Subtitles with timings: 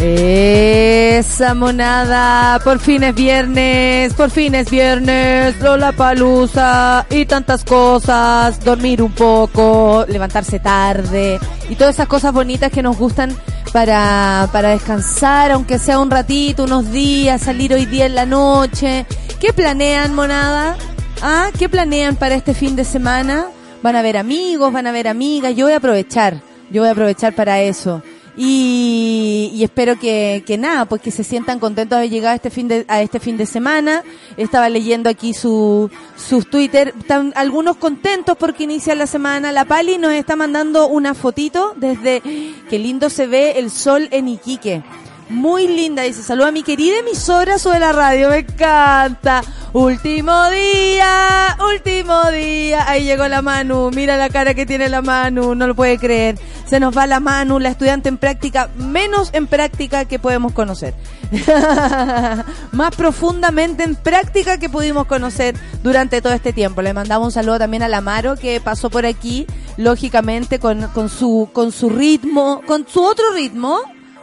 [0.00, 8.62] Esa monada, por fin es viernes, por fin es viernes, Lola Palusa y tantas cosas,
[8.64, 13.36] dormir un poco, levantarse tarde y todas esas cosas bonitas que nos gustan
[13.72, 19.04] para, para descansar, aunque sea un ratito, unos días, salir hoy día en la noche.
[19.40, 20.76] ¿Qué planean, monada?
[21.22, 21.50] ¿Ah?
[21.58, 23.48] ¿Qué planean para este fin de semana?
[23.82, 24.72] ¿Van a ver amigos?
[24.72, 25.56] ¿Van a ver amigas?
[25.56, 26.40] Yo voy a aprovechar,
[26.70, 28.00] yo voy a aprovechar para eso.
[28.40, 32.36] Y, y espero que, que nada, pues que se sientan contentos de haber llegado a
[32.36, 34.04] este fin de, a este fin de semana.
[34.36, 36.94] Estaba leyendo aquí su, sus Twitter.
[37.00, 39.50] Están algunos contentos porque inicia la semana.
[39.50, 42.22] La Pali nos está mandando una fotito desde,
[42.70, 44.84] qué lindo se ve el sol en Iquique.
[45.30, 49.42] Muy linda, dice, saluda a mi querida emisora sobre la radio, me encanta.
[49.74, 52.88] Último día, último día.
[52.88, 56.38] Ahí llegó la Manu, mira la cara que tiene la Manu, no lo puede creer.
[56.64, 60.94] Se nos va la Manu, la estudiante en práctica, menos en práctica que podemos conocer.
[62.72, 66.80] Más profundamente en práctica que pudimos conocer durante todo este tiempo.
[66.80, 71.10] Le mandamos un saludo también a la Maro que pasó por aquí, lógicamente con, con
[71.10, 73.78] su, con su ritmo, con su otro ritmo.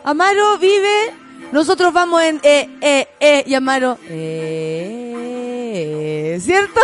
[0.05, 1.13] Amaro vive,
[1.51, 5.57] nosotros vamos en eh, eh, eh, y Amaro, eh,
[6.39, 6.79] ¿cierto?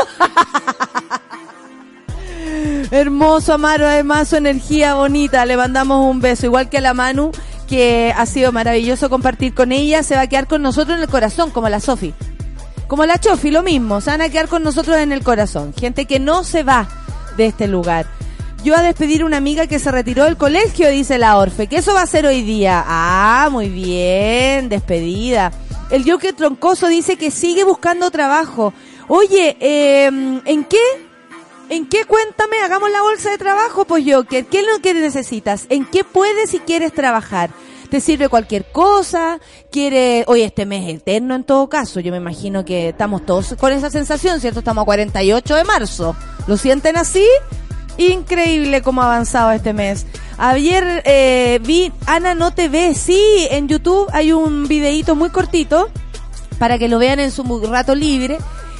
[2.89, 7.31] Hermoso Amaro, además su energía bonita, le mandamos un beso, igual que a la Manu,
[7.69, 11.09] que ha sido maravilloso compartir con ella, se va a quedar con nosotros en el
[11.09, 12.15] corazón, como la Sofi.
[12.87, 15.75] Como la Chofi, lo mismo, se van a quedar con nosotros en el corazón.
[15.79, 16.87] Gente que no se va
[17.37, 18.07] de este lugar.
[18.63, 21.77] Yo a despedir a una amiga que se retiró del colegio, dice la Orfe, que
[21.77, 22.83] eso va a ser hoy día.
[22.85, 25.51] Ah, muy bien, despedida.
[25.89, 28.71] El Joker Troncoso dice que sigue buscando trabajo.
[29.07, 30.77] Oye, eh, ¿en qué?
[31.69, 32.05] ¿En qué?
[32.05, 34.45] Cuéntame, hagamos la bolsa de trabajo, pues Joker.
[34.45, 35.65] ¿Qué es lo que necesitas?
[35.69, 37.49] ¿En qué puedes y quieres trabajar?
[37.89, 39.39] ¿Te sirve cualquier cosa?
[39.71, 41.99] ¿Quiere, oye, este mes es eterno en todo caso?
[41.99, 44.59] Yo me imagino que estamos todos con esa sensación, ¿cierto?
[44.59, 46.15] Estamos a 48 de marzo.
[46.45, 47.25] ¿Lo sienten así?
[47.97, 50.05] Increíble cómo ha avanzado este mes.
[50.37, 55.89] Ayer eh, vi Ana No Te Ve, sí, en YouTube hay un videíto muy cortito
[56.57, 58.37] para que lo vean en su rato libre.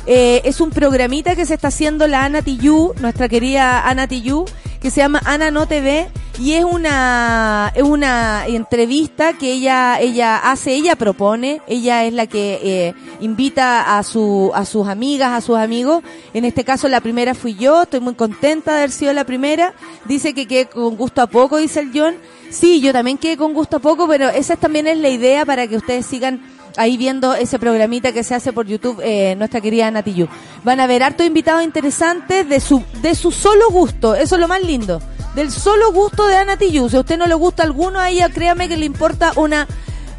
[0.07, 4.45] Eh, es un programita que se está haciendo la Ana Tiyu, nuestra querida Ana Tiyu,
[4.81, 6.09] que se llama Ana No TV
[6.39, 12.25] y es una es una entrevista que ella ella hace, ella propone, ella es la
[12.25, 16.03] que eh, invita a su a sus amigas, a sus amigos.
[16.33, 19.75] En este caso la primera fui yo, estoy muy contenta de haber sido la primera.
[20.05, 22.15] Dice que quedé con gusto a poco, dice el John.
[22.49, 25.67] Sí, yo también quedé con gusto a poco, pero esa también es la idea para
[25.67, 26.41] que ustedes sigan
[26.77, 30.27] ahí viendo ese programita que se hace por YouTube, eh, nuestra querida Natiyu.
[30.63, 34.47] Van a ver hartos invitados interesantes de su, de su solo gusto, eso es lo
[34.47, 35.01] más lindo,
[35.35, 36.57] del solo gusto de Ana.
[36.59, 39.67] Si a usted no le gusta alguno, a ella créame que le importa una,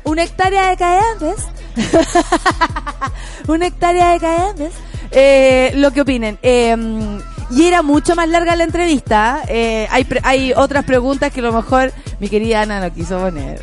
[0.05, 1.47] una hectárea de caentes.
[3.49, 4.73] una hectárea de caentes.
[5.11, 6.39] Eh, lo que opinen.
[6.43, 7.21] Eh,
[7.55, 9.43] y era mucho más larga la entrevista.
[9.47, 13.61] Eh, hay, hay otras preguntas que a lo mejor mi querida Ana no quiso poner.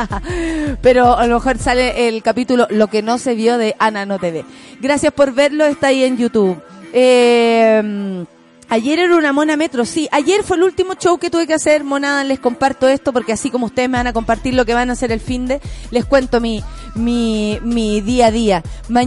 [0.82, 4.20] Pero a lo mejor sale el capítulo Lo que no se vio de Ana no
[4.20, 4.44] TV.
[4.80, 6.62] Gracias por verlo, está ahí en YouTube.
[6.92, 8.24] Eh,
[8.72, 10.08] Ayer era una mona metro, sí.
[10.12, 13.50] Ayer fue el último show que tuve que hacer, monada, les comparto esto porque así
[13.50, 16.06] como ustedes me van a compartir lo que van a hacer el fin de, les
[16.06, 16.64] cuento mi,
[16.94, 18.62] mi, mi día a día.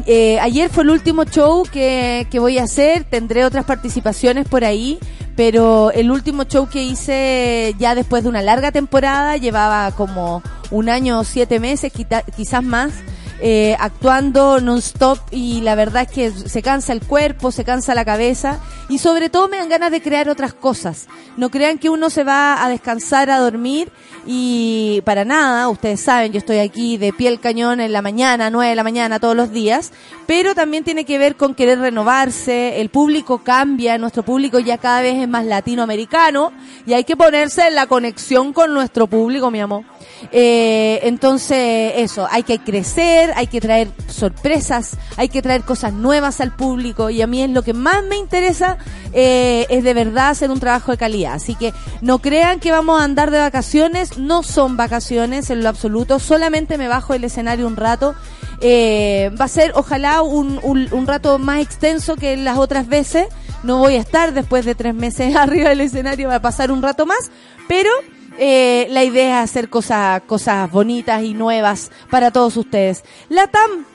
[0.06, 4.64] Eh, ayer fue el último show que, que voy a hacer, tendré otras participaciones por
[4.64, 5.00] ahí,
[5.36, 10.42] pero el último show que hice ya después de una larga temporada, llevaba como
[10.72, 11.92] un año o siete meses,
[12.36, 12.94] quizás más
[13.42, 18.06] eh, actuando non-stop y la verdad es que se cansa el cuerpo, se cansa la
[18.06, 21.08] cabeza y sobre todo me dan ganas de crear otras cosas.
[21.36, 23.92] No crean que uno se va a descansar, a dormir
[24.26, 28.70] y para nada, ustedes saben, yo estoy aquí de piel cañón en la mañana, 9
[28.70, 29.92] de la mañana todos los días,
[30.26, 35.02] pero también tiene que ver con querer renovarse, el público cambia, nuestro público ya cada
[35.02, 36.54] vez es más latinoamericano
[36.88, 39.84] y hay que ponerse en la conexión con nuestro público, mi amor.
[40.32, 46.42] Eh, entonces, eso, hay que crecer, hay que traer sorpresas, hay que traer cosas nuevas
[46.42, 48.78] al público y a mí es lo que más me interesa,
[49.14, 51.34] eh, es de verdad hacer un trabajo de calidad.
[51.34, 55.70] Así que no crean que vamos a andar de vacaciones, no son vacaciones en lo
[55.70, 58.16] absoluto, solamente me bajo el escenario un rato.
[58.62, 63.28] Eh, va a ser ojalá un, un, un rato más extenso que las otras veces.
[63.64, 66.82] No voy a estar después de tres meses arriba del escenario, va a pasar un
[66.82, 67.32] rato más,
[67.68, 67.90] pero
[68.38, 73.04] eh, la idea es hacer cosas, cosas bonitas y nuevas para todos ustedes.
[73.30, 73.86] La Tam,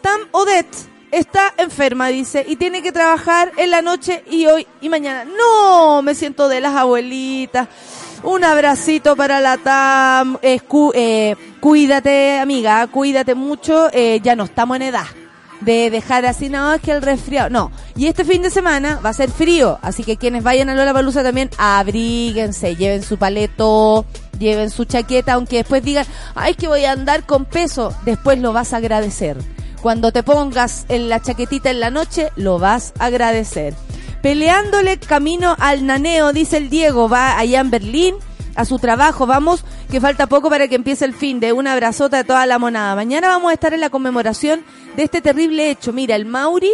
[0.00, 0.76] Tam Odette,
[1.10, 5.24] está enferma, dice, y tiene que trabajar en la noche y hoy y mañana.
[5.24, 7.68] No, me siento de las abuelitas.
[8.22, 10.38] Un abracito para la TAM.
[10.42, 13.88] Eh, cuídate, amiga, cuídate mucho.
[13.92, 15.06] Eh, ya no estamos en edad
[15.60, 17.50] de dejar así, no, es que el resfriado.
[17.50, 17.70] No.
[17.96, 20.92] Y este fin de semana va a ser frío, así que quienes vayan a Lola
[20.92, 24.04] Palusa también abríguense, lleven su paleto,
[24.38, 28.52] lleven su chaqueta, aunque después digan, ay, que voy a andar con peso, después lo
[28.52, 29.36] vas a agradecer.
[29.82, 33.74] Cuando te pongas en la chaquetita en la noche, lo vas a agradecer.
[34.22, 38.16] Peleándole camino al naneo, dice el Diego, va allá en Berlín
[38.56, 39.26] a su trabajo.
[39.26, 42.58] Vamos, que falta poco para que empiece el fin de una abrazota de toda la
[42.58, 42.96] monada.
[42.96, 44.64] Mañana vamos a estar en la conmemoración
[44.98, 45.92] de este terrible hecho.
[45.92, 46.72] Mira, el Mauri,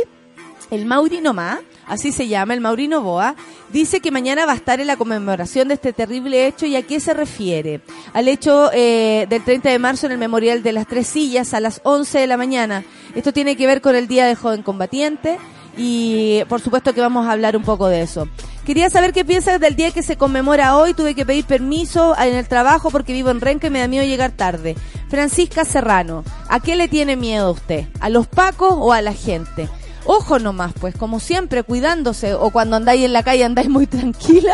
[0.70, 3.34] el Mauri nomás, así se llama, el Maurino Boa,
[3.70, 6.80] dice que mañana va a estar en la conmemoración de este terrible hecho y a
[6.80, 7.82] qué se refiere.
[8.14, 11.60] Al hecho eh, del 30 de marzo en el Memorial de las Tres Sillas a
[11.60, 12.82] las 11 de la mañana.
[13.14, 15.36] Esto tiene que ver con el Día del Joven Combatiente
[15.76, 18.28] y por supuesto que vamos a hablar un poco de eso.
[18.64, 20.94] Quería saber qué piensas del día que se conmemora hoy.
[20.94, 24.04] Tuve que pedir permiso en el trabajo porque vivo en Renca y me da miedo
[24.04, 24.76] llegar tarde.
[25.08, 27.86] Francisca Serrano, ¿a qué le tiene miedo usted?
[28.00, 29.68] ¿A los pacos o a la gente?
[30.06, 34.52] Ojo nomás, pues, como siempre, cuidándose, o cuando andáis en la calle andáis muy tranquila.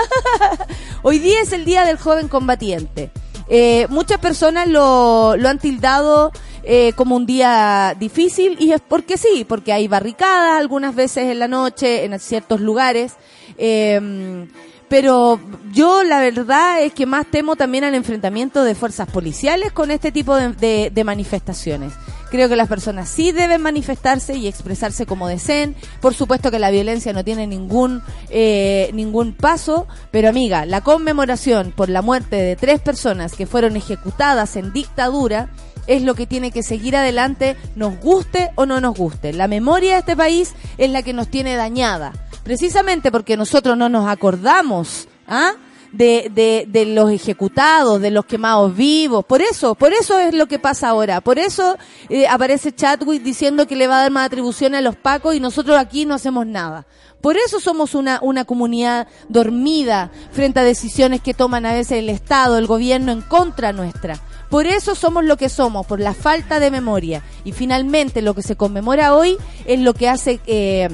[1.03, 3.11] Hoy día es el Día del Joven Combatiente.
[3.49, 6.31] Eh, muchas personas lo, lo han tildado
[6.63, 11.39] eh, como un día difícil y es porque sí, porque hay barricadas algunas veces en
[11.39, 13.15] la noche en ciertos lugares.
[13.59, 14.47] Eh,
[14.91, 15.39] pero
[15.73, 20.11] yo la verdad es que más temo también al enfrentamiento de fuerzas policiales con este
[20.11, 21.93] tipo de, de, manifestaciones.
[22.29, 25.77] Creo que las personas sí deben manifestarse y expresarse como deseen.
[26.01, 31.71] Por supuesto que la violencia no tiene ningún eh, ningún paso, pero amiga, la conmemoración
[31.71, 35.51] por la muerte de tres personas que fueron ejecutadas en dictadura
[35.91, 39.35] es lo que tiene que seguir adelante, nos guste o no nos guste.
[39.35, 43.89] La memoria de este país es la que nos tiene dañada precisamente porque nosotros no
[43.89, 45.53] nos acordamos ¿ah?
[45.93, 49.25] de, los ejecutados, de los quemados vivos.
[49.25, 51.21] Por eso, por eso es lo que pasa ahora.
[51.21, 51.77] Por eso
[52.09, 55.41] eh, aparece Chadwick diciendo que le va a dar más atribuciones a los pacos y
[55.41, 56.87] nosotros aquí no hacemos nada.
[57.21, 62.09] Por eso somos una, una comunidad dormida frente a decisiones que toman a veces el
[62.09, 64.19] Estado, el gobierno en contra nuestra.
[64.51, 67.23] Por eso somos lo que somos, por la falta de memoria.
[67.45, 70.89] Y finalmente lo que se conmemora hoy es lo que hace eh,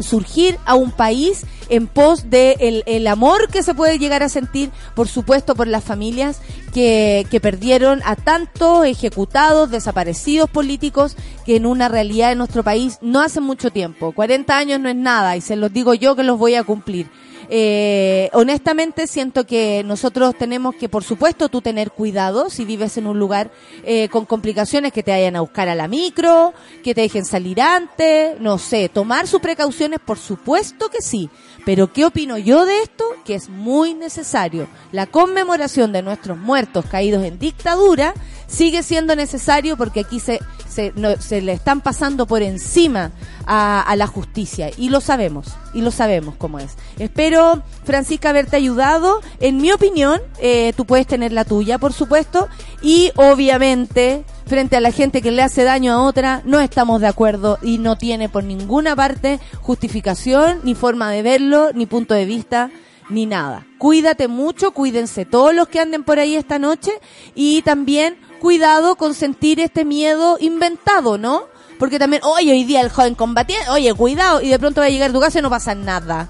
[0.00, 4.70] surgir a un país en pos de el, amor que se puede llegar a sentir,
[4.94, 6.40] por supuesto, por las familias
[6.72, 12.98] que, que perdieron a tantos ejecutados, desaparecidos políticos que en una realidad de nuestro país
[13.00, 14.12] no hace mucho tiempo.
[14.12, 17.08] 40 años no es nada y se los digo yo que los voy a cumplir.
[17.50, 23.06] Eh, honestamente siento que nosotros tenemos que, por supuesto, tú tener cuidado si vives en
[23.06, 23.50] un lugar
[23.84, 26.52] eh, con complicaciones que te vayan a buscar a la micro,
[26.82, 31.30] que te dejen salir antes, no sé, tomar sus precauciones, por supuesto que sí.
[31.64, 33.04] Pero ¿qué opino yo de esto?
[33.24, 34.68] Que es muy necesario.
[34.92, 38.14] La conmemoración de nuestros muertos caídos en dictadura
[38.48, 43.12] sigue siendo necesario porque aquí se, se, no, se le están pasando por encima
[43.46, 46.76] a, a, la justicia y lo sabemos, y lo sabemos cómo es.
[46.98, 49.20] Espero, Francisca, haberte ayudado.
[49.38, 52.48] En mi opinión, eh, tú puedes tener la tuya, por supuesto,
[52.82, 57.06] y obviamente frente a la gente que le hace daño a otra, no estamos de
[57.06, 62.24] acuerdo y no tiene por ninguna parte justificación, ni forma de verlo, ni punto de
[62.24, 62.70] vista
[63.10, 63.66] ni nada.
[63.78, 66.92] Cuídate mucho, cuídense todos los que anden por ahí esta noche
[67.34, 71.44] y también cuidado con sentir este miedo inventado, ¿no?
[71.78, 74.90] Porque también, oye, hoy día el joven combatiente, oye, cuidado, y de pronto va a
[74.90, 76.28] llegar a tu casa y no pasa nada.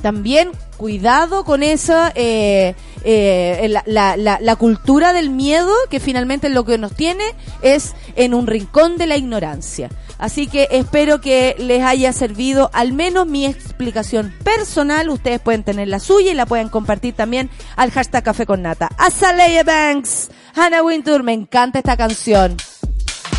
[0.00, 6.48] También cuidado con esa, eh, eh, la, la, la, la, cultura del miedo, que finalmente
[6.48, 7.24] lo que nos tiene
[7.60, 9.90] es en un rincón de la ignorancia.
[10.20, 15.08] Así que espero que les haya servido al menos mi explicación personal.
[15.08, 18.90] Ustedes pueden tener la suya y la pueden compartir también al hashtag Café con Nata.
[18.98, 22.56] Azalea Banks, Hannah Wintour, me encanta esta canción.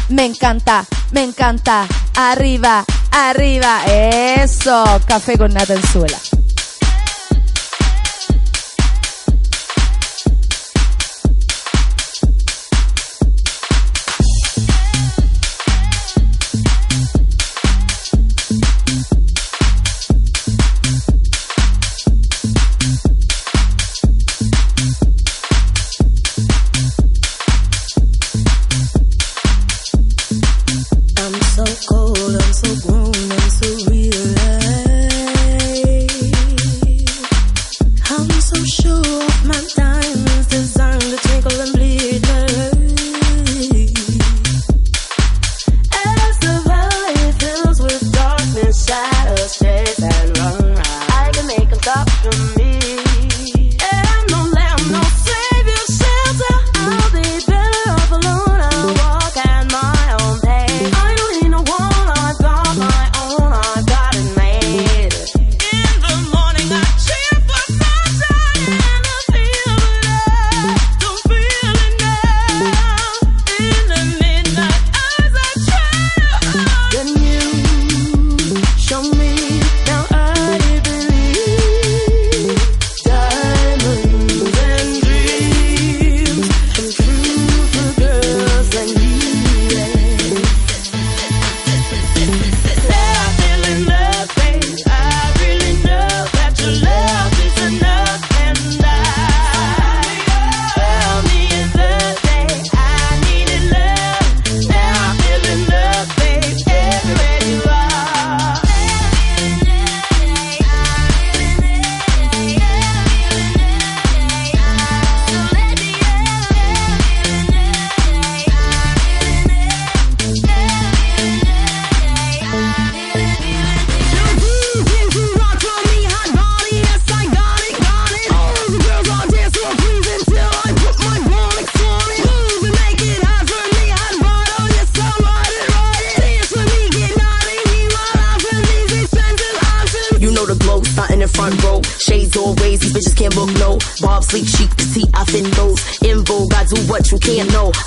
[0.09, 1.87] Me encanta, me encanta.
[2.15, 3.83] Arriba, arriba.
[3.85, 6.17] Eso, Café con Nata en suela.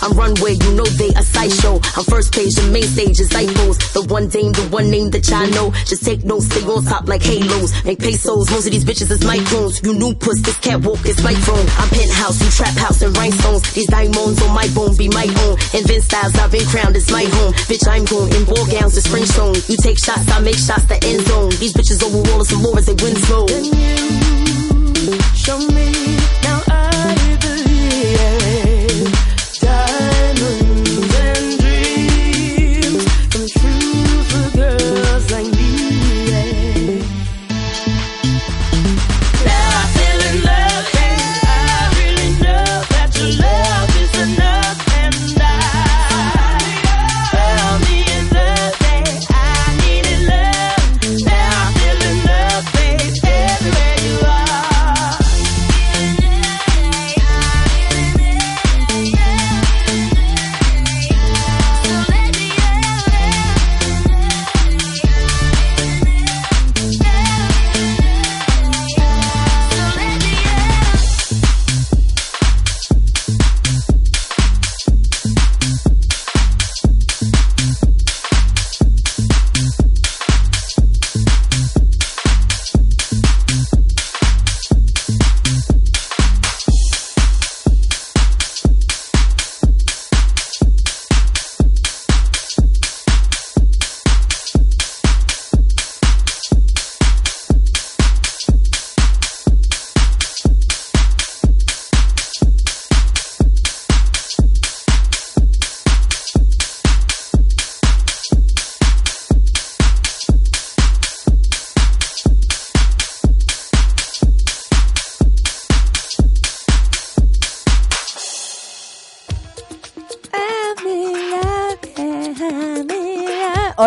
[0.04, 1.80] I'm runway, you know they a sideshow.
[1.96, 3.80] I'm first page, the main stage is iPhones.
[3.96, 5.72] The one dame, the one name that y'all know.
[5.88, 7.72] Just take notes, stay on top like halos.
[7.88, 9.80] Make pesos, most of these bitches is microns.
[9.80, 11.32] You new puss, this catwalk is my.
[11.32, 13.64] I'm penthouse, you trap house and rhinestones.
[13.72, 15.56] These diamonds on my bone be my own.
[15.72, 17.52] Invent styles, I've been crowned, it's my home.
[17.64, 19.56] Bitch, I'm going in ball gowns to spring stone.
[19.72, 21.48] You take shots, I make shots, the end zone.
[21.56, 23.46] These bitches over walls and more as they win slow.
[23.48, 26.13] Can you show me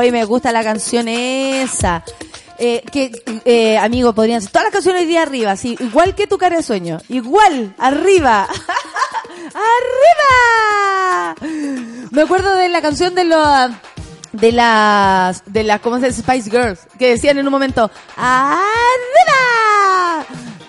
[0.07, 2.01] Hoy me gusta la canción esa.
[2.57, 3.11] Eh, que,
[3.43, 6.55] eh, amigo, podrían ser todas las canciones hoy día arriba, sí, igual que tu cara
[6.55, 6.99] de sueño.
[7.09, 8.47] Igual, arriba.
[11.35, 11.35] ¡Arriba!
[12.11, 13.71] Me acuerdo de la canción de los
[14.31, 16.21] de las de las ¿cómo se dice?
[16.21, 18.65] Spice Girls que decían en un momento ¡Arriba!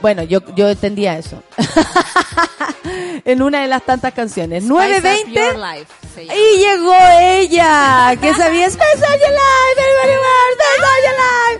[0.00, 1.44] Bueno, yo yo entendía eso.
[3.24, 4.64] en una de las tantas canciones.
[4.64, 5.86] 920
[6.22, 8.80] y llegó ella, que sabía Your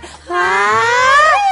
[0.01, 0.07] Life.
[0.29, 0.81] ¡Ah!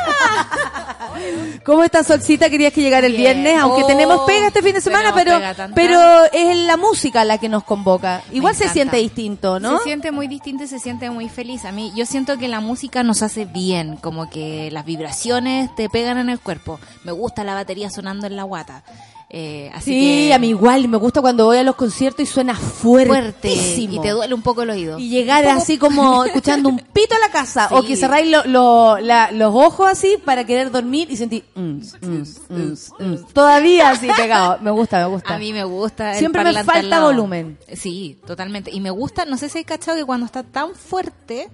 [1.65, 2.49] ¿Cómo estás, Solcita?
[2.49, 3.41] Querías que llegara el Bien.
[3.43, 5.39] viernes, aunque Oh, tenemos pega este fin de semana, pero
[5.75, 5.99] pero
[6.31, 8.21] es la música la que nos convoca.
[8.31, 9.77] Igual se siente distinto, ¿no?
[9.79, 11.65] Se siente muy distinto y se siente muy feliz.
[11.65, 15.89] A mí, yo siento que la música nos hace bien, como que las vibraciones te
[15.89, 16.79] pegan en el cuerpo.
[17.03, 18.83] Me gusta la batería sonando en la guata.
[19.29, 22.25] Eh, así Sí, que a mí igual, me gusta cuando voy a los conciertos y
[22.25, 23.09] suena fuerte
[23.49, 23.95] fuertísimo.
[23.95, 24.97] y te duele un poco el oído.
[24.97, 27.73] Y llegar poco- así como escuchando un pito a la casa Sí.
[27.77, 31.59] o que cerráis lo- lo- la- los ojos así para querer dormir y sentir mm,
[31.59, 32.23] mm,
[32.99, 34.59] mm, todavía así pegado.
[34.61, 35.35] Me gusta, me gusta.
[35.35, 36.11] A mí me gusta.
[36.13, 37.57] el Siempre me falta volumen.
[37.75, 38.71] Sí, totalmente.
[38.71, 41.49] Y me gusta, no sé si hay cachado que cuando está tan fuerte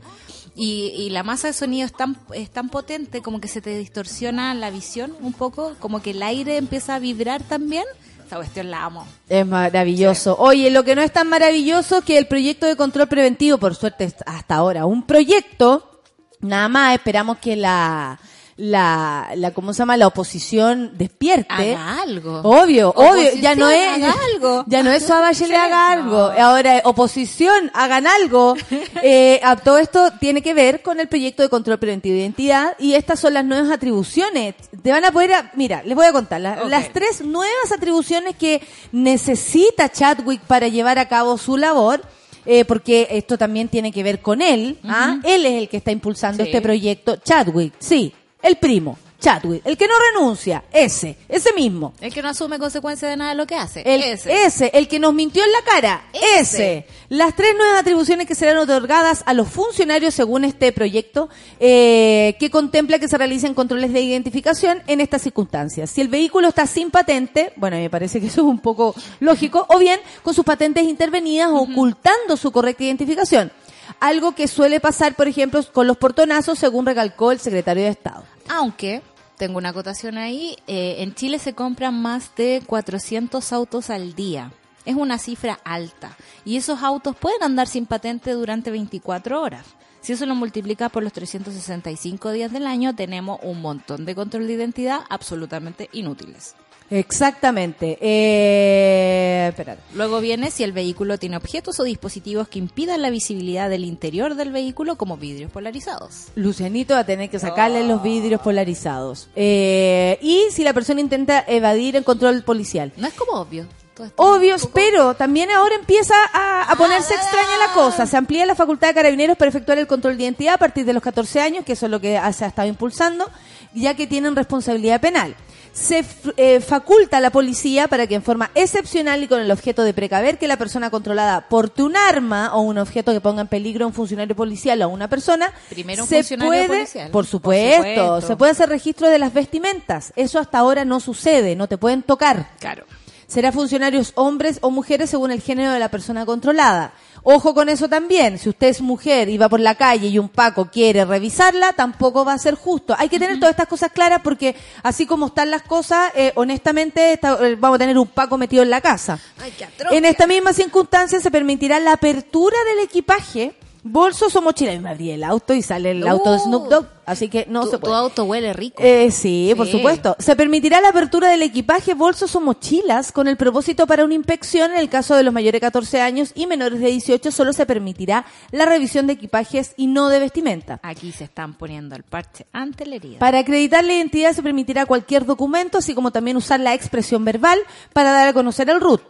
[0.55, 3.77] y, y la masa de sonido es tan, es tan potente como que se te
[3.77, 7.86] distorsiona la visión un poco, como que el aire empieza a vibrar también.
[8.25, 9.05] Esa cuestión la amo.
[9.27, 10.36] Es maravilloso.
[10.39, 14.13] Oye, lo que no es tan maravilloso que el proyecto de control preventivo, por suerte
[14.25, 16.01] hasta ahora, un proyecto,
[16.39, 18.19] nada más esperamos que la,
[18.55, 19.98] la, la ¿cómo se llama?
[19.98, 21.51] La oposición despierte.
[21.75, 22.41] Haga algo.
[22.43, 24.63] Obvio, obvio, ya no es, haga algo.
[24.67, 26.17] ya no es Suárez Bachelet haga algo.
[26.39, 28.55] Ahora, oposición, hagan algo.
[29.05, 32.74] Eh, a todo esto tiene que ver con el proyecto de control preventivo de identidad
[32.79, 34.55] y estas son las nuevas atribuciones.
[34.81, 38.36] Te van a poder, a- mira, les voy a contar la- las tres nuevas atribuciones
[38.38, 42.01] que necesita Chadwick para llevar a cabo su labor.
[42.45, 44.77] eh, porque esto también tiene que ver con él.
[44.86, 45.17] ¿ah?
[45.24, 46.50] Él es el que está impulsando Sí.
[46.50, 47.15] este proyecto.
[47.15, 48.97] Chadwick, sí, el primo.
[49.23, 51.93] Chadwick, el que no renuncia, ese, ese mismo.
[52.01, 53.81] El que no asume consecuencias de nada de lo que hace.
[53.85, 54.43] El, Ese.
[54.45, 54.71] ese.
[54.73, 56.39] el que nos mintió en la cara, ese.
[56.79, 56.88] Ese.
[57.07, 61.29] Las tres nuevas atribuciones que serán otorgadas a los funcionarios según este proyecto,
[61.62, 65.89] eh, que contempla que se realicen controles de identificación en estas circunstancias.
[65.89, 69.65] Si el vehículo está sin patente, bueno, me parece que eso es un poco lógico,
[69.69, 73.53] o bien con sus patentes intervenidas ocultando su correcta identificación.
[74.00, 78.23] Algo que suele pasar, por ejemplo, con los portonazos, según recalcó el secretario de Estado.
[78.50, 79.01] Aunque,
[79.38, 84.51] tengo una acotación ahí, eh, en Chile se compran más de 400 autos al día.
[84.85, 86.17] Es una cifra alta.
[86.45, 89.65] Y esos autos pueden andar sin patente durante 24 horas.
[90.01, 94.47] Si eso lo multiplica por los 365 días del año, tenemos un montón de control
[94.47, 96.56] de identidad absolutamente inútiles.
[96.99, 97.97] Exactamente.
[98.01, 99.82] Eh, espérate.
[99.95, 104.36] Luego viene si el vehículo tiene objetos o dispositivos que impidan la visibilidad del interior
[104.36, 106.27] del vehículo como vidrios polarizados.
[106.36, 109.27] Lucianito va a tener que sacarle los vidrios polarizados.
[109.36, 112.91] Eh, y si la persona intenta evadir el control policial.
[112.97, 113.65] No es como obvio.
[113.95, 118.08] Todo esto Obvio, un poco- pero también ahora empieza a, a ponerse extraña la cosa.
[118.08, 120.93] Se amplía la facultad de carabineros para efectuar el control de identidad a partir de
[120.93, 123.29] los 14 años, que eso es lo que se ha estado impulsando,
[123.73, 125.36] ya que tienen responsabilidad penal.
[125.73, 126.05] Se
[126.38, 129.91] eh, faculta a la policía para que en forma excepcional y con el objeto de
[129.95, 133.86] precaver que la persona controlada porte un arma o un objeto que ponga en peligro
[133.86, 137.05] a un funcionario policial o a una persona, Primero un se funcionario puede, policial.
[137.09, 138.27] por Por supuesto, supuesto.
[138.27, 140.13] se puede hacer registro de las vestimentas.
[140.15, 142.51] Eso hasta ahora no sucede, no te pueden tocar.
[142.59, 142.86] Claro.
[143.25, 146.93] Será funcionarios hombres o mujeres según el género de la persona controlada.
[147.25, 148.38] Ojo con eso también.
[148.38, 152.25] Si usted es mujer y va por la calle y un Paco quiere revisarla, tampoco
[152.25, 152.93] va a ser justo.
[152.97, 157.13] Hay que tener todas estas cosas claras porque así como están las cosas, eh, honestamente
[157.13, 159.19] está- eh, vamos a tener un Paco metido en la casa.
[159.41, 159.93] Ay, qué atroz.
[159.93, 164.82] En esta misma circunstancia se permitirá la apertura del equipaje, bolsos o mochilas.
[164.82, 166.39] Me abrí el auto y sale el auto de.
[166.39, 167.96] Snoop Dogg, así que no tu, se tu puede.
[167.96, 168.82] auto huele rico.
[168.84, 169.74] Eh, sí, por Sí.
[169.74, 170.15] supuesto.
[170.19, 174.72] Se permitirá la apertura del equipaje, bolsos o mochilas con el propósito para una inspección
[174.72, 177.65] en el caso de los mayores de 14 años y menores de 18 solo se
[177.65, 180.80] permitirá la revisión de equipajes y no de vestimenta.
[180.84, 183.19] Aquí se están poniendo el parche ante la herida.
[183.19, 187.60] Para acreditar la identidad se permitirá cualquier documento, así como también usar la expresión verbal
[187.93, 189.02] para dar a conocer el RUT.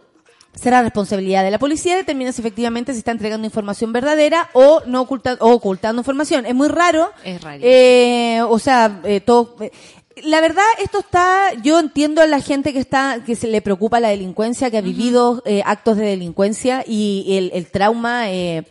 [0.54, 5.02] Será responsabilidad de la policía determinar si efectivamente se está entregando información verdadera o no
[5.02, 6.46] oculta- o ocultando información.
[6.46, 7.10] Es muy raro.
[7.24, 7.70] Es rarísimo.
[7.72, 9.56] Eh, o sea, eh, todo.
[9.60, 9.72] eh,
[10.22, 13.98] la verdad, esto está, yo entiendo a la gente que está, que se le preocupa
[13.98, 18.62] la delincuencia, que ha vivido eh, actos de delincuencia y el, el trauma eh,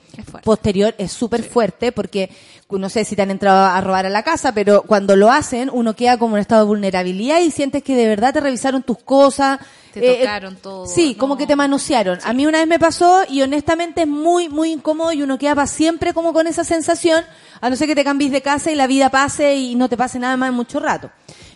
[0.45, 2.29] posterior es súper fuerte porque
[2.77, 5.69] no sé si te han entrado a robar a la casa, pero cuando lo hacen
[5.71, 8.97] uno queda como en estado de vulnerabilidad y sientes que de verdad te revisaron tus
[8.99, 9.59] cosas.
[9.93, 12.19] Te tocaron todo, Sí, como que te manosearon.
[12.23, 15.55] A mí una vez me pasó y honestamente es muy, muy incómodo y uno queda
[15.55, 17.23] para siempre como con esa sensación,
[17.61, 19.97] a no ser que te cambies de casa y la vida pase y no te
[19.97, 21.11] pase nada más en mucho rato.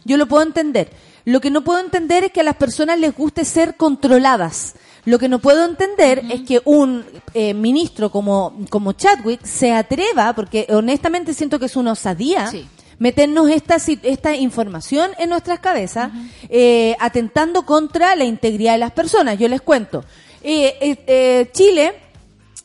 [0.06, 0.92] Yo lo puedo entender.
[1.26, 4.76] Lo que no puedo entender es que a las personas les guste ser controladas.
[5.08, 10.34] Lo que no puedo entender es que un eh, ministro como, como Chadwick se atreva,
[10.34, 12.68] porque honestamente siento que es una osadía, Sí.
[13.00, 16.12] meternos esta, esta información en nuestras cabezas,
[16.50, 19.40] eh, atentando contra la integridad de las personas.
[19.40, 20.04] Yo les cuento.
[20.44, 21.94] Eh, eh, eh, Chile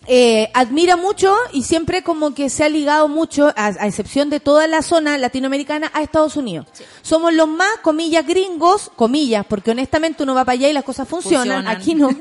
[0.07, 4.41] eh, admira mucho y siempre como que se ha ligado mucho, a, a excepción de
[4.41, 6.67] toda la zona latinoamericana, a Estados Unidos.
[7.03, 11.09] Somos los más, comillas, gringos, comillas, porque honestamente uno va para allá y las cosas
[11.09, 11.77] funcionan, Funcionan.
[11.77, 12.11] aquí no.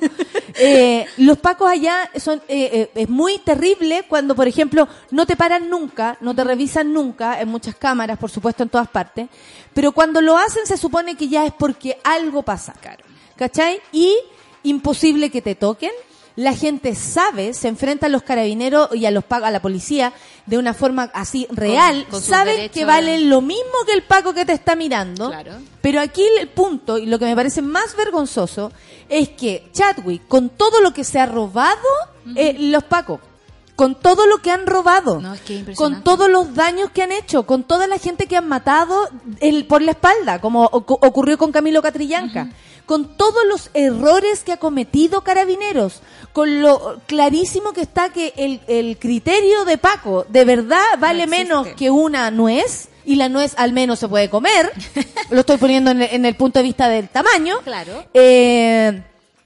[0.55, 5.37] Eh, los pacos allá son, eh, eh, es muy terrible cuando, por ejemplo, no te
[5.37, 9.29] paran nunca, no te revisan nunca, en muchas cámaras, por supuesto, en todas partes,
[9.73, 12.75] pero cuando lo hacen se supone que ya es porque algo pasa.
[13.37, 13.79] ¿Cachai?
[13.91, 14.15] Y
[14.63, 15.91] imposible que te toquen.
[16.35, 20.13] La gente sabe, se enfrenta a los carabineros y a los a la policía
[20.45, 24.03] de una forma así real, con sus saben que de- valen lo mismo que el
[24.03, 25.27] Paco que te está mirando.
[25.29, 25.53] Claro.
[25.81, 28.71] Pero aquí el punto, y lo que me parece más vergonzoso,
[29.09, 31.77] es que Chadwick, con todo lo que se ha robado,
[32.35, 33.19] eh, los Pacos,
[33.75, 37.01] con todo lo que han robado, No, es que es con todos los daños que
[37.03, 40.99] han hecho, con toda la gente que han matado el, por la espalda, como ocu-
[41.01, 42.49] ocurrió con Camilo Catrillanca,
[42.85, 46.01] con todos los errores que ha cometido Carabineros,
[46.33, 51.67] con lo clarísimo que está que el, el criterio de Paco de verdad vale menos
[51.69, 52.89] que una nuez.
[53.03, 54.71] Y la nuez al menos se puede comer.
[55.31, 57.57] Lo estoy poniendo en el, en el punto de vista del tamaño.
[57.63, 58.05] Claro.
[58.13, 59.01] Eh,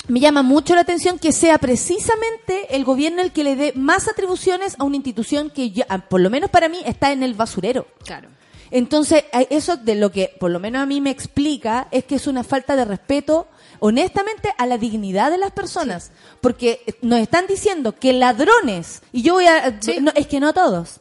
[0.08, 4.08] me llama mucho la atención que sea precisamente el gobierno el que le dé más
[4.08, 7.34] atribuciones a una institución que ya, ah, por lo menos para mí, está en el
[7.34, 7.88] basurero.
[8.04, 8.30] Claro.
[8.72, 12.28] Entonces, eso de lo que por lo menos a mí me explica es que es
[12.28, 13.48] una falta de respeto,
[13.80, 16.12] honestamente, a la dignidad de las personas.
[16.42, 19.80] Porque nos están diciendo que ladrones, y yo voy a...
[19.82, 19.98] Sí.
[20.02, 21.00] no, es que no todos.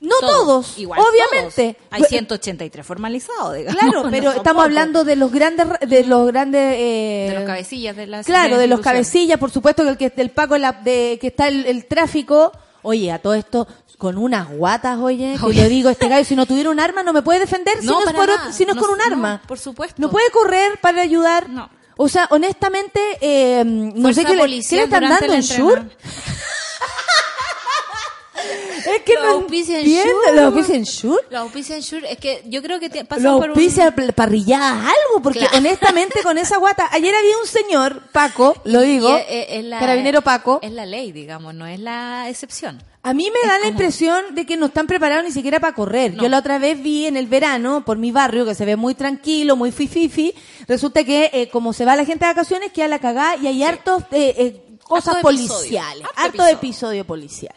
[0.00, 1.74] No todos, Todos, igual obviamente.
[1.74, 1.86] todos.
[1.90, 3.80] Hay Pues, 183 formalizados, digamos.
[3.80, 4.64] Claro, no pero estamos pocos.
[4.64, 8.66] hablando de los grandes, de los grandes, eh, de los cabecillas de las Claro, de
[8.66, 11.86] los cabecillas, por supuesto que el que del Paco la- de, que está el, el
[11.86, 12.52] tráfico.
[12.82, 13.66] Oye, a todo esto
[13.98, 17.12] con unas guatas, oye, que yo digo, este gallo si no tuviera un arma no
[17.14, 19.42] me puede defender si No, es, por, si no es con un arma.
[19.48, 19.94] por supuesto.
[20.00, 21.48] No puede correr para ayudar.
[21.48, 21.70] No.
[21.96, 25.82] O sea, honestamente, eh, no sé qué le, qué le están dando el en Shure.
[28.86, 29.82] Es que Los no auspician.
[29.84, 30.32] Shure.
[30.34, 31.22] ¿Los auspician Shure?
[31.30, 33.50] Los auspician Shure, es que yo creo que te- pasan Los por un...
[33.50, 35.58] auspician pl- parrilladas, algo, porque Claro.
[35.58, 39.78] honestamente con esa guata, ayer había un señor, Paco, lo digo, es- es- es la-
[39.80, 42.82] carabinero Paco, Es la ley, digamos, no es la excepción.
[43.02, 46.14] a mí me da la impresión de que no están preparados ni siquiera para correr.
[46.14, 46.22] No.
[46.24, 48.94] Yo la otra vez vi en el verano, por mi barrio, que se ve muy
[48.96, 50.34] tranquilo, muy fififi,
[50.66, 53.62] resulta que eh, como se va la gente de vacaciones, queda la cagada y hay
[53.62, 56.56] hartos eh, eh, cosas Harto episodio, policiales, harto harto episodio.
[56.56, 57.54] episodio policial.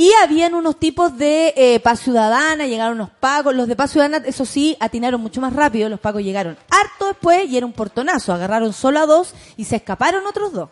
[0.00, 4.26] Y habían unos tipos de eh, paz ciudadana, llegaron unos pagos, los de paz ciudadana,
[4.26, 8.32] eso sí, atinaron mucho más rápido, los pagos llegaron harto después y era un portonazo,
[8.32, 10.70] agarraron solo a dos y se escaparon otros dos.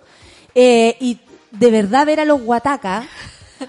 [0.55, 1.19] Eh, y
[1.51, 3.05] de verdad ver a los guatacas,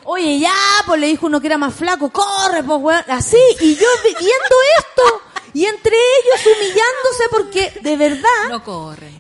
[0.05, 0.53] oye ya,
[0.85, 4.15] pues le dijo uno que era más flaco, corre, pues weón, así, y yo vi-
[4.17, 5.21] viendo esto,
[5.53, 8.63] y entre ellos humillándose porque de verdad No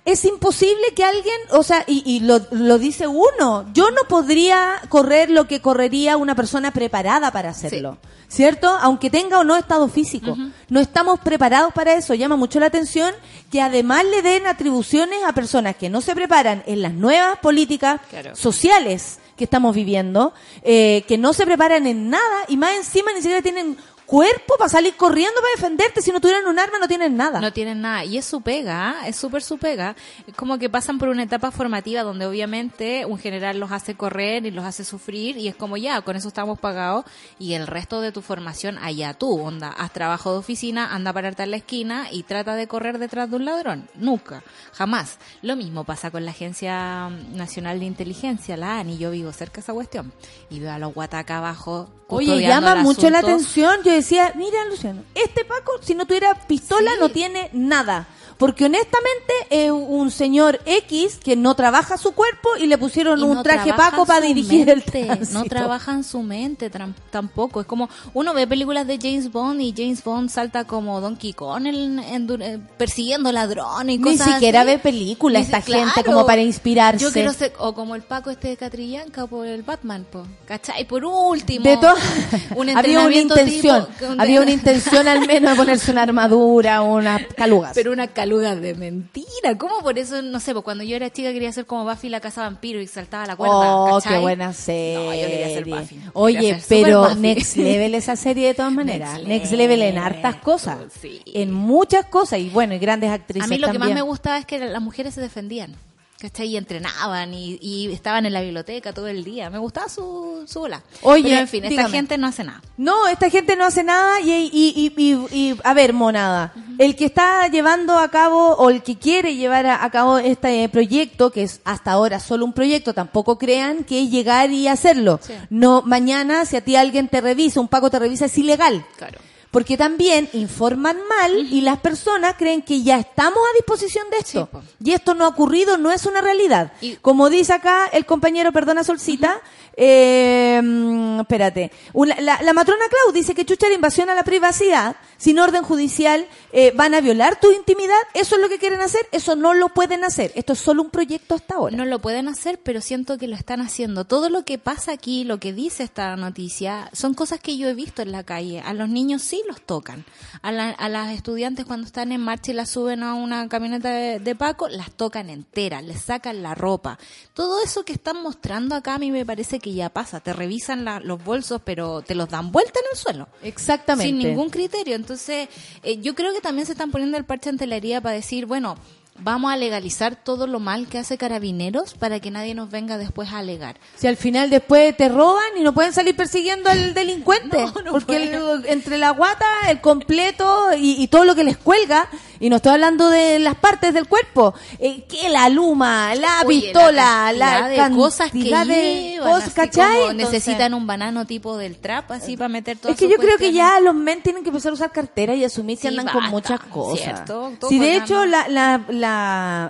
[0.05, 4.81] es imposible que alguien, o sea, y, y lo, lo dice uno, yo no podría
[4.89, 8.67] correr lo que correría una persona preparada para hacerlo, ¿cierto?
[8.81, 10.35] Aunque tenga o no estado físico.
[10.69, 12.13] No estamos preparados para eso.
[12.13, 13.13] Llama mucho la atención
[13.51, 18.01] que además le den atribuciones a personas que no se preparan en las nuevas políticas
[18.09, 18.35] Claro.
[18.35, 23.21] sociales que estamos viviendo, eh, que no se preparan en nada y más encima ni
[23.21, 23.77] siquiera tienen
[24.09, 26.01] cuerpo para salir corriendo para defenderte.
[26.01, 27.39] Si no tuvieran un arma no tienen nada.
[27.39, 28.03] No tienen nada.
[28.05, 29.07] Y es su pega, ¿ah?
[29.07, 29.95] es súper su pega.
[30.25, 34.47] Es como que pasan por una etapa formativa donde obviamente un general los hace correr
[34.47, 37.05] y los hace sufrir y es como ya, con eso estamos pagados
[37.37, 41.13] y el resto de tu formación allá tú, onda, haz trabajo de oficina, anda a
[41.13, 43.89] pararte en la esquina y trata de correr detrás de un ladrón.
[43.93, 44.41] Nunca,
[44.73, 45.19] jamás.
[45.43, 49.61] Lo mismo pasa con la Agencia Nacional de Inteligencia, la ANI, yo vivo cerca de
[49.61, 50.11] esa cuestión
[50.49, 51.89] y veo a los guatacas abajo.
[52.07, 53.75] Oye, llama mucho la atención.
[53.83, 56.97] Yo decía, mira, Luciano, este Paco, si no tuviera pistola, Sí.
[56.99, 58.07] no tiene nada.
[58.39, 63.23] Porque honestamente es un señor X que no trabaja su cuerpo y le pusieron Y
[63.23, 65.37] un no traje Paco para dirigir el tránsito.
[65.37, 66.71] No trabajan su mente
[67.11, 67.59] tampoco.
[67.59, 71.65] Es como uno ve películas de James Bond y James Bond salta como Donkey Kong
[71.65, 74.67] en- en du- eh, persiguiendo ladrones y Ni cosas siquiera así.
[74.71, 76.11] ve películas Ni esta si- gente claro.
[76.13, 77.03] como para inspirarse.
[77.03, 80.25] Yo quiero ser, o como el Paco este de Catrillanca o por el Batman, po,
[80.47, 80.85] ¿cachai?
[80.85, 81.65] Por último.
[81.65, 81.93] De todo,
[82.55, 87.21] un había una intención, tipo- había una intención al menos de ponerse una armadura, unas
[87.35, 87.73] calugas.
[87.75, 89.57] Pero una caluga de mentira.
[89.57, 92.19] ¿Cómo por eso, no sé, pues cuando yo era chica quería ser como Buffy la
[92.19, 93.75] casa vampiro y saltaba la cuerda?
[93.75, 94.13] Oh, ¿cachai?
[94.13, 94.95] qué buena serie.
[94.95, 95.95] No, yo quería ser Buffy.
[95.95, 97.15] Quería Oye, ser pero Buffy.
[97.19, 99.13] Next Level esa serie de todas maneras.
[99.15, 100.79] Next Next, Level en hartas cosas.
[101.01, 101.21] sí.
[101.25, 102.39] En muchas cosas.
[102.39, 104.81] Y bueno, y grandes actrices A mí lo que más me gustaba es que las
[104.81, 105.75] mujeres se defendían.
[106.19, 106.49] ¿Cachai?
[106.49, 109.49] Y entrenaban y, y estaban en la biblioteca todo el día.
[109.49, 110.83] Me gustaba su, su bola.
[111.01, 112.61] Oye, Pero en fin, esta gente no hace nada.
[112.75, 114.93] No, esta gente no hace nada y, y,
[115.31, 119.65] y, a ver, monada, el que está llevando a cabo o el que quiere llevar
[119.65, 124.01] a, a cabo este proyecto, que es hasta ahora solo un proyecto, tampoco crean que
[124.03, 125.21] es llegar y hacerlo.
[125.23, 125.33] Sí.
[125.49, 128.85] No, mañana si a ti alguien te revisa, un Paco te revisa, es ilegal.
[128.97, 129.19] Claro.
[129.51, 134.49] Porque también informan mal y las personas creen que ya estamos a disposición de esto.
[134.51, 136.73] Sí, y esto no ha ocurrido, no es una realidad.
[136.81, 139.41] Y- Como dice acá el compañero, perdona Solcita,
[139.81, 144.23] eh, mm, espérate, Una- la, la matrona Clau dice que chucha de invasión a la
[144.23, 148.81] privacidad, sin orden judicial, eh, van a violar tu intimidad, eso es lo que quieren
[148.81, 151.77] hacer, eso no lo pueden hacer, esto es solo un proyecto hasta ahora.
[151.77, 154.03] No lo pueden hacer, pero siento que lo están haciendo.
[154.05, 157.73] Todo lo que pasa aquí, lo que dice esta noticia, son cosas que yo he
[157.73, 158.59] visto en la calle.
[158.61, 160.03] A los niños sí los tocan.
[160.41, 163.89] A, la- a las estudiantes cuando están en marcha y las suben a una camioneta
[163.91, 166.97] de, de Paco, las tocan enteras, les sacan la ropa.
[167.33, 170.19] Todo eso que están mostrando acá a mí me parece que ya pasa.
[170.19, 173.27] Te revisan la- los bolsos, pero te los dan vuelta en el suelo.
[173.43, 174.07] Exactamente.
[174.09, 174.95] Sin ningún criterio.
[174.95, 175.49] Entonces,
[175.83, 178.45] eh, yo creo que también se están poniendo el parche ante la herida para decir,
[178.45, 178.75] bueno,
[179.21, 183.29] vamos a legalizar todo lo mal que hace Carabineros para que nadie nos venga después
[183.31, 183.77] a alegar.
[183.95, 187.57] Si al final después te roban y no pueden salir persiguiendo al delincuente.
[187.57, 191.57] No, no porque el- entre la guata, el completo y, y todo lo que les
[191.57, 192.07] cuelga,
[192.39, 196.61] y no estoy hablando de las partes del cuerpo, eh, que la luma, la Oye,
[196.61, 199.95] pistola, la, cantidad de cosas que de llevan, cosas, ¿cachai?
[200.11, 203.37] Entonces, necesitan un banano tipo del trap así para meter todo Es que yo creo
[203.37, 206.13] que ya los men tienen que empezar a usar cartera y asumir que Sí, andan
[206.13, 207.03] con muchas cosas.
[207.03, 207.51] ¿cierto?
[207.59, 209.08] Todo Si de hecho la, la, la,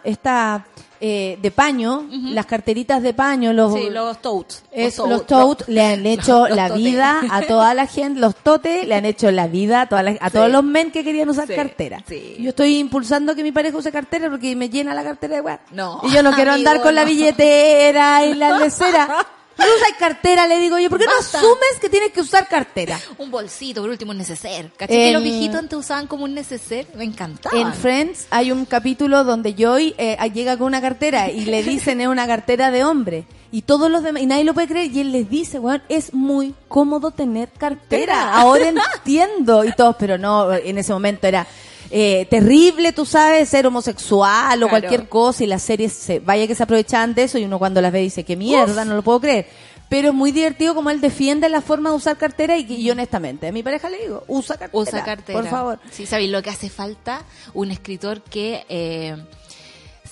[0.03, 0.65] esta,
[1.01, 4.63] eh, de paño, las carteritas de paño, los, Sí, los totes.
[4.71, 8.85] Es, los totes le han hecho los la vida a toda la gente, los totes
[8.87, 11.47] le han hecho la vida a, toda la- a todos los men que querían usar
[11.47, 12.03] Sí, cartera.
[12.39, 15.59] Yo estoy impulsando que mi pareja use cartera porque me llena la cartera de weá.
[15.71, 19.07] No, Y yo no quiero andar con la billetera y la lecera.
[19.59, 20.47] No, usas cartera?
[20.47, 21.37] Le digo yo, ¿por qué no Basta.
[21.39, 22.99] asumes que tienes que usar cartera?
[23.17, 24.71] Un bolsito, por último, un neceser.
[24.77, 26.87] ¿Cachai que En- los viejitos antes usaban como un neceser?
[26.95, 27.57] Me encantaba.
[27.57, 32.01] En Friends hay un capítulo donde Joy eh, llega con una cartera y le dicen
[32.01, 33.25] es una cartera de hombre.
[33.51, 36.13] Y todos los demás, y nadie lo puede creer, y él les dice, weón, es
[36.13, 38.33] muy cómodo tener cartera.
[38.35, 39.63] Ahora entiendo.
[39.65, 41.47] Y todos, pero no, en ese momento era
[41.91, 46.55] eh, terrible, tú sabes, ser homosexual o cualquier cosa, y las series, se, vaya que
[46.55, 49.21] se aprovechaban de eso, y uno cuando las ve dice, qué mierda, no lo puedo
[49.21, 49.47] creer.
[49.89, 53.47] Pero es muy divertido como él defiende la forma de usar cartera y, y honestamente,
[53.47, 54.83] a mi pareja le digo, usa cartera.
[54.83, 55.41] Usa cartera.
[55.41, 55.79] Por favor.
[55.89, 57.23] Sí, ¿sabéis lo que hace falta?
[57.55, 59.17] Un escritor que eh,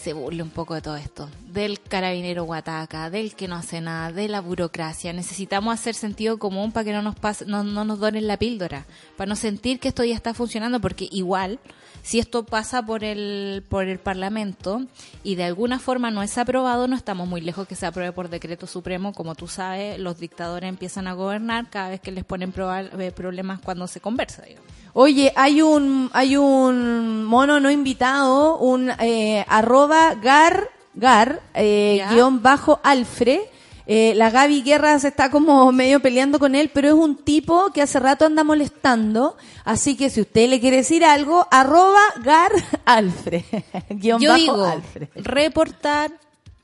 [0.08, 1.30] se burle un poco de todo esto.
[1.52, 5.12] Del carabinero guataca, del que no hace nada, de la burocracia.
[5.12, 8.86] Necesitamos hacer sentido común para que no nos pase, no, no nos donen la píldora.
[9.18, 11.60] Para no sentir que esto ya está funcionando, porque igual,
[12.08, 14.82] si esto pasa por el, por el Parlamento
[15.26, 18.30] y de alguna forma no es aprobado, no estamos muy lejos que se apruebe por
[18.30, 19.12] decreto supremo.
[19.12, 23.60] Como tú sabes, los dictadores empiezan a gobernar cada vez que les ponen eh, problemas
[23.60, 24.44] cuando se conversa.
[24.44, 24.72] digamos.
[24.94, 32.42] Oye, hay un hay un mono no invitado, un eh, arroba gar gar eh, guion
[32.42, 33.52] bajo alfre.
[33.90, 37.72] Eh, la Gaby Guerra se está como medio peleando con él, pero es un tipo
[37.74, 39.38] que hace rato anda molestando.
[39.64, 42.52] Así que si usted le quiere decir algo, arroba gar
[42.86, 43.46] alfre.
[43.90, 44.82] guion Yo bajo digo,
[45.16, 46.12] reportar,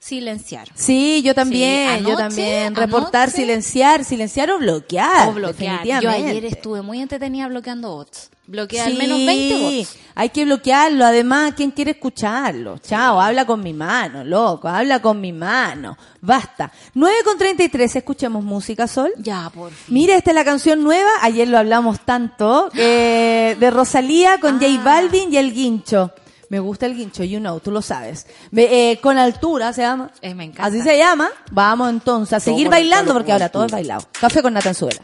[0.03, 0.67] silenciar.
[0.75, 2.75] Sí, yo también, Sí, yo también.
[2.75, 5.29] Reportar, anoche- silenciar, silenciar o bloquear.
[5.29, 5.85] o bloquear.
[6.01, 8.29] Yo ayer estuve muy entretenida bloqueando bots.
[8.45, 9.95] Bloqueé al menos 20 bots.
[10.15, 11.05] Hay que bloquearlo.
[11.05, 12.77] Además, ¿quién quiere escucharlo?
[12.79, 14.67] Chao, habla con mi mano, loco.
[14.67, 15.97] Habla con mi mano.
[16.19, 16.69] Basta.
[16.93, 19.11] 9 con 33, escuchemos música, Sol.
[19.17, 19.93] Ya, por fin.
[19.93, 21.09] Mira, esta es la canción nueva.
[21.21, 22.69] Ayer lo hablamos tanto.
[22.75, 24.83] eh, de Rosalía con J Ah.
[24.83, 26.11] Balvin y el Guincho.
[26.53, 28.27] Me gusta el guincho, you know, tú lo sabes.
[28.51, 30.11] Ve, eh, con altura se llama.
[30.21, 30.65] Eh, me encanta.
[30.65, 31.27] Así se llama.
[31.49, 34.03] Vamos entonces a seguir bailando porque ahora todo es bailado.
[34.21, 35.01] Café con Natanzuela.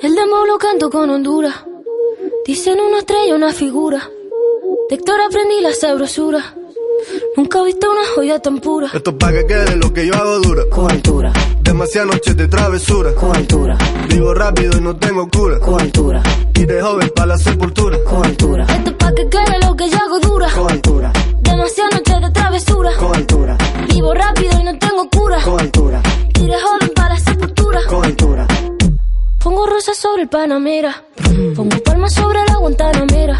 [0.00, 1.54] El demo lo canto con Honduras.
[2.44, 4.10] Dicen una estrella, una figura.
[4.88, 6.56] De Héctor aprendí la sabrosura.
[7.36, 8.90] Nunca he visto una joya tan pura.
[8.92, 10.64] Esto es pa' que quede lo que yo hago dura.
[10.68, 11.32] Con altura,
[11.68, 13.14] Demasiadas noches de travesura.
[13.14, 13.76] con altura,
[14.08, 15.60] Vivo rápido y no tengo cura.
[15.60, 16.22] con altura,
[16.54, 17.98] Y de joven para la sepultura.
[18.04, 20.48] con altura, Esto es pa' que quede lo que yo hago dura.
[20.50, 22.90] con altura, Demasiadas noches de travesura.
[22.98, 25.42] con altura, Vivo rápido y no tengo cura.
[25.44, 26.00] con altura,
[26.40, 27.80] Y de joven para la sepultura.
[27.86, 28.46] con altura.
[29.38, 31.04] Pongo rosas sobre el Panamera.
[31.54, 33.36] Pongo palmas sobre la Guantanamera.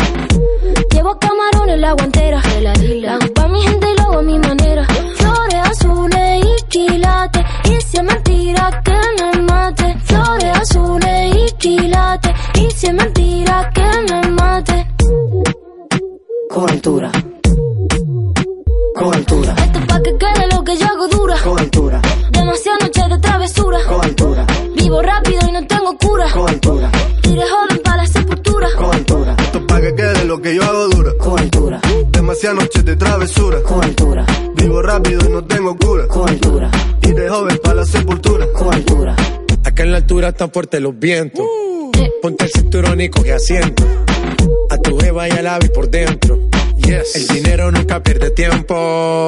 [0.92, 2.42] Llevo camarones en la guantera.
[2.60, 4.86] La hago pa' mi gente y lo hago a mi manera.
[7.64, 9.96] Y si es mentira que me mate.
[10.04, 12.33] Flores azules y quilates.
[12.54, 14.87] Y si es mentira que me mate.
[16.48, 17.11] Con altura,
[18.94, 21.37] con altura, Esto es pa' que quede lo que yo hago dura.
[21.42, 22.00] con altura,
[22.31, 23.78] Demasiadas noches de travesura.
[23.88, 26.31] con altura, Vivo rápido y no tengo cura.
[26.33, 26.90] con altura,
[27.22, 28.68] de joven para la sepultura.
[28.76, 31.12] con altura, Esto es pa' que quede lo que yo hago dura.
[31.20, 33.62] con altura, Demasiadas noches de travesura.
[33.62, 34.24] con altura,
[34.68, 36.07] Vivo rápido y no tengo cura.
[36.09, 38.46] con altura, Y de joven para la sepultura.
[38.52, 39.16] con altura.
[39.64, 41.42] Acá en la altura están fuertes los vientos.
[42.20, 43.83] Ponte el cinturón y coge asiento.
[44.68, 46.38] A tu jeva y al ave por dentro.
[46.87, 49.26] El dinero nunca pierde tiempo.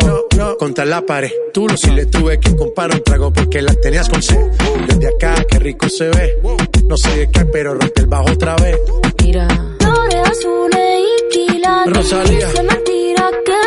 [0.59, 1.31] Contra la pared.
[1.55, 4.45] Tú no si le tuve que comprar un trago porque la tenías con sed.
[4.89, 6.39] Desde acá, qué rico se ve.
[6.87, 8.77] No sé de qué, pero rompe el bajo otra vez.
[9.23, 9.49] Mira.
[9.79, 11.97] Flores azules y quilates.
[11.97, 12.49] Rosalía.
[12.63, 13.60] Mentira que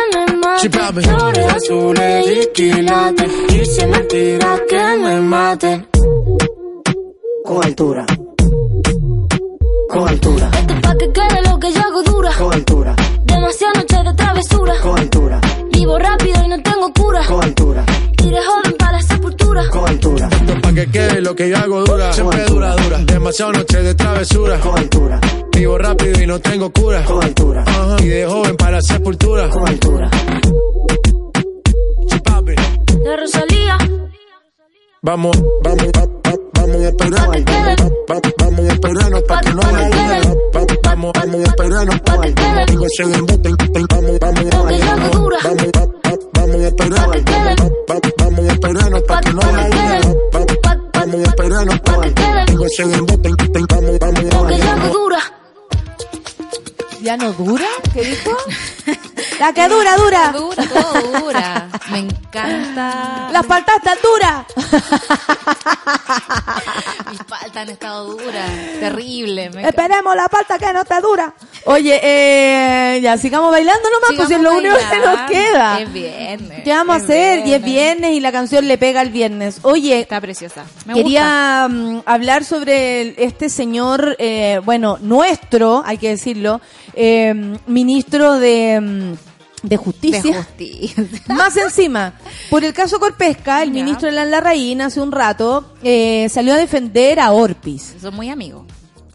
[0.62, 1.00] papi.
[1.02, 3.30] Flores azules y quilates.
[3.50, 5.86] Y si mentira que me mate.
[7.44, 8.06] Con altura,
[9.90, 12.30] con altura, Esto es pa' que quede lo que yo hago dura.
[12.38, 14.74] con altura, Demasiadas noches de travesura.
[14.82, 15.40] con altura,
[15.70, 17.20] Vivo rápido y no tengo cura.
[17.28, 17.84] con altura,
[18.18, 18.73] joven
[19.70, 22.12] con altura, es pa' que quede lo que yo hago dura.
[22.12, 22.98] Siempre dura, dura.
[23.04, 24.58] Demasiadas noches de travesura.
[24.60, 25.20] con altura,
[25.52, 27.04] Vivo rápido y no tengo cura.
[27.04, 27.96] con altura, Ajá.
[28.00, 29.48] Y de joven para la sepultura.
[29.48, 30.10] con altura.
[33.04, 33.76] La Rosalía.
[35.02, 37.44] Vamos, vamos, va- va- vamos a esperarnos.
[37.44, 40.34] Va- va- Vamos a esperarnos para que no haya duda.
[40.56, 42.00] Va- Vamos, vamos a esperarnos.
[42.68, 45.38] Digo, se Vamos, vamos, Lo que yo hago dura.
[45.44, 45.93] vamos, va- va-
[46.54, 47.72] vamos a esperarnos.
[48.18, 49.40] Vamos a esperarnos para que no
[50.92, 51.80] Vamos a esperarnos.
[52.76, 55.18] Se Vamos, vamos, que hago dura.
[57.02, 57.66] ¿Ya no dura?
[57.92, 58.30] ¿Qué dijo?
[59.40, 60.32] La que dura, dura.
[60.32, 61.68] Dura, todo dura.
[61.90, 63.28] Me encanta.
[63.32, 64.44] Las faltas están duras.
[67.10, 68.44] Mis paltas palta en estado dura.
[68.80, 69.50] Terrible.
[69.50, 71.34] me- Esperemos la palta que no te dura.
[71.66, 75.32] Oye, eh, ya sigamos bailando nomás, pues si es lo Sigamos único que nos bailando.
[75.32, 75.80] queda.
[75.80, 76.64] Es viernes.
[76.64, 77.46] ¿Qué vamos a hacer?
[77.46, 79.58] Y es viernes y la canción le pega el viernes.
[79.62, 80.64] Oye, Está preciosa.
[80.86, 86.60] Me quería mm, hablar sobre este señor, eh, bueno, nuestro, hay que decirlo,
[86.94, 87.34] eh,
[87.66, 89.16] ministro de, de
[89.62, 90.34] De Justicia.
[90.44, 91.04] justicia.
[91.28, 92.14] Más encima,
[92.50, 93.82] por el caso Corpesca, el Ya.
[93.82, 97.94] ministro Elan Larraín hace un rato eh, salió a defender a Orpis.
[98.00, 98.64] Son muy amigos.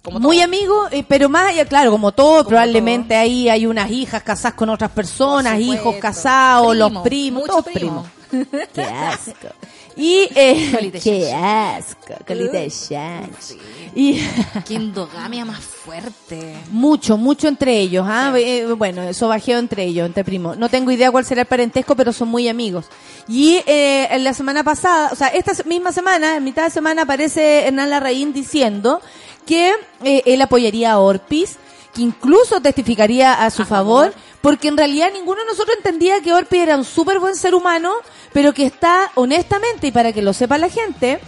[0.01, 0.45] Como Muy todos.
[0.45, 4.53] amigo, eh, pero más allá, claro, como todo, Como probablemente ahí hay unas hijas casadas
[4.53, 8.05] con otras personas, hijos casados, los Primo, primos, todos primo.
[8.29, 8.47] primos.
[8.73, 9.49] Qué asco.
[9.95, 13.55] Y, eh, Colita qué asco, colita de chancho.
[13.95, 14.21] Y
[14.67, 16.55] Qué endogamia más fuerte.
[16.71, 18.33] mucho, mucho entre ellos, ¿ah?
[18.37, 20.57] Eh, bueno, eso bajeo entre ellos, entre primos.
[20.57, 22.85] No tengo idea cuál será el parentesco, pero son muy amigos.
[23.27, 27.01] Y eh, en la semana pasada, o sea, esta misma semana, en mitad de semana,
[27.03, 29.01] aparece Hernán Larraín diciendo
[29.45, 29.73] que
[30.03, 31.57] eh, él apoyaría a Orpis,
[31.93, 36.61] que incluso testificaría a su favor, porque en realidad ninguno de nosotros entendía que Orpis
[36.61, 37.93] era un súper buen ser humano,
[38.33, 41.19] pero que está, honestamente, y para que lo sepa la gente,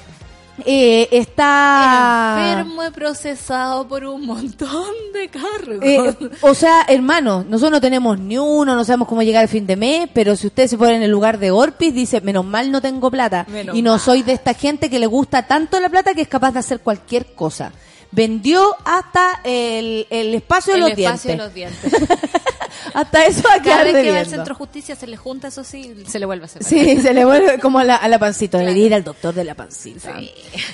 [0.66, 2.52] eh, está...
[2.52, 5.80] Enfermo y procesado por un montón de cargos.
[5.82, 9.66] Eh, o sea, hermano, nosotros no tenemos ni uno, no sabemos cómo llegar al fin
[9.66, 12.72] de mes, pero si usted se pone en el lugar de Orpis, dice, menos mal
[12.72, 13.46] no tengo plata.
[13.50, 14.00] Menos y no mal.
[14.00, 16.80] soy de esta gente que le gusta tanto la plata que es capaz de hacer
[16.80, 17.72] cualquier cosa.
[18.12, 21.54] Vendió hasta el, el espacio de el los espacio dientes.
[21.56, 22.20] de los dientes.
[22.94, 25.64] hasta eso a Cada vez que va al centro de justicia se le junta, eso
[25.64, 26.64] sí, se le vuelve a hacer.
[26.64, 29.44] Sí, se le vuelve como a la, a la pancita, debería ir al doctor de
[29.46, 30.20] la pancita.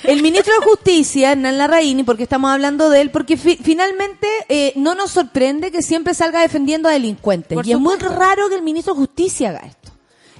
[0.02, 3.58] El ministro de Justicia, Hernán Larraín, y por qué estamos hablando de él, porque fi-
[3.62, 7.54] finalmente eh, no nos sorprende que siempre salga defendiendo a delincuentes.
[7.54, 9.90] Por y es muy raro que el ministro de Justicia haga esto.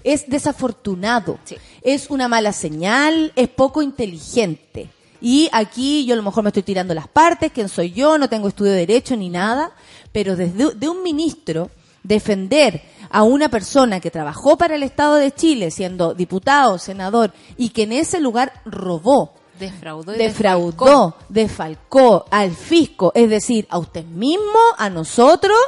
[0.04, 1.56] Es desafortunado, Sí.
[1.82, 4.88] es una mala señal, es poco inteligente.
[5.20, 8.28] Y aquí yo a lo mejor me estoy tirando las partes, quién soy yo, no
[8.28, 9.72] tengo estudio de derecho ni nada,
[10.12, 11.70] pero desde de un ministro
[12.02, 17.70] defender a una persona que trabajó para el Estado de Chile siendo diputado, senador y
[17.70, 24.04] que en ese lugar robó, Defraudó y defraudó, defalcó al fisco, es decir, a usted
[24.04, 25.58] mismo, a nosotros,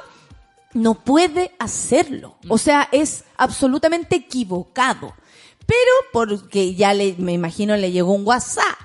[0.74, 2.36] no puede hacerlo.
[2.48, 5.12] O sea, es absolutamente equivocado.
[5.66, 8.78] Pero porque ya le, me imagino le llegó un WhatsApp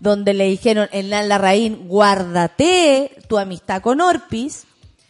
[0.00, 4.64] donde le dijeron en la Larraín, guárdate tu amistad con Orpis.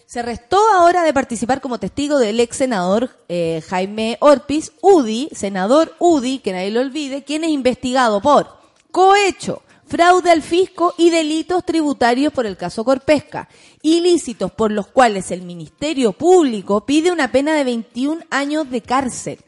[0.06, 5.94] Se restó ahora de participar como testigo del ex senador eh, Jaime Orpis, UDI, senador
[5.98, 11.64] UDI, que nadie lo olvide, quien es investigado por cohecho, fraude al fisco y delitos
[11.64, 13.48] tributarios por el caso Corpesca,
[13.80, 19.38] ilícitos por los cuales el Ministerio Público pide una pena de 21 años de cárcel.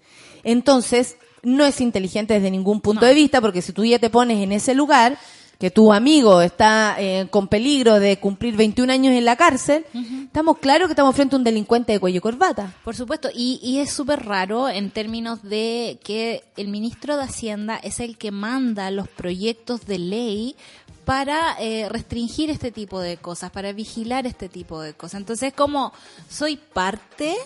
[0.42, 4.42] Entonces, no es inteligente desde ningún punto de vista, porque si tú ya te pones
[4.42, 5.18] en ese lugar,
[5.58, 9.86] que tu amigo está eh, con peligro de cumplir 21 años en la cárcel,
[10.24, 12.74] estamos claros que estamos frente a un delincuente de cuello y corbata.
[12.84, 17.76] Por supuesto, y, y es súper raro en términos de que el ministro de Hacienda
[17.76, 20.56] es el que manda los proyectos de ley
[21.04, 25.20] para eh, restringir este tipo de cosas, para vigilar este tipo de cosas.
[25.20, 25.92] Entonces, como
[26.28, 27.36] soy parte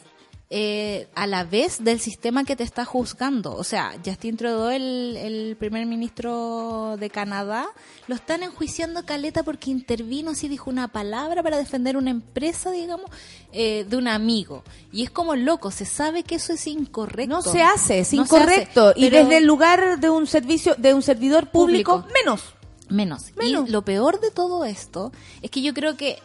[0.51, 3.55] eh, a la vez del sistema que te está juzgando.
[3.55, 7.67] O sea, Justin Trudeau, el, el primer ministro de Canadá,
[8.07, 13.11] lo están enjuiciando caleta porque intervino, así dijo una palabra para defender una empresa, digamos,
[13.53, 14.65] eh, de un amigo.
[14.91, 17.35] Y es como loco, se sabe que eso es incorrecto.
[17.37, 18.89] No se hace, es No incorrecto.
[18.89, 22.15] hace, y desde el lugar de un servicio, de un servidor público, Público.
[22.25, 22.43] menos.
[22.91, 23.25] Menos.
[23.37, 23.69] Menos.
[23.69, 26.19] Y lo peor de todo esto es que yo creo que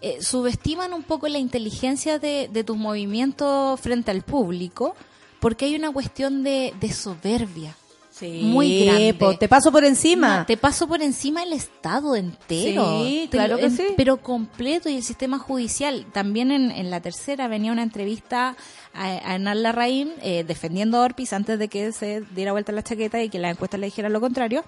[0.00, 4.94] eh, subestiman un poco la inteligencia de, de tus movimientos frente al público
[5.40, 7.76] porque hay una cuestión de, de soberbia.
[8.22, 9.14] Muy grande.
[9.14, 10.40] po, te paso por encima.
[10.40, 13.02] No, te paso por encima el Estado entero.
[13.02, 13.86] Sí, claro que en- sí.
[13.96, 16.04] Pero completo y el sistema judicial.
[16.12, 18.56] También en, en la tercera venía una entrevista
[18.92, 22.82] a, a Hernán Larraín eh, defendiendo a Orpis antes de que se diera vuelta la
[22.82, 24.64] chaqueta y que la encuesta le dijera lo contrario.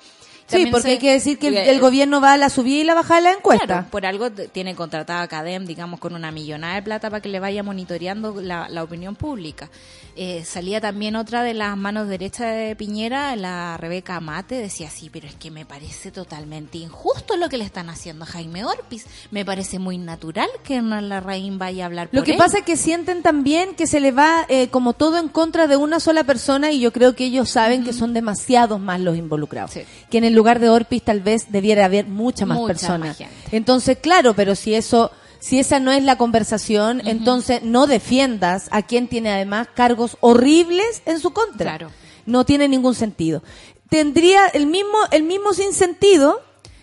[0.47, 2.81] Sí, porque se- hay que decir que el, eh, el gobierno va a la subida
[2.81, 3.67] y la bajada de la encuesta.
[3.67, 7.29] Claro, por algo tiene contratada a Cadem, digamos, con una millonada de plata para que
[7.29, 9.71] le vaya monitoreando la, la opinión pública.
[10.15, 15.09] Eh, salía también otra de las manos derechas de Piñera, la Rebeca Amate, decía, sí,
[15.11, 19.07] pero es que me parece totalmente injusto lo que le están haciendo a Jaime Orpis.
[19.31, 22.37] Me parece muy natural que Hernán Larraín vaya a hablar Lo por que él.
[22.39, 25.77] pasa es que sienten también que se le va eh, como todo en contra de
[25.79, 29.71] una sola persona y yo creo que ellos saben que son demasiados más los involucrados.
[29.71, 29.81] Sí.
[30.11, 33.21] Que en el lugar de Orpis tal vez debiera haber mucha más Mucha personas.
[33.21, 33.29] más.
[33.53, 38.83] Entonces, claro, pero si eso, si esa no es la conversación, entonces no defiendas a
[38.83, 41.77] quien tiene además cargos horribles en su contra.
[41.77, 41.91] Claro.
[42.27, 43.43] No tiene ningún sentido.
[43.89, 46.41] Tendría el mismo, el mismo sinsentido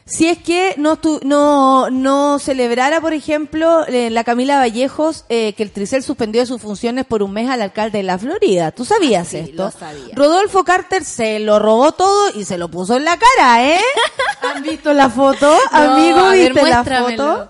[0.09, 5.53] si es que no tu- no no celebrara, por ejemplo, eh, la Camila Vallejos eh,
[5.53, 8.71] que el Tricel suspendió de sus funciones por un mes al alcalde de la Florida.
[8.71, 9.65] ¿Tú sabías Ah, sí, esto?
[9.65, 10.13] lo sabía.
[10.15, 13.79] Rodolfo Carter se lo robó todo y se lo puso en la cara, ¿eh?
[14.55, 15.57] ¿Han visto la foto?
[15.71, 17.49] Amigo, a ver, ¿viste la foto?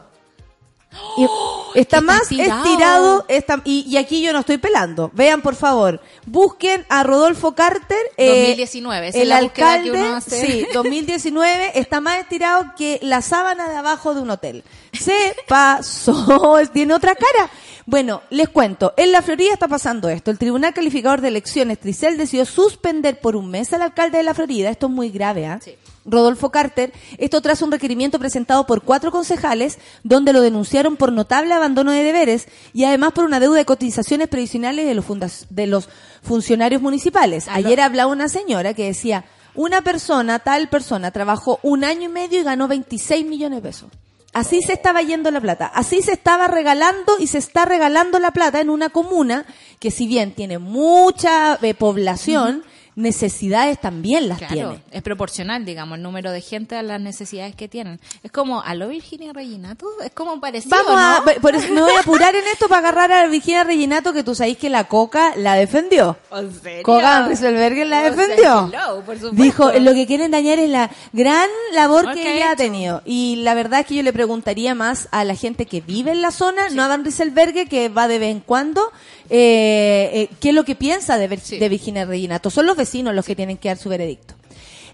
[1.18, 1.28] Y
[1.80, 2.64] está más estirado.
[2.66, 5.12] estirado, está, y, y aquí yo no estoy pelando.
[5.14, 7.98] Vean, por favor, busquen a Rodolfo Carter.
[8.18, 10.46] eh, 2019, esa es el búsqueda que alcalde, uno hace.
[10.46, 14.64] sí, 2019, está más estirado que la sábana de abajo de un hotel.
[14.94, 17.50] Se pasó, tiene otra cara.
[17.86, 20.30] Bueno, les cuento, en la Florida está pasando esto.
[20.32, 24.36] El Tribunal Calificador de Elecciones, Tricel, decidió suspender por un mes al alcalde de la
[24.36, 24.70] Florida.
[24.70, 25.60] Esto es muy grave, ¿ah?
[25.64, 25.76] Sí.
[26.12, 31.54] Rodolfo Carter, esto tras un requerimiento presentado por cuatro concejales donde lo denunciaron por notable
[31.54, 35.90] abandono de deberes y además por una deuda de cotizaciones previsionales de los, de los
[36.22, 37.48] funcionarios municipales.
[37.50, 42.40] Ayer hablaba una señora que decía, una persona, tal persona, trabajó un año y medio
[42.40, 43.90] y ganó 26 millones de pesos.
[44.32, 48.32] Así se estaba yendo la plata, así se estaba regalando y se está regalando la
[48.32, 49.46] plata en una comuna
[49.80, 52.64] que si bien tiene mucha eh, población,
[52.96, 54.82] necesidades también las Claro, tiene.
[54.92, 58.00] es proporcional, digamos, el número de gente a las necesidades que tienen.
[58.24, 59.86] Es como, ¿a lo Virginia Reginato?
[60.04, 61.42] Es como parecido, Vamos a, ¿no?
[61.42, 64.36] por eso me voy a apurar en esto para agarrar a Virginia Reginato que tú
[64.36, 66.18] sabéis que la Coca la defendió.
[66.32, 66.84] ¿En serio?
[66.84, 68.70] Coca Rieselberger la defendió.
[68.72, 69.20] hello, por.
[69.36, 73.02] Dijo, lo que quieren dañar es la gran labor que ella ha tenido.
[73.06, 76.22] Y la verdad es que yo le preguntaría más a la gente que vive en
[76.22, 78.92] la zona, no a Dan Rieselberger, que va de vez en cuando,
[79.30, 81.58] eh, eh, qué es lo que piensa de, Vir- Sí.
[81.60, 82.50] de Virginia Reginato.
[82.50, 84.36] Son los vecinos los que tienen que dar su veredicto.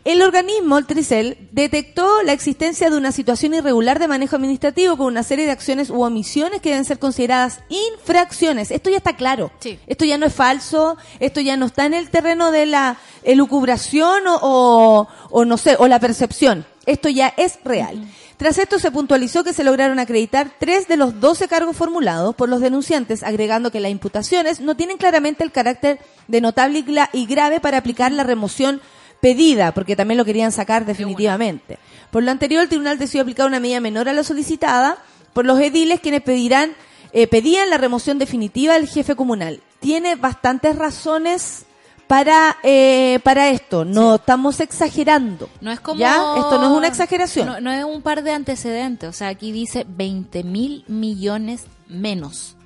[0.06, 5.08] El organismo, el Tricel, detectó la existencia de una situación irregular de manejo administrativo con
[5.08, 8.70] una serie de acciones u omisiones que deben ser consideradas infracciones.
[8.70, 9.52] Esto ya está claro.
[9.60, 9.80] Sí.
[9.88, 14.28] Esto ya no es falso, esto ya no está en el terreno de la elucubración
[14.28, 16.68] o, o, o no sé, o la percepción.
[16.86, 18.08] Esto ya es real.
[18.38, 22.48] Tras esto se puntualizó que se lograron acreditar tres de los 12 cargos formulados por
[22.48, 25.98] los denunciantes, agregando que las imputaciones no tienen claramente el carácter
[26.28, 26.84] de notable
[27.14, 28.82] y grave para aplicar la remoción
[29.26, 31.80] pedida, porque también lo querían sacar definitivamente.
[32.12, 35.00] Por lo anterior, el tribunal decidió aplicar una medida menor a la solicitada
[35.34, 36.74] por los ediles quienes pedirán,
[37.12, 39.62] eh, pedían la remoción definitiva del jefe comunal.
[39.80, 41.66] Tiene bastantes razones
[42.06, 43.84] para, eh, para esto.
[43.84, 45.50] No estamos exagerando.
[45.60, 46.00] No es como...
[46.00, 46.18] ¿Ya?
[46.38, 47.48] Esto no es una exageración.
[47.48, 49.10] No, no es un par de antecedentes.
[49.10, 52.58] O sea, aquí dice 20 mil millones menos.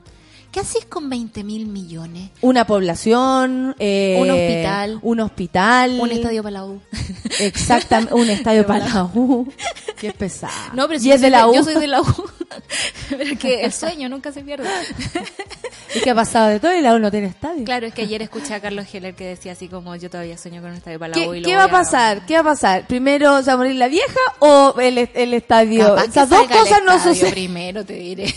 [0.52, 2.32] ¿Qué haces con 20 mil millones?
[2.42, 5.00] Una población, eh, Un hospital.
[5.04, 6.82] un hospital, Un estadio para la U.
[7.40, 9.48] exactamente, un estadio para la U.
[10.00, 10.74] Qué pesado.
[10.74, 11.54] No, pero y es de la U.
[11.54, 12.06] Yo soy de la U.
[13.10, 14.68] pero es que el sueño nunca se pierde.
[15.94, 16.74] ¿Y qué ha pasado de todo?
[16.76, 17.64] Y la U no tiene estadio.
[17.64, 20.62] Claro, es que ayer escuché a Carlos Heller que decía así como yo todavía sueño
[20.62, 21.32] con un estadio para la U.
[21.32, 22.26] ¿Qué, y qué va a pasar?
[22.26, 22.88] ¿Qué va a pasar?
[22.88, 25.96] ¿Primero se va a morir la vieja o el, el estadio?
[25.96, 27.32] Capaz que Esas dos cosas no suceden.
[27.34, 28.34] primero, te diré.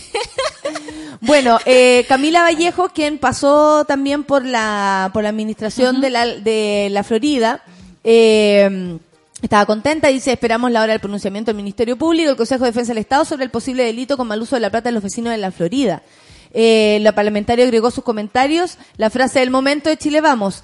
[1.20, 6.88] Bueno, eh, Camila Vallejo, quien pasó también por la, por la administración de, la, de
[6.90, 7.62] la Florida,
[8.04, 8.98] eh,
[9.42, 12.92] estaba contenta, dice, esperamos la hora del pronunciamiento del Ministerio Público, el Consejo de Defensa
[12.92, 15.32] del Estado sobre el posible delito con mal uso de la plata de los vecinos
[15.32, 16.02] de la Florida.
[16.54, 20.62] Eh, la parlamentaria agregó sus comentarios, la frase del momento de Chile Vamos.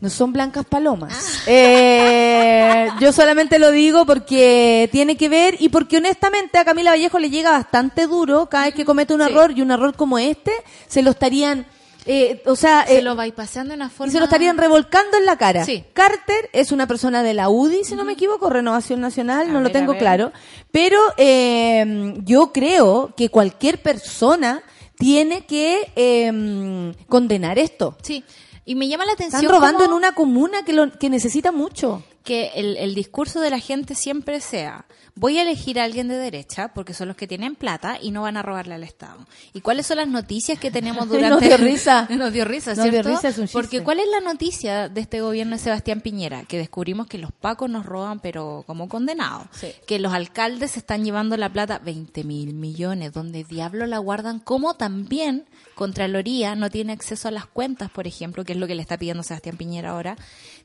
[0.00, 1.40] No son blancas palomas.
[1.46, 7.18] Eh, yo solamente lo digo porque tiene que ver y porque honestamente a Camila Vallejo
[7.18, 9.26] le llega bastante duro cada vez que comete un Sí.
[9.30, 10.52] error y un error como este
[10.86, 11.66] se lo estarían,
[12.06, 14.08] eh, o sea, Se eh, lo bypassando de una forma...
[14.10, 15.64] y se lo estarían revolcando en la cara.
[15.64, 15.84] Sí.
[15.92, 19.60] Carter es una persona de la UDI, si no me equivoco, Renovación Nacional, A no
[19.60, 20.32] lo tengo claro.
[20.70, 24.62] Pero eh, yo creo que cualquier persona
[24.98, 27.96] tiene que eh, condenar esto.
[28.02, 28.22] Sí.
[28.70, 31.50] Y me llama la atención Están robando cómo en una comuna que, lo, que necesita
[31.50, 32.04] mucho.
[32.24, 34.86] Que el, el discurso de la gente siempre sea
[35.20, 38.22] voy a elegir a alguien de derecha porque son los que tienen plata y no
[38.22, 39.26] van a robarle al Estado.
[39.52, 41.46] ¿Y cuáles son las noticias que tenemos Nos durante...
[41.46, 42.08] dio risa.
[42.10, 43.10] Nos dio risa, Nos dio ¿cierto?
[43.10, 43.48] risa, es un.
[43.48, 46.44] Porque ¿cuál es la noticia de este gobierno de Sebastián Piñera?
[46.44, 49.46] Que descubrimos que los pacos nos roban pero como condenados.
[49.52, 49.72] Sí.
[49.86, 53.12] Que los alcaldes se están llevando la plata 20 mil millones.
[53.12, 54.38] Donde diablo la guardan?
[54.40, 55.44] Como también
[55.80, 58.98] Contraloría no tiene acceso a las cuentas, por ejemplo, que es lo que le está
[58.98, 60.14] pidiendo Sebastián Piñera ahora,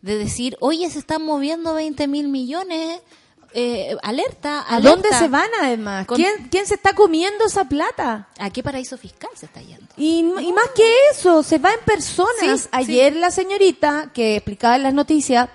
[0.05, 3.01] de decir, oye, se están moviendo 20 mil millones,
[3.53, 4.89] eh, alerta, ¿A alerta.
[4.89, 6.05] dónde se van además?
[6.05, 8.27] Con- ¿Quién, ¿Quién se está comiendo esa plata?
[8.37, 9.85] ¿A qué paraíso fiscal se está yendo?
[9.97, 12.61] Y, y más que eso, se va en personas.
[12.61, 15.49] Sí, Ayer la señorita que explicaba en las noticias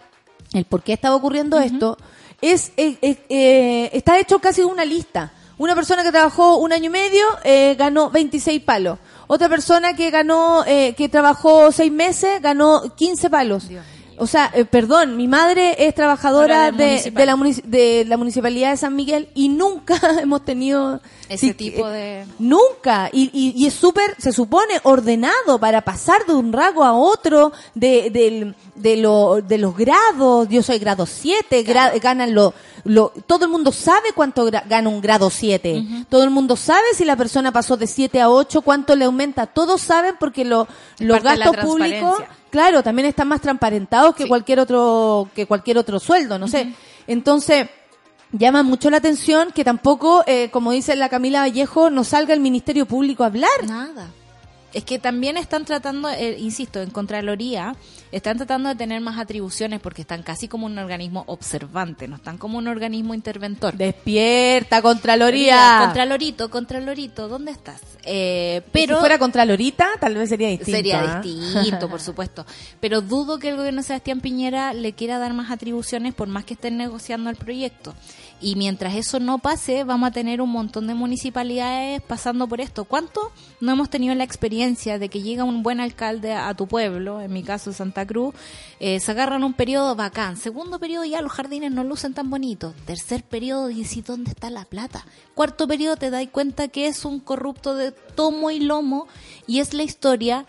[0.53, 1.97] el por qué estaba ocurriendo esto,
[2.41, 5.33] es eh, eh, eh, está hecho casi una lista.
[5.59, 8.99] Una persona que trabajó un año y medio eh, ganó 26 palos.
[9.29, 13.69] Otra persona que ganó, eh, que trabajó seis meses ganó 15 palos.
[13.69, 13.85] Dios
[14.21, 18.95] O sea, eh, perdón, mi madre es trabajadora de, la de la municipalidad de San
[18.95, 21.01] Miguel y nunca hemos tenido
[21.31, 23.09] Ese tipo eh, de- Nunca.
[23.13, 27.53] Y, y- y es súper, se supone, ordenado para pasar de un rango a otro
[27.75, 30.49] de, del- de, lo- de los grados.
[30.49, 31.63] Yo soy grado 7,
[32.03, 32.53] ganan lo,
[32.85, 36.05] lo, todo el mundo sabe cuánto gra- gana un grado 7.
[36.09, 39.47] Todo el mundo sabe si la persona pasó de 7 a 8, cuánto le aumenta.
[39.47, 40.67] Todos saben porque lo,
[40.99, 42.19] los de gastos públicos,
[42.51, 44.29] claro, también están más transparentados que Sí.
[44.29, 46.75] cualquier otro, que cualquier otro sueldo, no sé.
[47.07, 47.69] Entonces,
[48.33, 52.41] llama mucho la atención que tampoco, eh, como dice la Camila Vallejo, no salga el
[52.41, 53.51] Ministerio Público a hablar.
[53.67, 54.11] Nada.
[54.73, 57.75] Es que también están tratando, eh, insisto, en Contraloría,
[58.13, 62.39] están tratando de tener más atribuciones porque están casi como un organismo observante, no están
[62.39, 63.75] como un organismo interventor.
[63.77, 65.81] Despierta, Contraloría.
[65.85, 67.81] Contralorito, Contralorito, ¿dónde estás?
[68.05, 70.77] Eh, Pero si fuera Contralorita, tal vez sería distinto.
[70.77, 71.21] Sería ¿ah?
[71.21, 72.47] distinto, por supuesto.
[72.81, 76.45] Pero dudo que el gobierno de Sebastián Piñera le quiera dar más atribuciones por más
[76.45, 77.95] que estén negociando el proyecto.
[78.41, 82.85] Y mientras eso no pase, vamos a tener un montón de municipalidades pasando por esto.
[82.85, 87.21] ¿Cuánto no hemos tenido la experiencia de que llega un buen alcalde a tu pueblo,
[87.21, 88.35] en mi caso Santa Cruz,
[88.79, 92.75] eh, se agarran un periodo bacán, segundo periodo ya los jardines no lucen tan bonitos,
[92.87, 97.21] tercer periodo dices dónde está la plata, cuarto periodo te das cuenta que es un
[97.21, 99.07] corrupto de tomo y lomo
[99.47, 100.47] y es la historia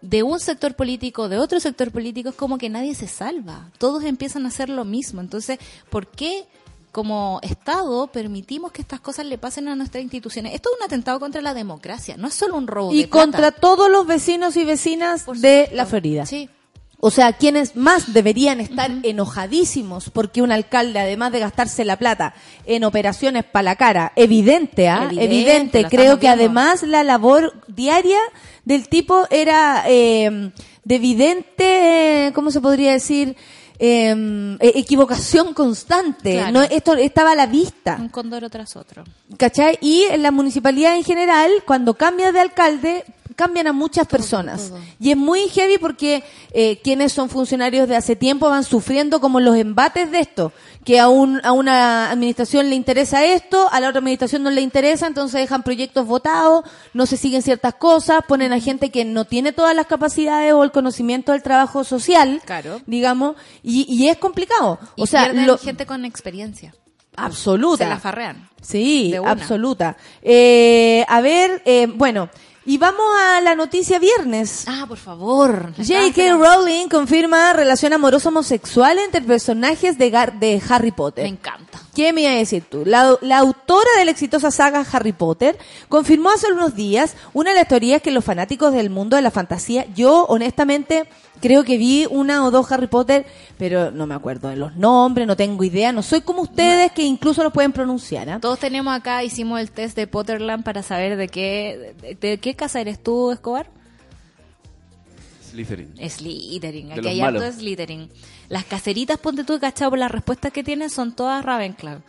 [0.00, 3.70] de un sector político, de otro sector político, es como que nadie se salva.
[3.78, 5.20] Todos empiezan a hacer lo mismo.
[5.20, 6.44] Entonces, ¿por qué
[6.92, 10.54] como Estado permitimos que estas cosas le pasen a nuestras instituciones?
[10.54, 13.22] Esto es un atentado contra la democracia, no es solo un robo Y de plata.
[13.24, 15.76] contra todos los vecinos y vecinas Por de supuesto.
[15.76, 16.26] la Florida.
[16.26, 16.48] Sí.
[17.04, 22.32] O sea, quienes más deberían estar enojadísimos porque un alcalde, además de gastarse la plata
[22.64, 25.08] en operaciones para la cara, evidente, ¿ah?
[25.10, 26.44] Evidente, creo que viendo.
[26.44, 28.20] además la labor diaria
[28.64, 30.52] del tipo era eh,
[30.84, 33.36] de evidente, ¿cómo se podría decir?
[33.84, 36.34] Eh, equivocación constante.
[36.34, 36.52] Claro.
[36.52, 37.96] No, esto estaba a la vista.
[37.98, 39.02] Un condoro tras otro.
[39.36, 39.76] ¿Cachai?
[39.80, 43.04] Y en la municipalidad en general, cuando cambias de alcalde,
[43.34, 44.68] cambian a muchas personas.
[44.68, 44.78] todo.
[45.00, 46.22] Y es muy heavy porque
[46.52, 50.52] eh, quienes son funcionarios de hace tiempo van sufriendo como los embates de esto.
[50.84, 54.62] Que a, un, a una administración le interesa esto, a la otra administración no le
[54.62, 59.24] interesa, entonces dejan proyectos votados, no se siguen ciertas cosas, ponen a gente que no
[59.24, 62.80] tiene todas las capacidades o el conocimiento del trabajo social, Claro.
[62.86, 64.80] digamos, y, y es complicado.
[64.96, 66.74] Y o sea, lo, gente con experiencia.
[67.16, 67.84] absoluta.
[67.84, 68.48] Se la farrean.
[68.60, 69.96] Sí, absoluta.
[70.20, 72.28] Eh, a ver, eh, bueno,
[72.64, 74.64] y vamos a la noticia viernes.
[74.66, 75.72] Ah, por favor.
[75.76, 76.34] J.K.
[76.36, 81.24] Rowling confirma relación amorosa homosexual entre personajes de, Gar- de Harry Potter.
[81.24, 81.80] Me encanta.
[81.94, 82.84] ¿Qué me iba a decir tú?
[82.86, 85.58] La, la autora de la exitosa saga Harry Potter
[85.88, 89.30] confirmó hace unos días una de las teorías que los fanáticos del mundo de la
[89.30, 91.06] fantasía, yo honestamente
[91.42, 93.26] creo que vi una o dos Harry Potter,
[93.58, 97.02] pero no me acuerdo de los nombres, no tengo idea, no soy como ustedes que
[97.02, 98.30] incluso los pueden pronunciar.
[98.30, 98.38] ¿ah?
[98.40, 102.54] Todos tenemos acá, hicimos el test de Potterland para saber de qué, de, de qué
[102.54, 103.68] casa eres tú, Escobar.
[105.50, 105.94] Slytherin.
[106.08, 108.08] Slytherin, aquí hay harto Slytherin.
[108.48, 112.00] Las caseritas, ponte tú, cachado, por las respuestas que tienen, son todas Ravenclaw.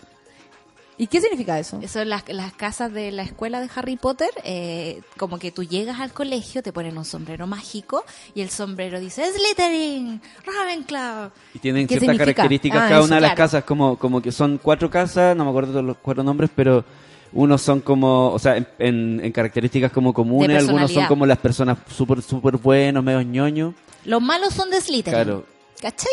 [0.98, 1.80] ¿Y qué significa eso?
[1.88, 6.00] Son las, las casas de la escuela de Harry Potter, eh, como que tú llegas
[6.00, 8.04] al colegio, te ponen un sombrero mágico
[8.36, 11.32] y el sombrero dice Slytherin, Ravenclaw.
[11.54, 12.34] Y tienen ¿Qué ciertas significa?
[12.36, 13.44] características Ah, cada eso, una de las claro.
[13.50, 16.86] casas, como, como que son cuatro casas, no me acuerdo de los cuatro nombres, pero
[17.32, 21.40] unos son como, o sea, en, en- en características como comunes, algunos son como las
[21.40, 23.74] personas súper, súper buenos, medio ñoños.
[24.06, 25.24] Los malos son de Slytherin.
[25.24, 25.46] Claro.
[25.82, 26.12] ¿Cachai?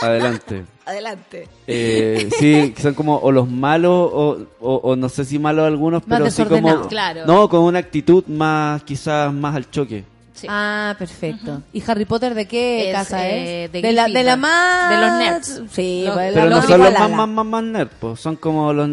[0.00, 0.64] Adelante.
[0.86, 1.48] Adelante.
[1.66, 5.66] Eh, sí, que son como o los malos o, o, o no sé si malos
[5.66, 6.88] algunos, Más pero sí como.
[6.88, 7.24] Claro.
[7.26, 10.04] no con una actitud más quizás más al choque.
[10.34, 10.46] Sí.
[10.50, 11.62] Ah, perfecto.
[11.72, 13.72] ¿Y Harry Potter de qué Es, casa eh, es?
[13.72, 14.90] de la, de la más...
[14.90, 15.62] De los nerds.
[15.72, 18.72] Sí, Los- pues, Pero no son los más, más, más, más nerds, po, son como
[18.72, 18.88] los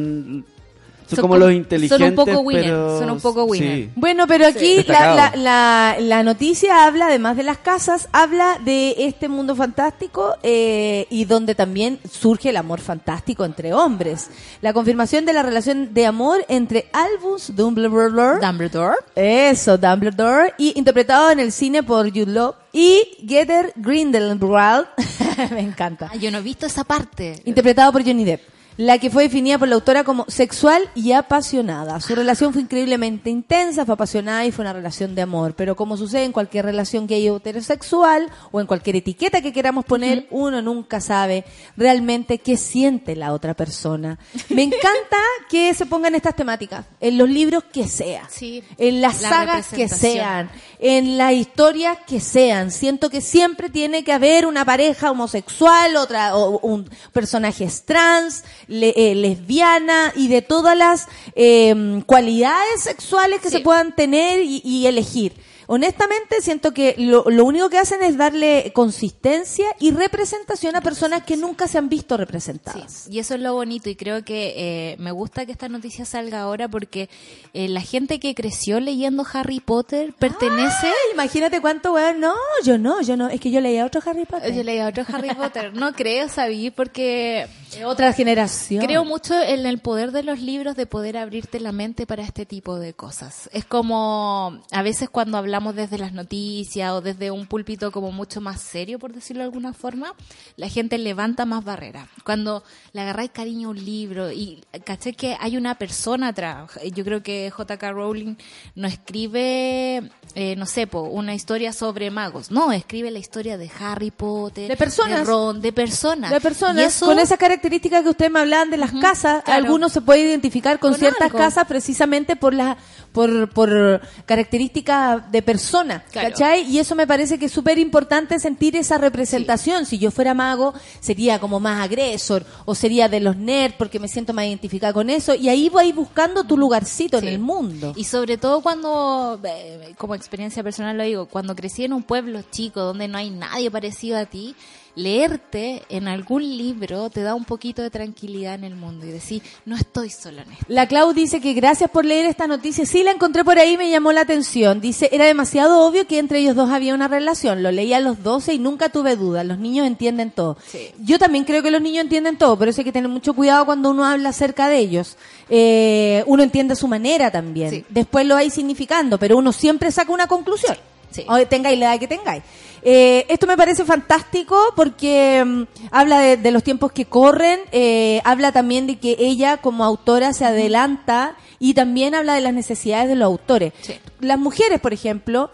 [1.09, 3.77] son, Son como los son un inteligentes, poco winner, pero son un poco winner.
[3.85, 3.89] sí.
[3.95, 8.95] Bueno, pero aquí la, la, la, la noticia habla, además de las casas, habla de
[8.99, 14.29] este mundo fantástico eh, y donde también surge el amor fantástico entre hombres.
[14.61, 18.95] La confirmación de la relación de amor entre Albus Dumbledore, Dumbledore.
[19.15, 24.87] eso, Dumbledore, y interpretado en el cine por Jude Law, y Getter Grindelwald,
[25.51, 27.41] me encanta, Ah, yo no he visto esa parte.
[27.45, 28.41] interpretado por Johnny Depp.
[28.79, 31.99] La que fue definida por la autora como sexual y apasionada.
[31.99, 35.53] Su relación fue increíblemente intensa, fue apasionada y fue una relación de amor.
[35.53, 39.83] Pero como sucede en cualquier relación gay o heterosexual, o en cualquier etiqueta que queramos
[39.83, 41.43] poner, uno nunca sabe
[41.75, 44.17] realmente qué siente la otra persona.
[44.47, 45.17] Me encanta
[45.49, 49.67] que se pongan estas temáticas, en los libros que sea, Sí, en las la sagas
[49.67, 50.49] que sean,
[50.79, 52.71] en las historias que sean.
[52.71, 58.93] Siento que siempre tiene que haber una pareja homosexual, otra, o un personaje trans, le-
[58.95, 63.57] eh, lesbiana y de todas las eh, cualidades sexuales que Sí.
[63.57, 65.33] se puedan tener y, y elegir.
[65.71, 71.21] Honestamente, siento que lo, lo único que hacen es darle consistencia y representación a personas
[71.25, 73.07] que nunca se han visto representadas.
[73.07, 76.41] Y eso es lo bonito y creo que eh, me gusta que esta noticia salga
[76.41, 77.07] ahora porque
[77.53, 80.87] eh, la gente que creció leyendo Harry Potter pertenece...
[80.87, 82.19] Ay, imagínate cuánto, weón.
[82.19, 82.33] No,
[82.65, 83.29] yo no, yo no.
[83.29, 84.51] Es que yo leía otro Harry Potter.
[84.51, 85.75] Yo leía otro Harry Potter.
[85.75, 87.45] No creo, sabí, porque
[87.85, 88.83] Otra generación.
[88.83, 92.47] creo mucho en el poder de los libros de poder abrirte la mente para este
[92.47, 93.51] tipo de cosas.
[93.53, 98.41] Es como a veces cuando hablamos desde las noticias o desde un púlpito como mucho
[98.41, 100.13] más serio, por decirlo de alguna forma,
[100.55, 102.07] la gente levanta más barreras.
[102.23, 107.03] Cuando le agarráis cariño a un libro y caché que hay una persona atrás, yo
[107.03, 107.91] creo que J.K.
[107.91, 108.35] Rowling
[108.75, 113.69] no escribe, eh, no sé, po, una historia sobre magos, no, escribe la historia de
[113.79, 115.19] Harry Potter, De personas.
[115.19, 116.31] de Ron, de personas.
[116.31, 119.65] de personas Y eso- con esas características que ustedes me hablaban de las casas, claro.
[119.65, 121.37] algunos se puede identificar con, Con ciertas algo.
[121.37, 122.77] casas precisamente por las
[123.11, 126.29] por, por características de persona, Claro.
[126.29, 126.61] ¿cachai?
[126.69, 129.85] Y eso me parece que es súper importante sentir esa representación.
[129.87, 134.07] Si yo fuera mago, sería como más agresor, o sería de los nerds porque me
[134.07, 137.93] siento más identificada con eso, y ahí voy buscando tu lugarcito en el mundo.
[137.95, 142.41] Y sobre todo cuando, eh, como experiencia personal lo digo, cuando crecí en un pueblo
[142.51, 144.55] chico donde no hay nadie parecido a ti,
[144.95, 149.41] leerte en algún libro te da un poquito de tranquilidad en el mundo y decir,
[149.65, 150.65] no estoy solo en esto.
[150.67, 152.85] La Clau dice que gracias por leer esta noticia.
[152.85, 154.81] Sí, la encontré por ahí, me llamó la atención.
[154.81, 157.63] Dice, era demasiado obvio que entre ellos dos había una relación.
[157.63, 159.45] Lo leí a los 12 y nunca tuve dudas.
[159.45, 160.57] Los niños entienden todo.
[160.67, 160.91] Sí.
[160.99, 163.65] Yo también creo que los niños entienden todo, pero eso hay que tener mucho cuidado
[163.65, 165.17] cuando uno habla acerca de ellos.
[165.49, 167.69] Eh, uno entiende su manera también.
[167.69, 167.85] Sí.
[167.89, 170.77] Después lo hay significando, pero uno siempre saca una conclusión.
[171.11, 171.25] Sí.
[171.27, 172.43] O tengáis la edad que tengáis.
[172.81, 178.21] Eh, esto me parece fantástico porque mm, habla de, de los tiempos que corren, eh,
[178.23, 183.09] habla también de que ella como autora se adelanta y también habla de las necesidades
[183.09, 183.73] de los autores.
[183.81, 183.95] Sí.
[184.21, 185.51] Las mujeres, por ejemplo,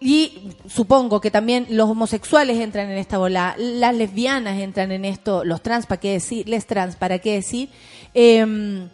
[0.00, 5.44] y supongo que también los homosexuales entran en esta bola, las lesbianas entran en esto,
[5.44, 6.48] los trans, ¿para qué decir?
[6.48, 7.68] Les trans, ¿para qué decir?
[8.14, 8.88] Em,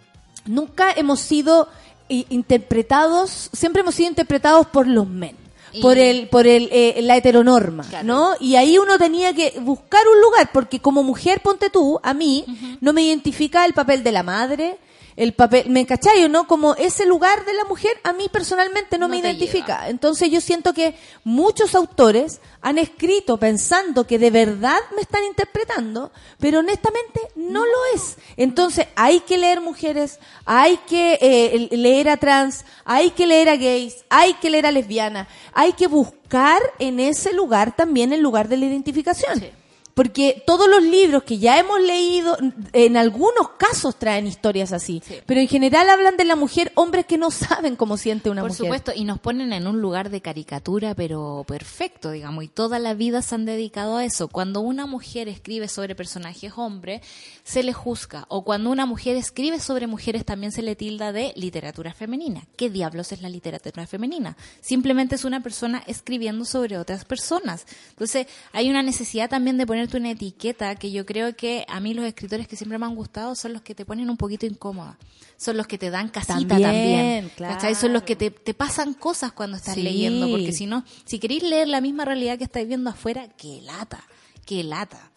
[0.46, 1.68] nunca hemos sido
[2.08, 5.36] i- interpretados, siempre hemos sido interpretados por los men.
[5.74, 8.06] Y- Por el, por el, eh, la heteronorma, Claro.
[8.06, 8.30] ¿no?
[8.40, 12.44] Y ahí uno tenía que buscar un lugar, porque como mujer, ponte tú, a mí,
[12.80, 14.78] no me identifica el papel de la madre,
[15.16, 16.46] el papel, ¿me cachai o no?
[16.46, 19.88] Como ese lugar de la mujer, a mí personalmente no, No me identifica.
[19.88, 26.10] Entonces yo siento que muchos autores han escrito pensando que de verdad me están interpretando,
[26.38, 28.16] pero honestamente no, lo es.
[28.36, 33.56] Entonces hay que leer mujeres, hay que eh, leer a trans, hay que leer a
[33.56, 38.48] gays, hay que leer a lesbianas, hay que buscar en ese lugar también el lugar
[38.48, 39.38] de la identificación.
[39.38, 39.50] Sí.
[39.94, 42.36] Porque todos los libros que ya hemos leído,
[42.72, 45.16] en algunos casos traen historias así, Sí.
[45.24, 48.50] pero en general hablan de la mujer, hombres que no saben cómo siente una Por
[48.50, 48.66] mujer.
[48.66, 52.94] supuesto, y nos ponen en un lugar de caricatura, pero perfecto, digamos, y toda la
[52.94, 54.26] vida se han dedicado a eso.
[54.28, 57.00] Cuando una mujer escribe sobre personajes hombres,
[57.46, 61.34] se le juzga, o cuando una mujer escribe sobre mujeres, también se le tilda de
[61.36, 62.46] literatura femenina.
[62.56, 64.34] ¿Qué diablos es la literatura femenina?
[64.62, 67.66] Simplemente es una persona escribiendo sobre otras personas.
[67.90, 71.92] Entonces, hay una necesidad también de ponerte una etiqueta que yo creo que a mí
[71.92, 74.96] los escritores que siempre me han gustado son los que te ponen un poquito incómoda.
[75.36, 77.30] Son los que te dan casita También, también.
[77.36, 77.74] claro.
[77.74, 79.82] Son los que te, te pasan cosas cuando estás Sí.
[79.82, 83.60] leyendo, porque si no, si queréis leer la misma realidad que estáis viendo afuera, qué
[83.60, 84.02] lata,
[84.46, 85.10] qué lata.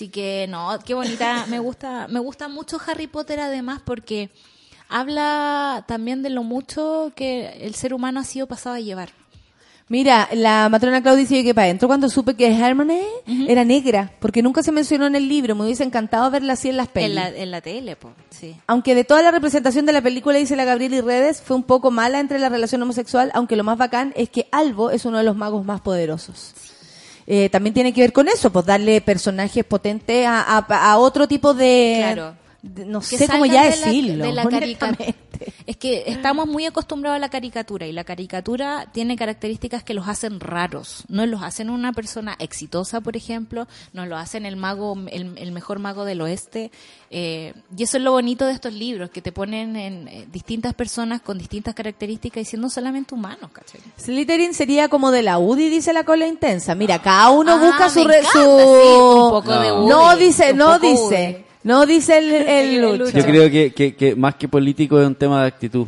[0.00, 4.30] Así que no, qué bonita, me gusta, me gusta mucho Harry Potter además porque
[4.88, 9.10] habla también de lo mucho que el ser humano ha sido pasado a llevar.
[9.88, 13.04] Mira, la matrona Claudia dice que para adentro cuando supe que Hermione
[13.46, 16.78] era negra, porque nunca se mencionó en el libro, me hubiese encantado verla así en
[16.78, 18.56] las En la, en la tele, po, sí.
[18.68, 21.64] Aunque de toda la representación de la película, dice la Gabriela y Redes, fue un
[21.64, 25.18] poco mala entre la relación homosexual, aunque lo más bacán es que Albo es uno
[25.18, 26.54] de los magos más poderosos.
[27.26, 31.28] Eh, también tiene que ver con eso, pues darle personajes potentes a, a- a otro
[31.28, 31.96] tipo de...
[32.00, 32.34] Claro.
[32.62, 34.24] No Que sé cómo ya de la- decirlo.
[34.24, 35.14] de la caricatura.
[35.66, 40.06] Es que estamos muy acostumbrados a la caricatura y la caricatura tiene características que los
[40.06, 41.04] hacen raros.
[41.08, 45.52] No los hacen una persona exitosa, por ejemplo, no lo hacen el mago, el, el
[45.52, 46.70] mejor mago del oeste.
[47.10, 50.74] eh, y eso es lo bonito de estos libros, que te ponen en eh, distintas
[50.74, 53.80] personas con distintas características y siendo solamente humanos, ¿cachai?
[53.96, 56.74] Slytherin sería como de la UDI, dice la cola intensa.
[56.74, 58.00] Mira, cada uno Ah, busca su...
[58.00, 58.38] encanta, su...
[58.38, 59.76] sí, un poco de No.
[59.80, 61.26] Woody, No dice, un no poco dice.
[61.32, 61.49] Woody.
[61.62, 62.98] No dice el, el.
[62.98, 63.16] Lucho.
[63.16, 65.86] Yo creo que, que, que más que político es un tema de actitud.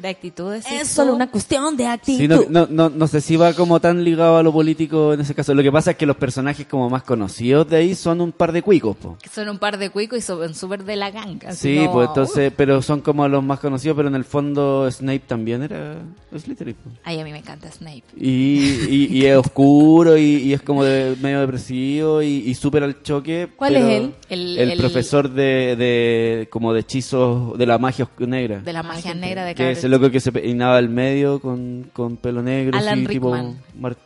[0.00, 0.64] De actitudes.
[0.70, 2.18] Es solo una cuestión de actitud.
[2.18, 5.20] Sí, no, no, no, no sé si va como tan ligado a lo político en
[5.20, 5.54] ese caso.
[5.54, 8.52] Lo que pasa es que los personajes como más conocidos de ahí son un par
[8.52, 9.16] de cuicos, po.
[9.32, 11.52] Son un par de cuicos y son súper de la ganga.
[11.52, 15.62] Sí, pues entonces, pero son como los más conocidos, pero en el fondo Snape también
[15.62, 15.96] era
[16.36, 16.76] Slytherin.
[17.04, 18.02] Ay, a mí me encanta Snape.
[18.16, 22.82] Y, y, y es oscuro y, y es como de medio depresivo y, y súper
[22.84, 23.48] al choque.
[23.56, 24.14] ¿Cuál es él?
[24.28, 28.60] El- El, el- profesor de, de como de hechizos de la magia negra.
[28.60, 29.84] De la magia negra de que es Cabret.
[29.84, 33.60] el loco que se peinaba al medio con, con pelo negro, Alan así, tipo Rickman,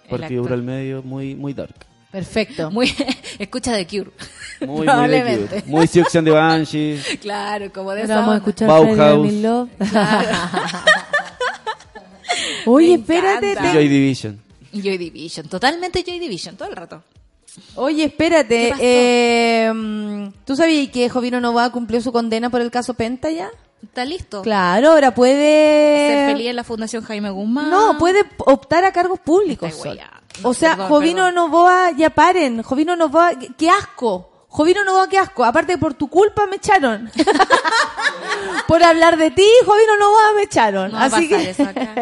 [0.09, 1.75] partidura al medio, muy, muy dark.
[2.11, 2.71] Perfecto.
[2.71, 2.95] Muy,
[3.41, 4.13] escucha de Cure.
[4.61, 5.57] Muy, muy de Probablemente.
[5.63, 5.69] cute.
[5.69, 7.01] Muy Seducción de Banshee.
[7.21, 9.33] Claro, como de esa vamos a escuchar Bauhaus.
[12.67, 13.51] Oye, Me espérate.
[13.53, 13.73] encanta.
[13.73, 14.41] Joy Division.
[14.73, 17.03] Y Joy Division, totalmente Joy Division, todo el rato.
[17.77, 18.73] Oye, espérate.
[18.79, 23.51] Eh, mm, ¿Tú sabías que Jovino Novoa cumplió su condena por el caso Penta ya?
[23.85, 24.43] ¿Está listo?
[24.43, 26.27] Claro, ahora Ser puede...
[26.27, 27.71] feliz en la Fundación Jaime Guzmán.
[27.71, 29.73] No, puede optar a cargos públicos.
[29.75, 30.01] Sol.
[30.43, 31.35] O sea, Perdón, Jovino perdón.
[31.35, 32.63] Novoa, ya paren.
[32.63, 34.31] Jovino Novoa, qué, asco.
[34.49, 35.45] Jovino Novoa, qué asco.
[35.45, 37.11] Aparte, por tu culpa me echaron.
[38.69, 40.91] por hablar de ti, Jovino Novoa me echaron.
[40.91, 41.51] No va a Así pasar que...
[41.51, 41.95] eso acá.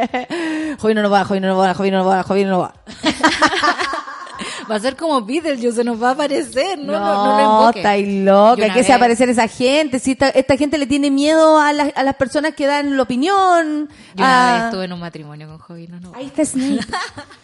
[0.81, 2.75] Jovino Novoa, Jovino Novoa, Jovino Novoa, Jovino Novoa.
[4.71, 6.79] Va a ser como Beetlejuice, se nos va a aparecer.
[6.79, 7.79] No, no, no, No, invoque.
[7.81, 8.65] está loca.
[8.65, 9.99] una ¿Qué se vez- va a aparecer esa gente?
[9.99, 13.03] Si esta, esta gente le tiene miedo a, las- a las personas que dan la
[13.03, 13.89] opinión.
[14.15, 16.13] Yo una vez estuve en un matrimonio con Jovino, no.
[16.15, 16.81] Ahí está Snape.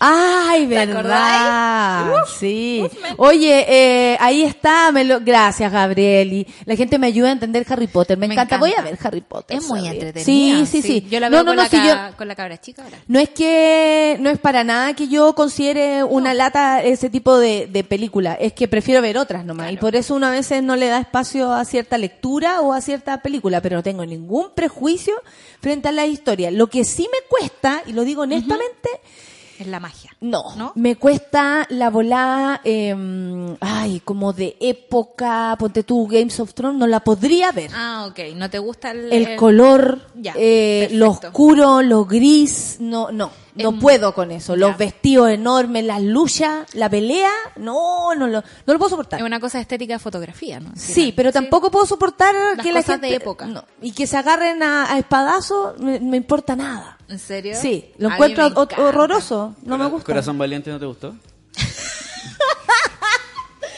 [0.00, 2.12] Ay, ¿Te verdad.
[2.38, 2.84] sí.
[3.16, 4.92] Oye, eh, ahí está.
[4.92, 5.20] Me lo...
[5.20, 6.32] Gracias, Gabriel.
[6.32, 8.16] Y la gente me ayuda a entender Harry Potter.
[8.16, 8.56] Me, Me encanta.
[8.56, 8.58] encanta.
[8.58, 9.56] Voy a ver Harry Potter.
[9.58, 10.24] Es muy entretenida.
[10.24, 11.06] Sí, sí, sí.
[11.10, 12.98] Yo la veo no, con, no, la si yo- ca- con la cabra chica ahora.
[13.08, 17.66] no es que no es para nada que yo considere una lata ese tipo de,
[17.66, 20.76] de película, es que prefiero ver otras nomás y por eso uno a veces no
[20.76, 25.14] le da espacio a cierta lectura o a cierta película, pero no tengo ningún prejuicio
[25.60, 26.50] frente a la historia.
[26.50, 28.88] Lo que sí me cuesta, y lo digo honestamente,
[29.58, 30.10] Es la magia.
[30.20, 30.72] no, ¿No?
[30.76, 36.86] me cuesta la volada, eh, ay, como de época, ponte tú, Games of Thrones, no
[36.86, 37.70] la podría ver.
[37.74, 38.18] Ah, ok.
[38.36, 43.30] ¿No te gusta el, El el- color, Ya, eh, lo oscuro, lo gris, no, no,
[43.56, 44.54] no Em, puedo con eso.
[44.54, 44.60] ya.
[44.60, 49.18] Los vestidos enormes, las luchas, la pelea, no, no lo, no lo puedo soportar.
[49.20, 50.70] Es una cosa estética de fotografía, ¿no?
[50.76, 53.46] Sí, pero tampoco puedo soportar Las que la cosas gente de época.
[53.46, 56.97] no, y que se agarren a, a espadazos, me, me importa nada.
[57.08, 57.54] ¿En serio?
[57.60, 60.06] Sí, lo A mí encuentro me horroroso, no me gusta.
[60.06, 61.14] Corazón Valiente no te gustó?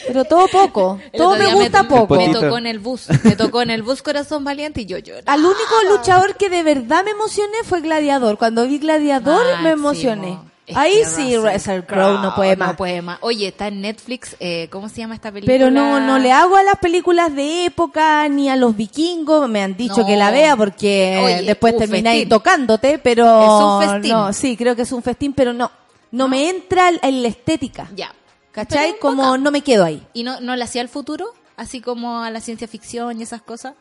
[0.07, 2.15] Pero todo poco, El todo otro me día gusta me- poco.
[2.17, 3.07] Me tocó en el bus.
[3.23, 5.23] Me tocó en el bus Corazón Valiente y yo lloré.
[5.25, 8.37] Al único luchador que de verdad me emocioné fue Gladiador.
[8.37, 9.89] Cuando vi Gladiador me Máximo.
[9.89, 10.39] emocioné.
[10.67, 12.69] Es Ahí sí, Russell Crowe no puede más.
[12.69, 13.17] No puede más.
[13.21, 14.35] Oye, está en Netflix.
[14.39, 15.51] Eh, ¿Cómo se llama esta película?
[15.53, 19.49] Pero no, no le hago a las películas de época ni a los vikingos.
[19.49, 20.05] Me han dicho No.
[20.07, 23.49] que la vea porque Oye, después termináis tocándote, pero Es
[23.87, 24.11] un festín.
[24.11, 25.71] no, sí, creo que es un festín, pero no,
[26.11, 27.89] no, me entra en la estética.
[27.95, 28.13] Ya.
[28.51, 28.99] ¿Cachai?
[28.99, 29.43] Como bacán.
[29.43, 30.05] no me quedo ahí.
[30.13, 31.33] ¿Y no, no le hacía al futuro?
[31.57, 33.73] Así como a la ciencia ficción y esas cosas.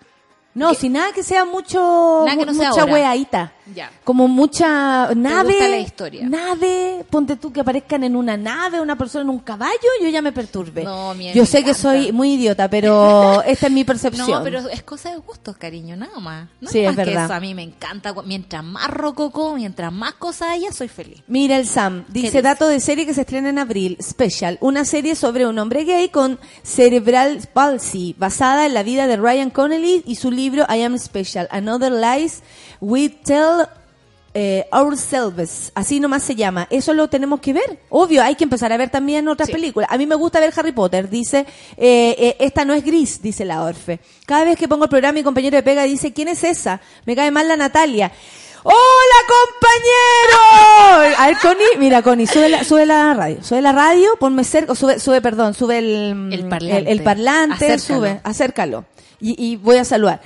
[0.55, 3.53] No, sin nada que sea mucho, Nada que no mucha weadita.
[3.75, 3.91] Ya.
[4.05, 5.53] Como mucha nave.
[5.53, 6.29] gusta la historia.
[6.29, 10.23] Nave, ponte tú que aparezcan en una nave, una persona en un caballo, yo ya
[10.23, 10.85] me perturbe.
[10.85, 14.31] No, yo me sé que soy muy idiota, pero esta es mi percepción.
[14.31, 16.49] No, pero es cosa de gustos, cariño, nada más.
[16.61, 17.25] No Sí, es más que verdad.
[17.27, 17.35] eso.
[17.35, 18.15] A mí me encanta.
[18.25, 21.23] Mientras más rococó, mientras más cosas haya, soy feliz.
[21.27, 22.43] Mira el Sam, dice, dice?
[22.43, 26.09] dato de serie que se estrena en abril, Special, una serie sobre un hombre gay
[26.09, 30.99] con cerebral palsy, basada en la vida de Ryan Connelly y su libro I Am
[30.99, 32.43] Special, Another Lies
[32.81, 33.60] We Tell
[34.33, 36.67] eh, Ourselves, así nomás se llama.
[36.71, 37.81] Eso lo tenemos que ver.
[37.89, 39.53] Obvio, hay que empezar a ver también otras Sí.
[39.53, 39.89] películas.
[39.93, 43.45] A mí me gusta ver Harry Potter, dice, eh, eh, esta no es gris, dice
[43.45, 43.99] la Orfe.
[44.27, 46.81] Cada vez que pongo el programa, mi compañero de pega dice, ¿quién es esa?
[47.07, 48.13] Me cae mal la Natalia.
[48.63, 48.75] ¡Hola,
[49.27, 51.17] compañero!
[51.19, 53.43] A ver, Connie, mira, Connie, sube la, sube la radio.
[53.43, 56.77] Sube la radio, ponme cerca, sube, sube, perdón, sube el, El parlante.
[56.79, 57.99] el, el parlante, Acércalo.
[58.01, 58.85] sube, acércalo.
[59.21, 60.21] Y, y voy a saludar.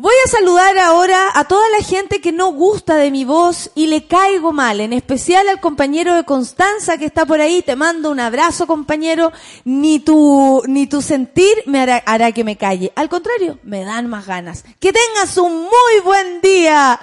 [0.00, 3.88] Voy a saludar ahora a toda la gente que no gusta de mi voz y
[3.88, 7.62] le caigo mal, en especial al compañero de Constanza que está por ahí.
[7.62, 9.32] Te mando un abrazo, compañero.
[9.64, 12.92] Ni tu, ni tu sentir me hará, hará que me calle.
[12.94, 14.64] Al contrario, me dan más ganas.
[14.78, 16.96] Que tengas un muy buen día.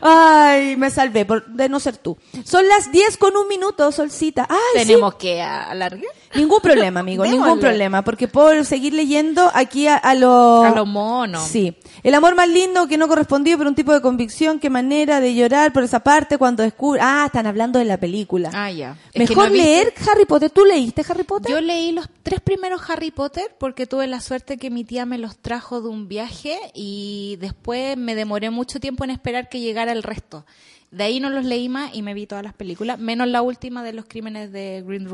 [0.00, 2.16] Ay, me salvé por, de no ser tú.
[2.44, 4.46] Son las 10 con un minuto, Solcita.
[4.48, 4.86] Ay, sí.
[4.86, 6.00] Tenemos que alargar.
[6.36, 10.64] Ningún problema, amigo, ningún problema, porque puedo seguir leyendo aquí a, a los...
[10.64, 11.42] A los monos.
[11.42, 11.76] Sí.
[12.04, 15.34] El amor más lindo que no correspondido por un tipo de convicción, qué manera de
[15.34, 17.00] llorar por esa parte cuando descubre...
[17.02, 18.50] Ah, están hablando de la película.
[18.54, 18.96] Ah, ya.
[19.12, 20.50] Es Mejor no he visto- leer Harry Potter.
[20.50, 21.50] ¿Tú leíste Harry Potter?
[21.50, 25.18] Yo leí los tres primeros Harry Potter porque tuve la suerte que mi tía me
[25.18, 29.90] los trajo de un viaje y después me demoré mucho tiempo en esperar que llegara
[29.90, 30.46] el resto.
[30.92, 33.82] De ahí no los leí más y me vi todas las películas, menos la última
[33.82, 35.08] de los crímenes de Green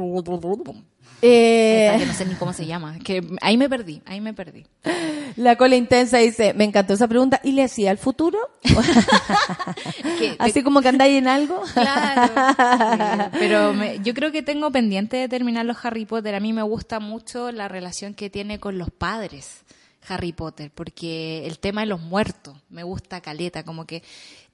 [1.23, 2.99] Eh, Esa que no sé ni cómo se llama.
[2.99, 4.67] Que ahí me perdí, ahí me perdí.
[5.37, 7.41] la cola intensa dice, me encantó esa pregunta.
[7.45, 8.39] ¿Y le hacía al futuro?
[10.39, 11.63] Así como que andáis en algo.
[11.75, 12.33] Claro.
[13.33, 16.35] Sí, Pero me- yo creo que tengo pendiente de terminar los Harry Potter.
[16.35, 19.63] A mí me gusta mucho la relación que tiene con los padres
[20.09, 24.03] Harry Potter, porque el tema de los muertos me gusta caleta, como que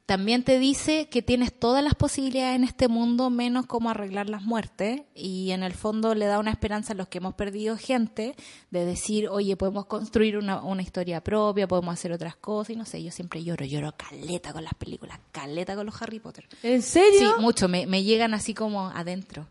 [0.09, 4.41] también te dice que tienes todas las posibilidades en este mundo menos cómo arreglar las
[4.41, 8.35] muertes y en el fondo le da una esperanza a los que hemos perdido gente
[8.71, 12.87] de decir, oye, podemos construir una, una historia propia, podemos hacer otras cosas y no
[12.87, 16.49] sé, yo siempre lloro, lloro caleta con las películas, caleta con los Harry Potter.
[16.63, 17.35] ¿En serio?
[17.37, 17.69] Sí, mucho.
[17.69, 19.47] Me, me llegan así como adentro.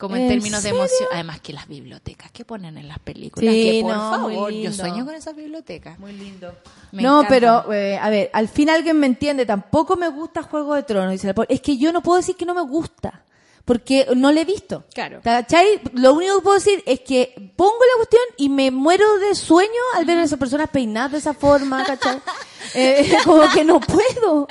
[0.00, 1.08] Como en, ¿En términos de emoción.
[1.12, 3.52] Además que las bibliotecas que ponen en las películas.
[3.52, 5.98] Sí, que por no, favor, yo sueño con esas bibliotecas.
[5.98, 6.54] Muy lindo.
[6.92, 7.28] Me no, encanta.
[7.28, 9.44] pero, eh, a ver, al fin alguien me entiende.
[9.44, 11.12] Tampoco me gusta Juego de Tronos.
[11.12, 11.34] Dice la.
[11.50, 13.24] Es que yo no puedo decir que no me gusta.
[13.66, 14.84] Porque no le he visto.
[14.94, 15.20] Claro.
[15.22, 15.82] ¿Cachai?
[15.92, 19.70] Lo único que puedo decir es que pongo la cuestión y me muero de sueño
[19.96, 22.20] al ver a esas personas peinadas de esa forma, ¿cachai?
[22.74, 24.46] Eh, como que no puedo.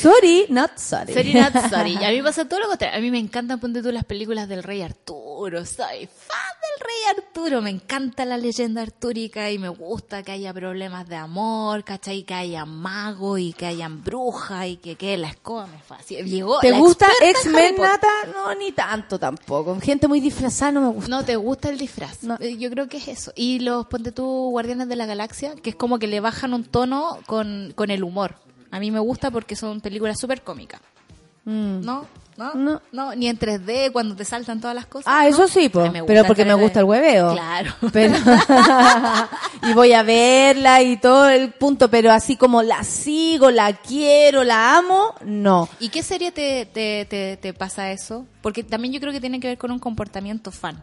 [0.00, 1.12] Sorry, not sorry.
[1.12, 1.96] Sorry, not sorry.
[2.00, 2.96] Y a mí me pasa todo lo contrario.
[2.98, 5.64] A mí me encantan, ponte tú, las películas del Rey Arturo.
[5.66, 7.60] Soy fan del Rey Arturo.
[7.62, 12.22] Me encanta la leyenda artúrica y me gusta que haya problemas de amor, ¿cachai?
[12.22, 15.66] Que haya magos y que hayan brujas y que quede la escoba.
[15.66, 16.20] Me fascina.
[16.22, 17.76] Llegó ¿Te la gusta X-Men.
[17.78, 18.08] Nata?
[18.32, 19.78] No, ni tanto tampoco.
[19.80, 21.10] Gente muy disfrazada no me gusta.
[21.10, 22.18] No te gusta el disfraz.
[22.40, 23.32] Eh, Yo creo que es eso.
[23.34, 26.64] Y los ponte tú Guardianes de la Galaxia, que es como que le bajan un
[26.64, 28.36] tono con, con el humor.
[28.70, 30.80] A mí me gusta porque son películas súper cómicas.
[31.44, 31.80] Mm.
[31.80, 32.06] ¿No?
[32.36, 32.54] ¿No?
[32.54, 32.80] No.
[32.92, 33.14] ¿No?
[33.14, 35.12] Ni en 3D cuando te saltan todas las cosas.
[35.14, 35.28] Ah, ¿no?
[35.28, 35.90] eso sí, po.
[36.06, 36.60] Pero porque me 3D.
[36.60, 37.32] gusta el hueveo.
[37.32, 37.74] Claro.
[37.92, 38.14] Pero
[39.68, 44.44] y voy a verla y todo el punto, pero así como la sigo, la quiero,
[44.44, 45.68] la amo, no.
[45.80, 48.26] ¿Y qué serie te, te, te, te pasa eso?
[48.40, 50.82] Porque también yo creo que tiene que ver con un comportamiento fan.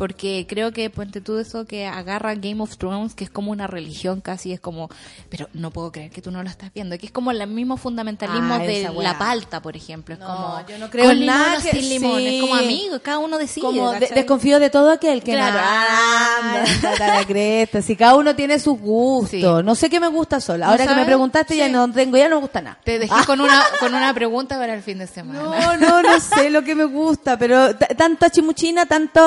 [0.00, 3.66] Porque creo que, ponte tú eso que agarra Game of Thrones, que es como una
[3.66, 4.88] religión casi, es como,
[5.28, 7.76] pero no puedo creer que tú no lo estás viendo, que es como el mismo
[7.76, 10.14] fundamentalismo Ah, de la palta, por ejemplo.
[10.14, 12.26] Es No, como, yo no creo con nada limón que- sin limón, sí.
[12.36, 13.66] es como amigos, cada uno decide.
[13.66, 14.14] Como de- ¿cachai?
[14.16, 15.58] desconfío de todo aquel que Claro.
[15.58, 17.82] anda la cresta.
[17.82, 19.30] Si cada uno tiene sus gustos.
[19.30, 19.42] Sí.
[19.42, 20.64] No sé qué me gusta sola.
[20.66, 22.78] ¿No Ahora que me preguntaste ya no tengo, ya no me gusta nada.
[22.82, 25.42] Te dejé con una con una pregunta para el fin de semana.
[25.42, 29.20] No, no, no sé lo que me gusta, pero t- tanta chimuchina, tanto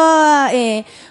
[0.51, 0.62] eh,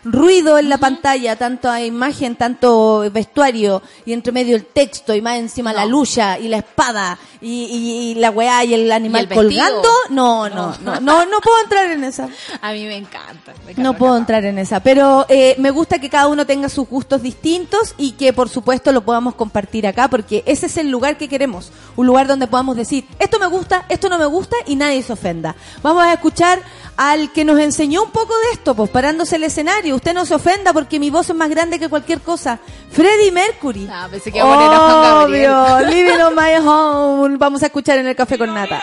[0.05, 5.39] ruido en la pantalla, tanta imagen, tanto vestuario, y entre medio el texto, y más
[5.39, 9.35] encima la lucha, y la espada, y, y- y la weá, y el animal el
[9.35, 9.89] colgando.
[10.11, 12.29] No, no, no, no, no puedo entrar en esa.
[12.61, 13.53] A mí me encanta.
[13.65, 16.69] me encanta, No puedo entrar en esa, pero eh, me gusta que cada uno tenga
[16.69, 20.91] sus gustos distintos y que por supuesto lo podamos compartir acá porque ese es el
[20.91, 24.57] lugar que queremos, un lugar donde podamos decir, esto me gusta, esto no me gusta
[24.67, 25.55] y nadie se ofenda.
[25.83, 26.63] Vamos a escuchar
[26.97, 30.35] al que nos enseñó un poco de esto, pues parándose el escenario, usted no se
[30.35, 32.59] ofenda porque mi voz es más grande que cualquier cosa.
[32.91, 33.89] Freddie Mercury.
[33.91, 35.51] Ah, pensé que iba a poner a Juan Gabriel.
[35.51, 37.37] Obvio, Living on my home.
[37.39, 38.83] Vamos a escuchar en el café con nata.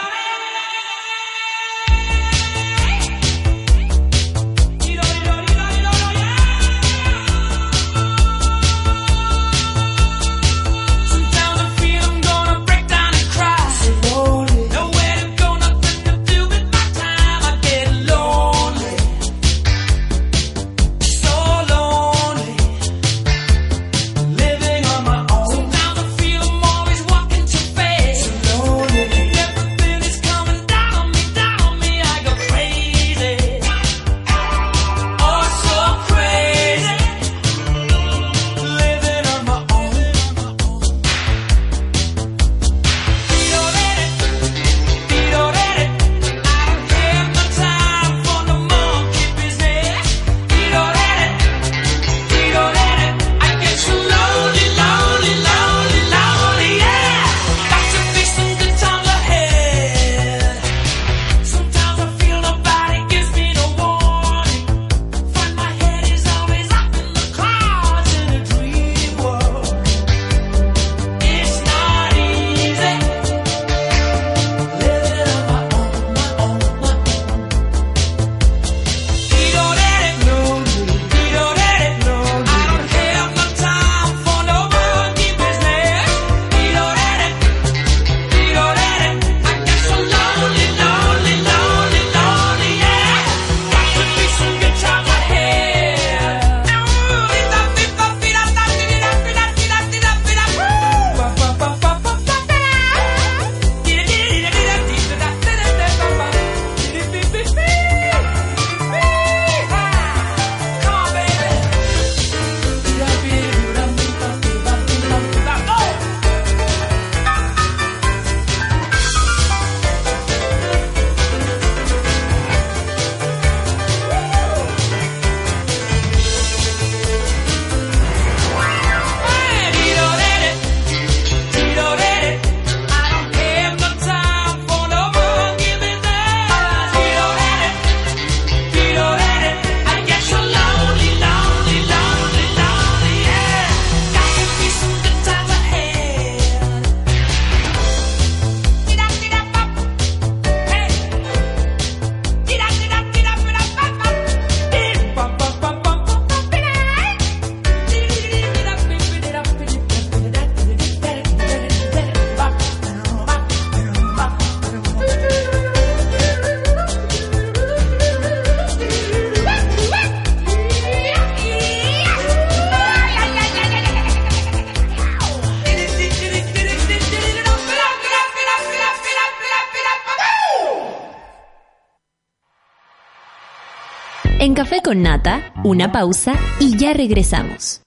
[184.89, 187.83] Con Nata, una pausa y ya regresamos.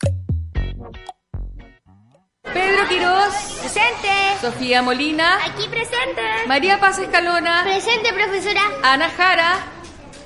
[2.45, 3.35] Pedro Quirós.
[3.59, 4.09] Presente.
[4.41, 5.39] Sofía Molina.
[5.45, 6.23] Aquí presente.
[6.47, 7.65] María Paz Escalona.
[7.65, 8.61] Presente, profesora.
[8.85, 9.55] Ana Jara.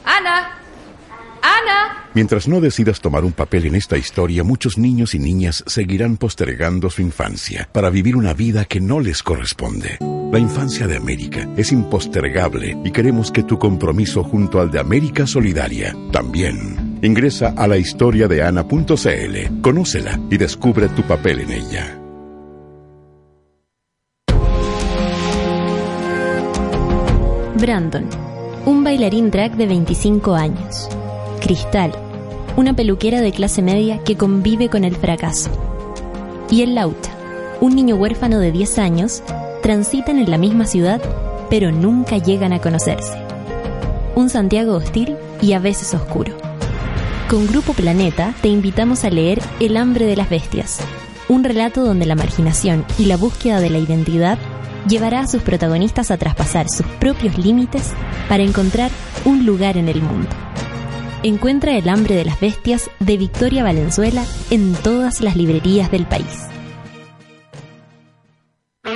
[0.05, 0.51] Ana.
[1.41, 2.11] Ana.
[2.13, 6.91] Mientras no decidas tomar un papel en esta historia, muchos niños y niñas seguirán postergando
[6.91, 9.97] su infancia para vivir una vida que no les corresponde.
[10.33, 15.25] La infancia de América es impostergable y queremos que tu compromiso junto al de América
[15.25, 16.99] Solidaria también.
[17.01, 22.01] Ingresa a la historia de Ana.cl, conócela y descubre tu papel en ella.
[27.61, 28.07] Brandon,
[28.67, 30.89] un bailarín drag de 25 años.
[31.41, 31.93] Cristal,
[32.57, 35.51] una peluquera de clase media que convive con el fracaso.
[36.51, 37.11] Y el Lauta,
[37.61, 39.23] un niño huérfano de 10 años,
[39.67, 41.03] transitan en la misma ciudad,
[41.51, 43.19] pero nunca llegan a conocerse.
[44.15, 46.37] Un Santiago hostil y a veces oscuro.
[47.29, 50.79] Con Grupo Planeta te invitamos a leer El hambre de las bestias,
[51.29, 54.39] un relato donde la marginación y la búsqueda de la identidad
[54.87, 57.93] llevará a sus protagonistas a traspasar sus propios límites
[58.29, 58.93] para encontrar
[59.25, 60.31] un lugar en el mundo.
[61.25, 66.56] Encuentra El hambre de las bestias de Victoria Valenzuela en todas las librerías del país.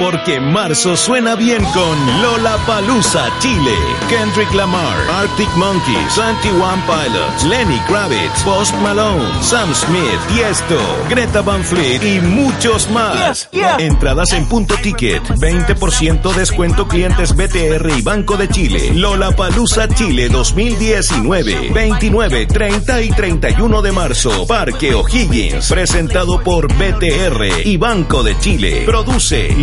[0.01, 3.75] Porque marzo suena bien con Lola Palusa Chile,
[4.09, 10.79] Kendrick Lamar, Arctic Monkeys, 21 Pilots, Lenny Kravitz, Post Malone, Sam Smith, Tiesto,
[11.11, 13.51] Greta Van Fleet y muchos más.
[13.79, 18.95] Entradas en punto ticket, 20% descuento clientes BTR y Banco de Chile.
[18.95, 24.47] Lola Palusa Chile 2019, 29, 30 y 31 de marzo.
[24.47, 28.85] Parque O'Higgins, presentado por BTR y Banco de Chile.
[28.87, 29.55] Produce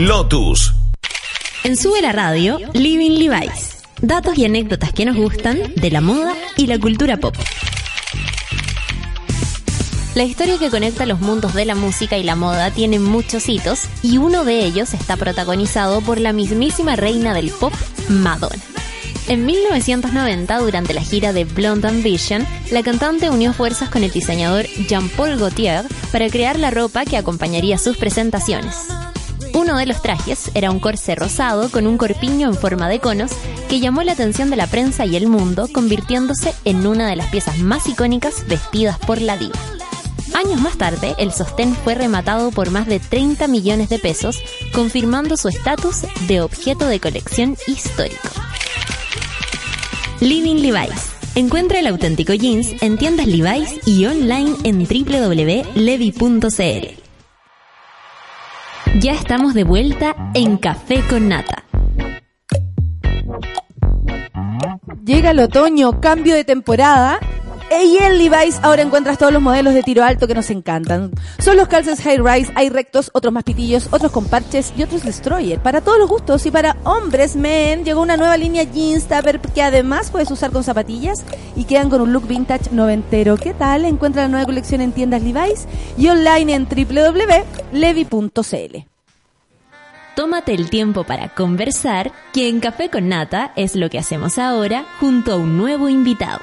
[1.64, 3.78] En Sube la Radio, Living Levi's.
[4.02, 7.34] Datos y anécdotas que nos gustan de la moda y la cultura pop.
[10.16, 13.86] La historia que conecta los mundos de la música y la moda tiene muchos hitos
[14.04, 17.74] y uno de ellos está protagonizado por la mismísima reina del pop,
[18.10, 18.62] Madonna.
[19.30, 24.66] En 1990, durante la gira de Blonde Ambition, la cantante unió fuerzas con el diseñador
[24.90, 28.88] Jean-Paul Gaultier para crear la ropa que acompañaría sus presentaciones.
[29.58, 33.32] Uno de los trajes era un corsé rosado con un corpiño en forma de conos
[33.68, 37.32] que llamó la atención de la prensa y el mundo, convirtiéndose en una de las
[37.32, 39.58] piezas más icónicas vestidas por la diva.
[40.36, 44.40] Años más tarde, el sostén fue rematado por más de 30 millones de pesos,
[44.74, 48.30] confirmando su estatus de objeto de colección histórico.
[50.20, 51.14] Living Levi's.
[51.34, 55.78] Encuentra el auténtico jeans en tiendas Levi's y online en www.levi.cl.
[59.00, 61.64] Ya estamos de vuelta en Café con Nata.
[65.06, 67.20] Llega el otoño, cambio de temporada.
[67.70, 71.12] Y en Levi's ahora encuentras todos los modelos de tiro alto que nos encantan.
[71.38, 75.04] Son los calces high rise, hay rectos, otros más pitillos, otros con parches y otros
[75.04, 75.60] destroyer.
[75.60, 79.62] Para todos los gustos y para hombres, men, llegó una nueva línea jeans tupper que
[79.62, 81.24] además puedes usar con zapatillas
[81.56, 83.36] y quedan con un look vintage noventero.
[83.38, 83.84] ¿Qué tal?
[83.86, 88.18] Encuentra la nueva colección en tiendas Levi's y online en www.levi.cl.
[90.16, 94.86] Tómate el tiempo para conversar, que en Café con Nata es lo que hacemos ahora
[95.00, 96.42] junto a un nuevo invitado.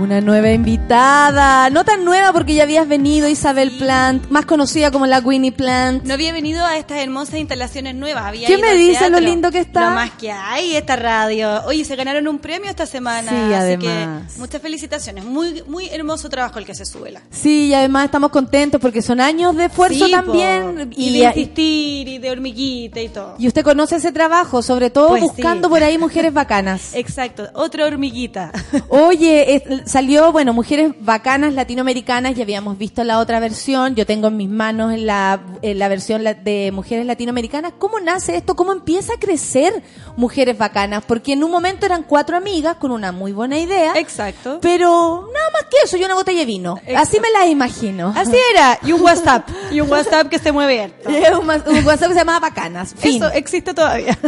[0.00, 5.06] Una nueva invitada, no tan nueva porque ya habías venido Isabel Plant, más conocida como
[5.06, 6.02] la Winnie Plant.
[6.04, 8.24] No había venido a estas hermosas instalaciones nuevas.
[8.24, 9.90] Había ¿Qué me dice lo lindo que está?
[9.90, 11.62] Lo más que hay esta radio.
[11.66, 13.30] Oye, se ganaron un premio esta semana.
[13.30, 14.32] Sí, así además.
[14.34, 15.24] que muchas felicitaciones.
[15.24, 17.14] Muy, muy hermoso trabajo el que se sube.
[17.30, 20.90] Sí, y además estamos contentos porque son años de esfuerzo Sí, también.
[20.96, 23.36] Y, de insistir y de hormiguita y todo.
[23.38, 25.72] y usted conoce ese trabajo, sobre todo Pues buscando sí.
[25.72, 26.94] por ahí mujeres bacanas.
[26.94, 28.50] Exacto, otra hormiguita.
[28.88, 34.28] Oye, eh, salió, bueno, Mujeres Bacanas Latinoamericanas, ya habíamos visto la otra versión, yo tengo
[34.28, 37.72] en mis manos la, en la versión de Mujeres Latinoamericanas.
[37.78, 38.56] ¿Cómo nace esto?
[38.56, 39.82] ¿Cómo empieza a crecer
[40.16, 41.04] Mujeres Bacanas?
[41.06, 43.92] Porque en un momento eran cuatro amigas con una muy buena idea.
[43.96, 44.58] Exacto.
[44.60, 46.78] Pero nada más que eso, y una botella de vino.
[46.96, 48.12] Así me las imagino.
[48.16, 48.78] Así era.
[48.82, 49.48] Y un WhatsApp.
[49.70, 51.10] Y un WhatsApp que se mueve harto.
[51.44, 52.94] Un, WhatsApp que se llamaba Bacanas.
[52.96, 53.16] Fin.
[53.16, 54.18] Eso existe todavía.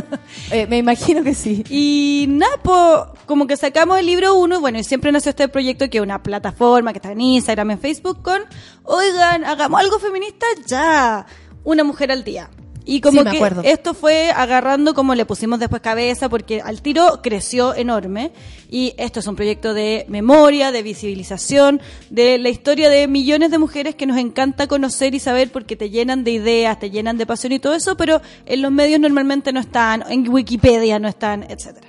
[0.51, 1.65] Eh, me imagino que sí.
[1.69, 5.89] Y nada, po, como que sacamos el libro uno, bueno, y siempre nació este proyecto
[5.91, 8.43] que es una plataforma que está en Instagram, en Facebook, con,
[8.85, 11.27] oigan, hagamos algo feminista ya,
[11.65, 12.51] una mujer al día.
[12.89, 17.21] Y como Sí, que esto fue agarrando como le pusimos después cabeza, porque al tiro
[17.21, 18.31] creció enorme.
[18.71, 21.81] Y esto es un proyecto de memoria, de visibilización,
[22.11, 25.91] de la historia de millones de mujeres que nos encanta conocer y saber porque te
[25.91, 29.53] llenan de ideas, te llenan de pasión y todo eso, pero en los medios normalmente
[29.53, 31.89] no están, en Wikipedia no están, etcétera.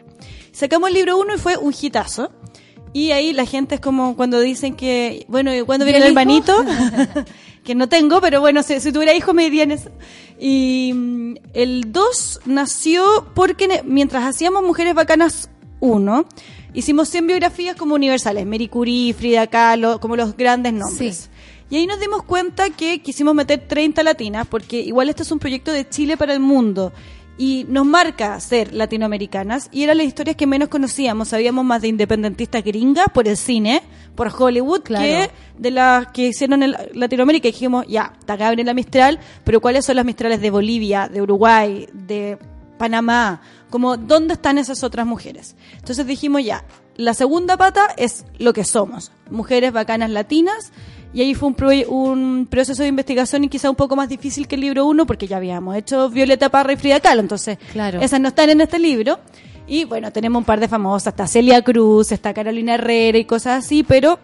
[0.52, 2.32] Sacamos el libro uno y fue un hitazo.
[2.94, 6.12] Y ahí la gente es como cuando dicen que, bueno, ¿y ¿cuándo ¿Y viene el
[6.12, 6.20] hijo?
[6.20, 6.66] hermanito?
[7.64, 9.90] que no tengo, pero bueno, si, si tuviera hijo me dirían eso.
[10.40, 15.50] Y mm, el 2 nació porque mientras hacíamos Mujeres Bacanas
[15.82, 16.26] 1,
[16.74, 21.30] hicimos 100 biografías como universales, Marie Curie, Frida Kahlo, como los grandes nombres.
[21.70, 25.40] Y ahí nos dimos cuenta que quisimos meter 30 latinas, porque igual este es un
[25.40, 26.94] proyecto de Chile para el mundo.
[27.38, 31.28] Y nos marca ser latinoamericanas, y eran las historias que menos conocíamos.
[31.30, 33.84] Sabíamos más de independentistas gringas por el cine,
[34.16, 37.48] por Hollywood, que de las que hicieron en Latinoamérica.
[37.48, 41.88] Y dijimos, ya, está Gabriela Mistral, pero ¿cuáles son las Mistrales de Bolivia, de Uruguay,
[41.94, 42.40] de
[42.80, 43.42] Panamá?
[43.70, 45.56] Como, ¿dónde están esas otras mujeres?
[45.76, 46.66] Entonces dijimos, ya,
[46.96, 50.72] la segunda pata es lo que somos, mujeres bacanas latinas,
[51.14, 54.48] y ahí fue un, pro- un proceso de investigación y quizá un poco más difícil
[54.48, 58.00] que el libro 1 porque ya habíamos hecho Violeta Parra y Frida Kahlo, entonces Claro.
[58.02, 59.20] esas no están en este libro.
[59.70, 63.66] Y bueno, tenemos un par de famosas, está Celia Cruz, está Carolina Herrera y cosas
[63.66, 64.18] así, pero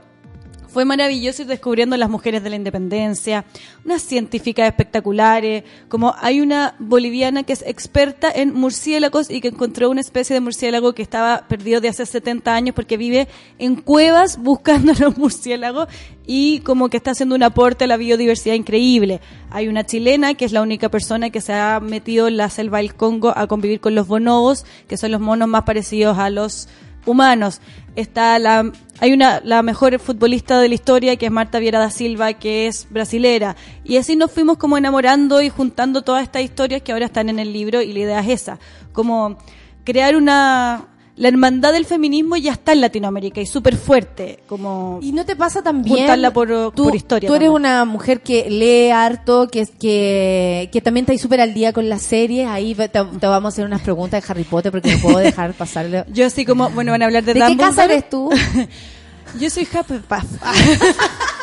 [0.74, 3.46] fue maravilloso ir descubriendo las mujeres de la independencia,
[3.86, 9.92] unas científicas espectaculares, como hay una boliviana que es experta en murciélagos y que encontró
[9.92, 13.28] una especie de murciélago que estaba perdido de hace 70 años porque vive
[13.60, 15.88] en cuevas buscando los murciélagos
[16.26, 19.22] y como que está haciendo un aporte a la biodiversidad increíble.
[19.52, 22.80] Hay una chilena que es la única persona que se ha metido en la selva
[22.80, 26.68] del Congo a convivir con los bonobos, que son los monos más parecidos a los
[27.06, 27.62] humanos.
[27.96, 31.90] Está la, hay una, la mejor futbolista de la historia que es Marta Viera da
[31.90, 33.56] Silva, que es brasilera.
[33.84, 37.40] Y así nos fuimos como enamorando y juntando todas estas historias que ahora están en
[37.40, 38.60] el libro y la idea es esa,
[38.92, 39.38] como
[39.84, 45.12] crear una, la hermandad del feminismo ya está en Latinoamérica y súper fuerte, como ¿Y
[45.12, 45.98] no te pasa también?
[45.98, 47.28] juntarla por, tú, por historia.
[47.28, 47.72] Tú eres también.
[47.72, 51.88] una mujer que lee harto, que, que, que también está ahí súper al día con
[51.88, 52.48] las series.
[52.48, 55.54] Ahí te, te vamos a hacer unas preguntas de Harry Potter porque no puedo dejar
[55.54, 56.04] pasarle.
[56.12, 58.32] Yo así como, bueno, van a hablar de ¿De qué casa eres tú?
[59.40, 60.24] Yo soy Hufflepuff.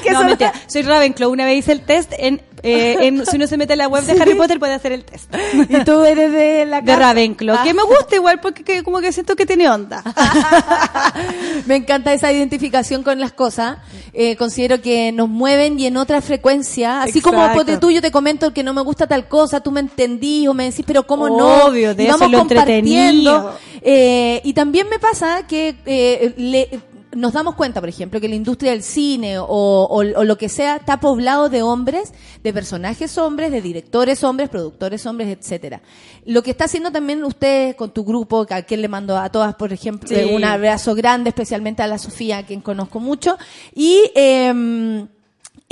[0.00, 0.52] que no, eso- mentira.
[0.66, 1.30] Soy Ravenclaw.
[1.30, 4.04] Una vez hice el test en, eh, en- si uno se mete a la web
[4.04, 5.32] de Harry Potter puede hacer el test.
[5.68, 6.98] Y tú eres de la De casa.
[6.98, 7.56] Ravenclaw.
[7.58, 7.62] Ah.
[7.64, 10.02] Que me gusta igual porque que- como que siento que tiene onda.
[11.66, 13.78] Me encanta esa identificación con las cosas.
[14.12, 17.02] Eh, considero que nos mueven y en otra frecuencia.
[17.02, 17.58] Así como Exacto.
[17.58, 20.54] ponte tú, yo te comento que no me gusta tal cosa, tú me entendís o
[20.54, 21.66] me decís, pero cómo no.
[21.66, 23.56] Obvio, de Y eso vamos es lo compartiendo.
[23.82, 26.68] Eh, y también me pasa que eh, le-
[27.14, 30.48] nos damos cuenta, por ejemplo, que la industria del cine o, o- o lo que
[30.48, 32.12] sea está poblado de hombres,
[32.42, 35.82] de personajes hombres, de directores hombres, productores hombres, etcétera.
[36.24, 39.28] Lo que está haciendo también usted con tu grupo, que a quien le mando a
[39.30, 40.14] todas, por ejemplo, Sí.
[40.32, 43.36] un abrazo grande, especialmente a la Sofía, a quien conozco mucho,
[43.74, 45.06] y em,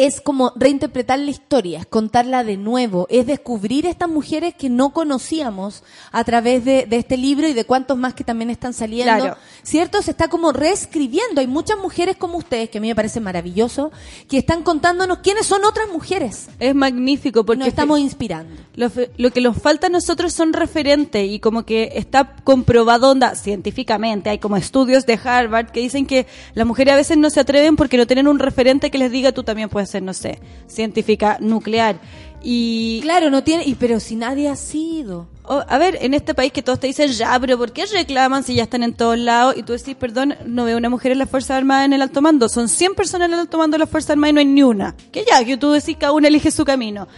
[0.06, 4.90] es como reinterpretar la historia, es contarla de nuevo, es descubrir estas mujeres que no
[4.90, 5.82] conocíamos
[6.12, 9.14] a través de, de este libro y de cuantos más que también están saliendo.
[9.14, 9.36] Claro.
[9.62, 10.00] ¿Cierto?
[10.02, 11.40] Se está como reescribiendo.
[11.40, 13.92] Hay muchas mujeres como ustedes, que a mí me parece maravilloso,
[14.28, 16.48] que están contándonos quiénes son otras mujeres.
[16.58, 18.60] Es magnífico porque Nos estamos inspirando.
[18.76, 23.10] Lo, fe- lo que nos falta a nosotros son referentes y como que está comprobado
[23.10, 24.30] onda científicamente.
[24.30, 27.76] Hay como estudios de Harvard que dicen que las mujeres a veces no se atreven
[27.76, 31.38] porque no tienen un referente que les diga tú también puedes ser, no sé, científica
[31.40, 31.96] nuclear.
[32.42, 35.28] Y Claro, no tiene, y pero si nadie ha sido.
[35.46, 38.54] a ver, en este país que todos te dicen ya, pero ¿por qué reclaman si
[38.54, 39.56] ya están en todos lados?
[39.56, 42.22] Y tú decís, perdón, no veo una mujer en las Fuerzas Armadas en el alto
[42.22, 42.48] mando.
[42.48, 44.62] Son 100 personas en el alto mando de las Fuerzas Armadas y no hay ni
[44.62, 44.94] una.
[45.12, 47.08] Que ya, que tú decís, cada una elige su camino.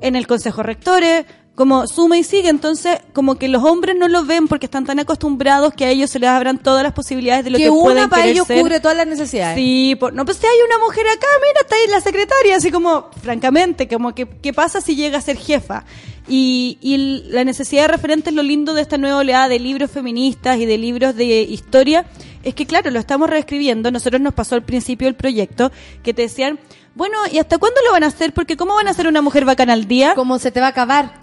[0.00, 2.48] En el Consejo Rectores, como suma y sigue.
[2.48, 6.10] Entonces, como que los hombres no lo ven porque están tan acostumbrados que a ellos
[6.10, 8.58] se les abran todas las posibilidades de lo que, que una pueden para ellos ser.
[8.60, 9.56] cubre todas las necesidades.
[9.56, 12.70] Sí, por- no, pues si hay una mujer acá, mira, está ahí la secretaria, así
[12.70, 15.84] como, francamente, como que, ¿qué pasa si llega a ser jefa?
[16.28, 16.96] Y, y
[17.30, 20.78] la necesidad de referentes, lo lindo de esta nueva oleada de libros feministas y de
[20.78, 22.06] libros de historia,
[22.42, 25.72] es que claro, lo estamos reescribiendo, nosotros nos pasó al principio del proyecto,
[26.02, 26.58] que te decían,
[26.94, 28.32] bueno, ¿y hasta cuándo lo van a hacer?
[28.32, 30.14] Porque ¿cómo van a hacer una mujer bacana al día?
[30.14, 31.18] ¿Cómo se te va a acabar?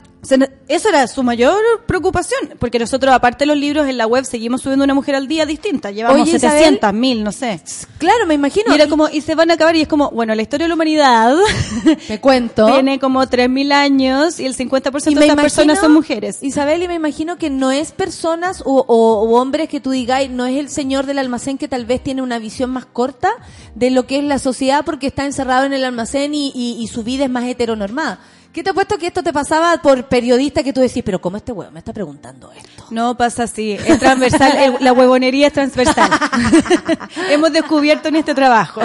[0.68, 4.62] Eso era su mayor preocupación, porque nosotros, aparte de los libros, en la web seguimos
[4.62, 5.92] subiendo una mujer al día distinta.
[5.92, 7.62] Llevamos Oye, 700, 1000, no sé.
[7.98, 8.72] Claro, me imagino.
[8.72, 10.70] Y era como, y se van a acabar, y es como, bueno, la historia de
[10.70, 11.36] la humanidad
[12.08, 12.66] Te cuento.
[12.66, 16.40] tiene como 3.000 años y el 50% Y de estas personas son mujeres.
[16.42, 20.30] Isabel, y me imagino que no es personas o, o- o hombres que tú digáis,
[20.30, 23.30] no es el señor del almacén que tal vez tiene una visión más corta
[23.76, 26.88] de lo que es la sociedad porque está encerrado en el almacén y, y- y
[26.88, 28.20] su vida es más heteronormada.
[28.58, 31.38] ¿Qué te ha puesto que esto te pasaba por periodista que tú decís, pero cómo
[31.38, 32.86] este huevo me está preguntando esto?
[32.90, 36.10] No pasa así, es transversal, la huevonería es transversal.
[37.30, 38.82] Hemos descubierto en este trabajo.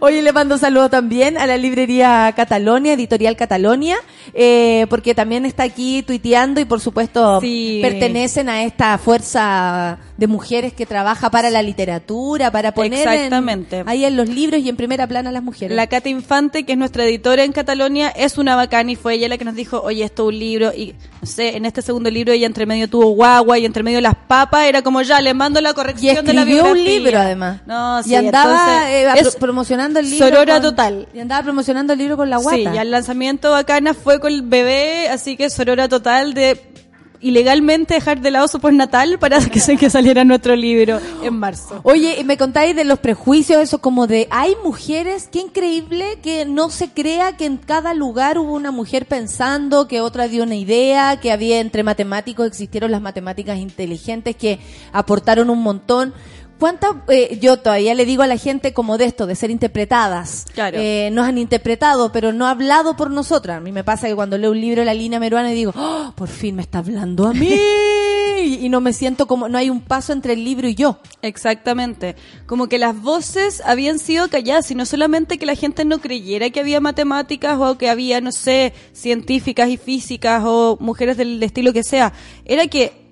[0.00, 3.96] Oye, le mando saludo también a la librería Catalonia, editorial Catalonia,
[4.34, 7.78] eh, porque también está aquí tuiteando y por supuesto Sí.
[7.80, 13.84] pertenecen a esta fuerza de mujeres que trabaja para la literatura, para poner en- Exactamente.
[13.86, 15.74] ahí en los libros y en primera plana a las mujeres.
[15.74, 19.28] La Cata Infante, que es nuestra editora en Catalonia, es una bacana y fue ella
[19.28, 20.72] la que nos dijo, oye, esto es un libro.
[20.74, 24.00] Y no sé, en este segundo libro ella entre medio tuvo guagua y entre medio
[24.00, 26.98] las papas, era como ya, le mando la y corrección de la escribió un biografía.
[27.00, 27.60] libro además.
[27.66, 30.28] No, sí, y andaba entonces, eh, promocionando el libro.
[30.28, 31.08] Sorora con- total.
[31.14, 32.56] Y andaba promocionando el libro con la guata.
[32.56, 36.60] Sí, y el lanzamiento bacana fue con el bebé, así que Sorora total de
[37.24, 41.80] ilegalmente dejar de lado su postnatal para que, se- que saliera nuestro libro en marzo.
[41.82, 46.70] Oye, me contáis de los prejuicios, eso como de, hay mujeres, qué increíble que no
[46.70, 51.18] se crea que en cada lugar hubo una mujer pensando, que otra dio una idea,
[51.20, 54.58] que había entre matemáticos, existieron las matemáticas inteligentes que
[54.92, 56.12] aportaron un montón.
[56.58, 60.46] ¿Cuántas, eh, yo todavía le digo a la gente como de esto, de ser interpretadas?
[60.54, 60.78] Claro.
[60.80, 63.58] Eh, nos han interpretado, pero no ha hablado por nosotras.
[63.58, 65.72] A mí me pasa que cuando leo un libro de la línea meruana y digo,
[65.76, 67.54] "Oh, por fin me está hablando a mí.
[68.44, 70.98] y no me siento como, no hay un paso entre el libro y yo.
[71.22, 72.16] Exactamente.
[72.46, 76.50] Como que las voces habían sido calladas y no solamente que la gente no creyera
[76.50, 81.72] que había matemáticas o que había, no sé, científicas y físicas o mujeres del estilo
[81.72, 82.12] que sea.
[82.44, 83.03] Era que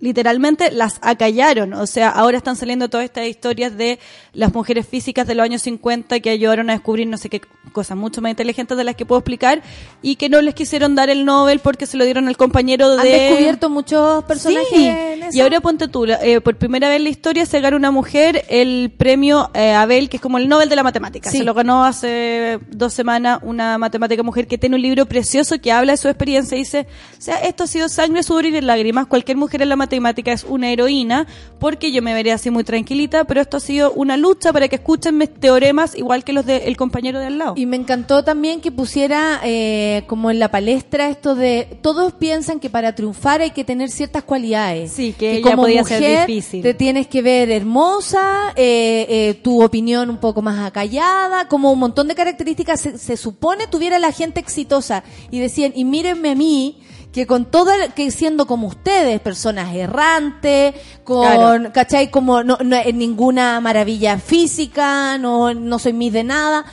[0.00, 1.72] literalmente las acallaron.
[1.74, 3.98] O sea, ahora están saliendo todas estas historias de
[4.32, 7.40] las mujeres físicas de los años 50 que ayudaron a descubrir no sé qué
[7.72, 9.60] cosas mucho más inteligentes de las que puedo explicar
[10.00, 13.00] y que no les quisieron dar el Nobel porque se lo dieron al compañero de...
[13.00, 14.86] Han descubierto muchos personajes Sí.
[14.86, 15.36] en eso.
[15.36, 18.44] Y ahora ponte tú, eh, por primera vez en la historia se gana una mujer
[18.48, 21.30] el premio eh, Abel, que es como el Nobel de la matemática.
[21.30, 21.38] Sí.
[21.38, 25.72] Se lo ganó hace dos semanas una matemática mujer que tiene un libro precioso que
[25.72, 26.86] habla de su experiencia y dice,
[27.18, 29.06] o sea, esto ha sido sangre, sudor y lágrimas.
[29.06, 31.26] Cualquier mujer en la matemática es una heroína
[31.58, 34.76] porque yo me veré así muy tranquilita, pero esto ha sido una lucha para que
[34.76, 37.54] escuchen mis teoremas igual que los del compañero de al lado.
[37.56, 42.60] Y me encantó también que pusiera eh, como en la palestra esto de todos piensan
[42.60, 44.92] que para triunfar hay que tener ciertas cualidades.
[44.92, 46.62] Sí, que ella podía ser difícil.
[46.62, 51.78] Te tienes que ver hermosa, eh, eh, tu opinión un poco más acallada, como un
[51.78, 55.02] montón de características se, se supone tuviera la gente exitosa.
[55.30, 56.78] Y decían, y mírenme a mí,
[57.12, 60.74] que con todo, el- que siendo como ustedes, personas errantes,
[61.04, 61.72] con, Claro.
[61.72, 62.10] ¿cachai?
[62.10, 66.64] Como no, no es ninguna maravilla física, no, no soy mis de nada.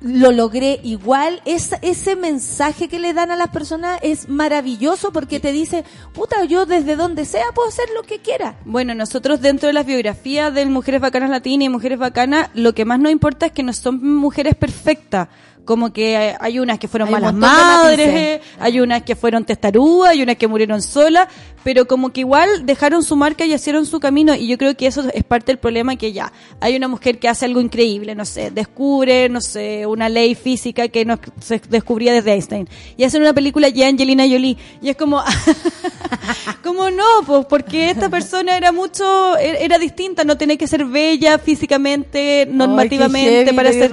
[0.00, 1.40] Lo logré igual.
[1.46, 6.44] Es, ese mensaje que le dan a las personas es maravilloso porque te dice, puta,
[6.44, 8.56] yo desde donde sea puedo hacer lo que quiera.
[8.66, 12.84] Bueno, nosotros dentro de las biografías de Mujeres Bacanas Latinas y Mujeres Bacanas, lo que
[12.84, 15.28] más nos importa es que no son mujeres perfectas.
[15.64, 20.10] Como que hay- unas que fueron Hay malas madres, eh, hay unas que fueron testarudas,
[20.10, 21.28] hay unas que murieron solas,
[21.62, 24.34] pero como que igual dejaron su marca y hicieron su camino.
[24.34, 27.28] Y yo creo que eso es parte del problema que ya hay una mujer que
[27.28, 32.12] hace algo increíble, no sé, descubre, no sé, una ley física que no se descubría
[32.12, 32.68] desde Einstein.
[32.96, 34.56] Y hacen una película ya Angelina Jolie.
[34.82, 35.22] Y es como,
[36.62, 37.04] ¿Cómo no?
[37.26, 42.46] Pues porque esta persona era mucho, era, era distinta, no tiene que ser bella físicamente,
[42.50, 43.90] normativamente para ser...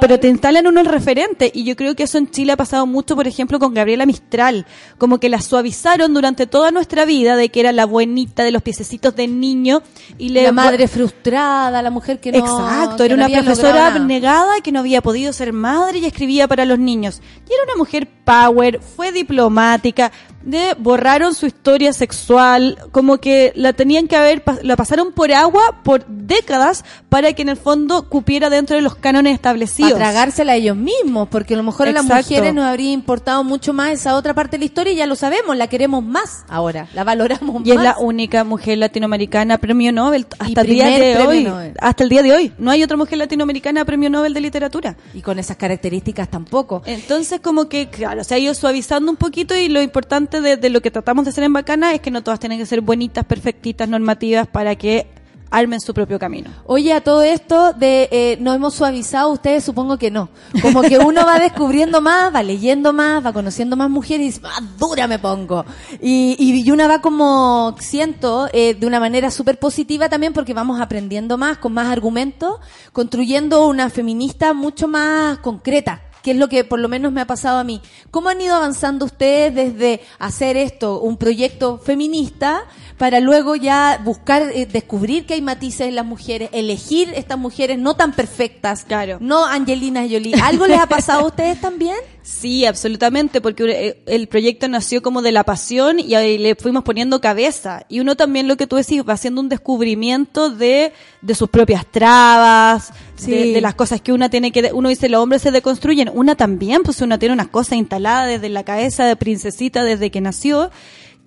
[0.00, 3.16] Pero te instalan unos referentes y yo creo que eso en Chile ha pasado mucho,
[3.16, 4.66] por ejemplo, con Gabriela Mistral,
[4.98, 8.62] como que la suavizaron durante toda nuestra vida de que era la buenita de los
[8.62, 9.82] piececitos de niño
[10.18, 12.38] y le la madre frustrada, la mujer que no.
[12.38, 16.48] Exacto, que era no una profesora abnegada que no había podido ser madre y escribía
[16.48, 17.20] para los niños.
[17.48, 20.12] Y era una mujer power, fue diplomática,
[20.46, 25.80] de, borraron su historia sexual, como que la tenían que haber, la pasaron por agua
[25.82, 29.92] por décadas para que en el fondo cupiera dentro de los cánones establecidos.
[29.92, 33.42] Para tragársela a ellos mismos, porque a lo mejor a las mujeres nos habría importado
[33.42, 36.44] mucho más esa otra parte de la historia y ya lo sabemos, la queremos más
[36.48, 37.84] ahora, la valoramos Y es más.
[37.84, 41.44] la única mujer latinoamericana premio Nobel hasta el día de hoy.
[41.44, 41.74] Nobel.
[41.80, 42.52] Hasta el día de hoy.
[42.58, 44.96] No hay otra mujer latinoamericana premio Nobel de literatura.
[45.12, 46.82] Y con esas características tampoco.
[46.86, 50.80] Entonces, como que, claro, se ha ido suavizando un poquito y lo importante de, lo
[50.80, 53.88] que tratamos de hacer en Bacana es que no todas tienen que ser bonitas, perfectitas,
[53.88, 55.06] normativas para que
[55.50, 56.50] armen su propio camino.
[56.66, 60.28] Oye, a todo esto de eh, nos hemos suavizado, ustedes supongo que no.
[60.60, 64.40] Como que uno va descubriendo más, va leyendo más, va conociendo más mujeres y dice,
[64.40, 65.64] más dura me pongo.
[66.02, 71.38] Y una va como, siento, eh, de una manera súper positiva también porque vamos aprendiendo
[71.38, 72.56] más, con más argumentos,
[72.92, 77.24] construyendo una feminista mucho más concreta que es lo que por lo menos me ha
[77.28, 77.80] pasado a mí.
[78.10, 82.64] ¿Cómo han ido avanzando ustedes desde hacer esto, un proyecto feminista,
[82.98, 87.78] para luego ya buscar, eh, descubrir que hay matices en las mujeres, elegir estas mujeres
[87.78, 89.18] no tan perfectas, Claro.
[89.20, 90.34] no Angelina Jolie?
[90.42, 91.94] ¿Algo les ha pasado a ustedes también?
[92.26, 96.82] Sí, absolutamente, porque eh, el proyecto nació como de la pasión y ahí le fuimos
[96.82, 97.86] poniendo cabeza.
[97.88, 100.92] Y uno también, lo que tú decís, va haciendo un descubrimiento de,
[101.22, 103.30] de sus propias trabas, Sí.
[103.30, 104.70] de, de las cosas que una tiene que...
[104.72, 106.10] Uno dice, los hombres se deconstruyen.
[106.12, 110.20] Una también, pues una tiene unas cosas instaladas desde la cabeza de princesita desde que
[110.20, 110.70] nació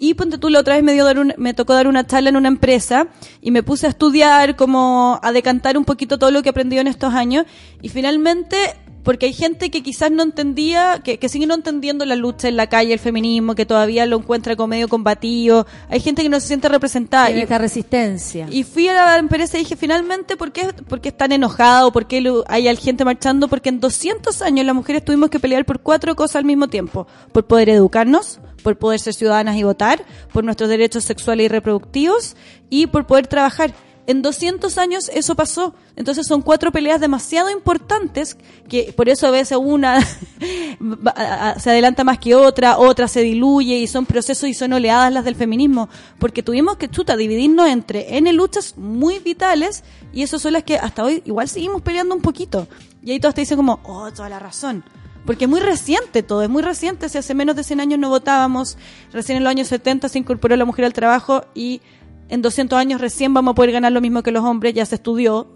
[0.02, 2.30] Y ponte tú, la otra vez me, dio dar un- me tocó dar una charla
[2.30, 3.08] en una empresa
[3.42, 6.80] y me puse a estudiar, como a decantar un poquito todo lo que he aprendido
[6.80, 7.46] en estos años.
[7.82, 8.56] Y finalmente,
[9.04, 12.58] porque hay gente que quizás no entendía, que, que sigue no entendiendo la lucha en
[12.58, 15.66] la calle, el feminismo, que todavía lo encuentra como medio combativo.
[15.90, 17.32] Hay gente que no se siente representada.
[17.32, 18.48] Y- esta resistencia.
[18.52, 21.92] y fui a la empresa y dije, finalmente, ¿por qué, por qué están enojados?
[21.92, 23.48] ¿Por qué lo- hay gente marchando?
[23.48, 27.08] Porque en 200 años las mujeres tuvimos que pelear por cuatro cosas al mismo tiempo.
[27.32, 30.04] Por poder educarnos, por poder ser ciudadanas y votar,
[30.34, 32.36] por nuestros derechos sexuales y reproductivos
[32.70, 33.74] y por poder trabajar.
[34.10, 35.76] En 200 años eso pasó.
[35.96, 38.38] Entonces son cuatro peleas demasiado importantes
[38.68, 40.02] que por eso a veces una
[41.60, 45.26] se adelanta más que otra, otra se diluye y son procesos y son oleadas las
[45.26, 45.90] del feminismo.
[46.18, 50.78] Porque tuvimos que chuta dividirnos entre N luchas muy vitales y eso son las que
[50.78, 52.68] hasta hoy igual seguimos peleando un poquito.
[53.04, 54.84] Y ahí todos te dicen como, oh, toda la razón.
[55.28, 57.10] Porque es muy reciente todo, es muy reciente.
[57.10, 58.80] Si hace menos de 100 años no votábamos,
[59.14, 61.82] recién en los años 70 se incorporó la mujer al trabajo y
[62.30, 64.96] en 200 años recién vamos a poder ganar lo mismo que los hombres, ya se
[64.96, 65.48] estudió.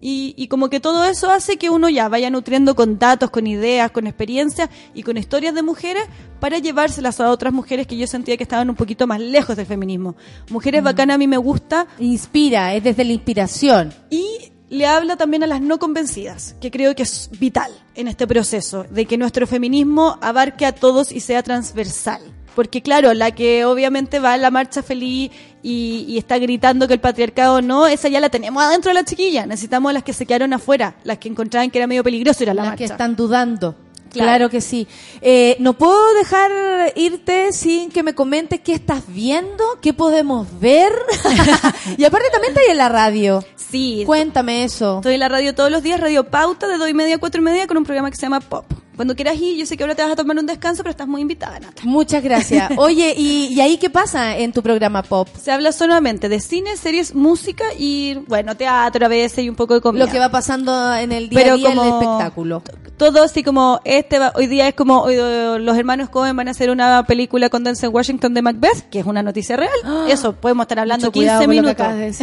[0.00, 3.48] Y, y como que todo eso hace que uno ya vaya nutriendo con datos, con
[3.48, 6.04] ideas, con experiencias y con historias de mujeres
[6.38, 9.66] para llevárselas a otras mujeres que yo sentía que estaban un poquito más lejos del
[9.66, 10.14] feminismo.
[10.50, 11.88] Mujeres bacanas a mí me gusta.
[11.98, 13.92] Inspira, es desde la inspiración.
[14.08, 18.26] Y le habla también a las no convencidas, que creo que es vital en este
[18.26, 22.20] proceso, de que nuestro feminismo abarque a todos y sea transversal.
[22.58, 25.30] Porque claro, la que obviamente va a la marcha feliz
[25.62, 29.04] y, y está gritando que el patriarcado no, esa ya la tenemos adentro de la
[29.04, 29.46] chiquilla.
[29.46, 32.50] Necesitamos a las que se quedaron afuera, las que encontraban que era medio peligroso ir
[32.50, 32.78] a la Las marcha.
[32.78, 33.76] que están dudando.
[34.10, 34.26] Claro.
[34.26, 34.88] Claro, que sí.
[35.20, 36.50] Eh, no puedo dejar
[36.96, 40.90] irte sin que me comentes qué estás viendo, qué podemos ver.
[41.96, 43.44] y aparte también está ahí en la radio.
[43.54, 44.02] Sí.
[44.04, 44.96] Cuéntame eso.
[44.96, 47.40] Estoy en la radio todos los días, Radio Pauta, de 2 y media a 4
[47.40, 48.64] y media, con un programa que se llama Pop.
[48.98, 51.08] Cuando quieras ir, yo sé que ahora te vas a tomar un descanso, pero estás
[51.08, 51.82] muy invitada, Nata.
[51.84, 52.70] Muchas gracias.
[52.76, 55.28] Oye, ¿y, y ahí qué pasa en tu programa pop?
[55.40, 59.74] Se habla solamente de cine, series, música y, bueno, teatro a veces y un poco
[59.74, 60.04] de comida.
[60.04, 62.62] Lo que va pasando en el día Pero a día como- el espectáculo.
[62.96, 66.50] todo así como este va- hoy día es como hoy, los hermanos Cohen van a
[66.50, 69.70] hacer una película con Denzel Washington de Macbeth que es una noticia real
[70.08, 72.18] eso podemos estar hablando Mucho cuidado 15 con lo que minutos.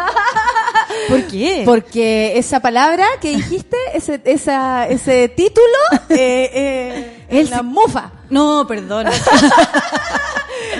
[1.08, 1.62] ¿por qué?
[1.64, 5.66] Porque esa palabra que dijiste, ese, esa, ese título,
[6.10, 8.12] eh, eh, es la mufa.
[8.30, 9.06] no perdón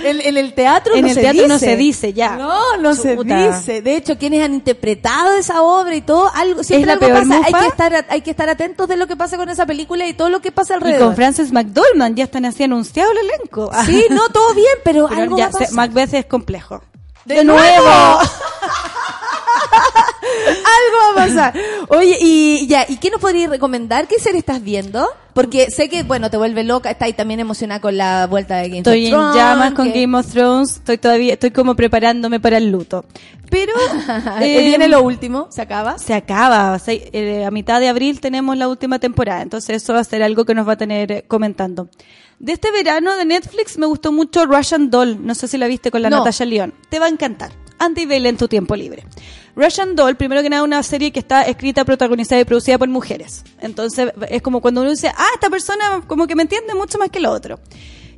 [0.05, 1.49] En, en el teatro En no el se teatro dice.
[1.49, 2.37] no se dice, ya.
[2.37, 3.83] No, no se dice.
[3.83, 7.43] De hecho, quienes han interpretado esa obra y todo, algo siempre la algo pasa.
[7.45, 10.13] Hay que estar hay que estar atentos de lo que pasa con esa película y
[10.15, 11.07] todo lo que pasa y alrededor.
[11.09, 15.23] con Frances McDormand ya están así anunciado el elenco Sí, no, todo bien, pero, Pero
[15.23, 15.75] algo ya, va a se- pasar.
[15.75, 16.83] Macbeth es complejo
[17.25, 17.59] ¡De nuevo!
[20.87, 21.55] Algo va a pasar.
[21.89, 24.07] Oye, y ya, ¿y qué nos podrías recomendar?
[24.09, 25.07] ¿Qué serie estás viendo?
[25.35, 28.69] Porque sé que, bueno, te vuelve loca, está ahí también emocionada con la vuelta de
[28.69, 29.37] Game Estoy of en Thrones.
[29.37, 33.05] llamas con que- Game of Thrones, estoy todavía, estoy como preparándome para el luto.
[33.49, 33.73] Pero
[34.41, 35.99] Eh, eh, viene lo último, se acaba.
[35.99, 40.01] se acaba, se- eh, a mitad de abril tenemos la última temporada, entonces eso va
[40.01, 41.89] a ser algo que nos va a tener eh, comentando.
[42.41, 45.91] De este verano de Netflix me gustó mucho Russian Doll, no sé si la viste
[45.91, 46.19] con la No.
[46.19, 47.53] Natasha León, te va a encantar.
[47.81, 49.05] Andy en tu tiempo libre.
[49.57, 53.43] Russian Doll, primero que nada, una serie que está escrita, protagonizada y producida por mujeres.
[53.61, 57.11] Entonces, es como cuando uno dice, ah, esta persona como que me entiende mucho más
[57.11, 57.59] que lo otro.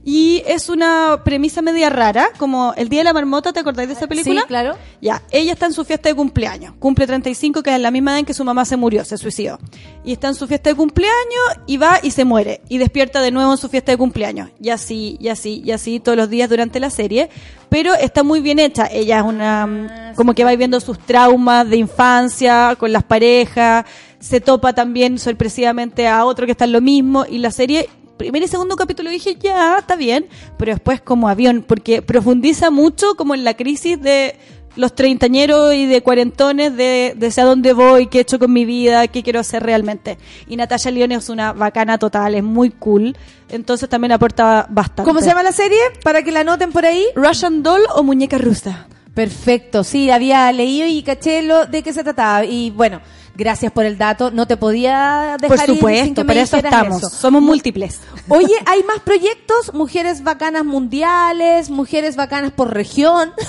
[0.05, 3.95] Y es una premisa media rara, como el Día de la Marmota, ¿te acordáis de
[3.95, 4.41] esa película?
[4.41, 4.77] Sí, claro.
[5.01, 6.75] Ya, ella está en su fiesta de cumpleaños.
[6.81, 9.61] Cumple 35, que es la misma edad en que su mamá se murió, se suicidó.
[10.05, 11.13] Y está en su fiesta de cumpleaños
[11.67, 12.63] y va y se muere.
[12.69, 14.51] Y despierta de nuevo en su fiesta de cumpleaños.
[14.61, 17.31] Y así, y así, y así todos los días durante la serie.
[17.69, 18.89] Pero está muy bien hecha.
[18.91, 23.85] Ella es una, mm, como que va viendo sus traumas de infancia con las parejas.
[24.19, 27.25] Se topa también sorpresivamente a otro que está en lo mismo.
[27.29, 27.89] Y la serie
[28.23, 30.27] primer y segundo capítulo dije, ya, está bien,
[30.57, 34.37] pero después como avión, porque profundiza mucho como en la crisis de
[34.77, 38.65] los treintañeros y de cuarentones de, de hacia dónde voy, qué he hecho con mi
[38.65, 40.19] vida, qué quiero hacer realmente.
[40.47, 43.17] Y Natasha Leone es una bacana total, es muy cool,
[43.49, 45.03] entonces también aporta bastante.
[45.03, 45.81] ¿Cómo se llama la serie?
[46.05, 47.05] Para que la anoten por ahí.
[47.17, 48.87] Russian Doll o Muñeca Rusa.
[49.15, 52.45] Perfecto, sí, había leído y caché lo de qué se trataba.
[52.45, 53.01] Y bueno,
[53.35, 54.31] gracias por el dato.
[54.31, 57.11] No te podía dejar Por ir sin supuesto, que me para eso estamos, eso.
[57.11, 58.01] somos múltiples.
[58.29, 59.73] Oye, ¿hay más proyectos?
[59.75, 63.33] Mujeres bacanas mundiales, mujeres bacanas por región.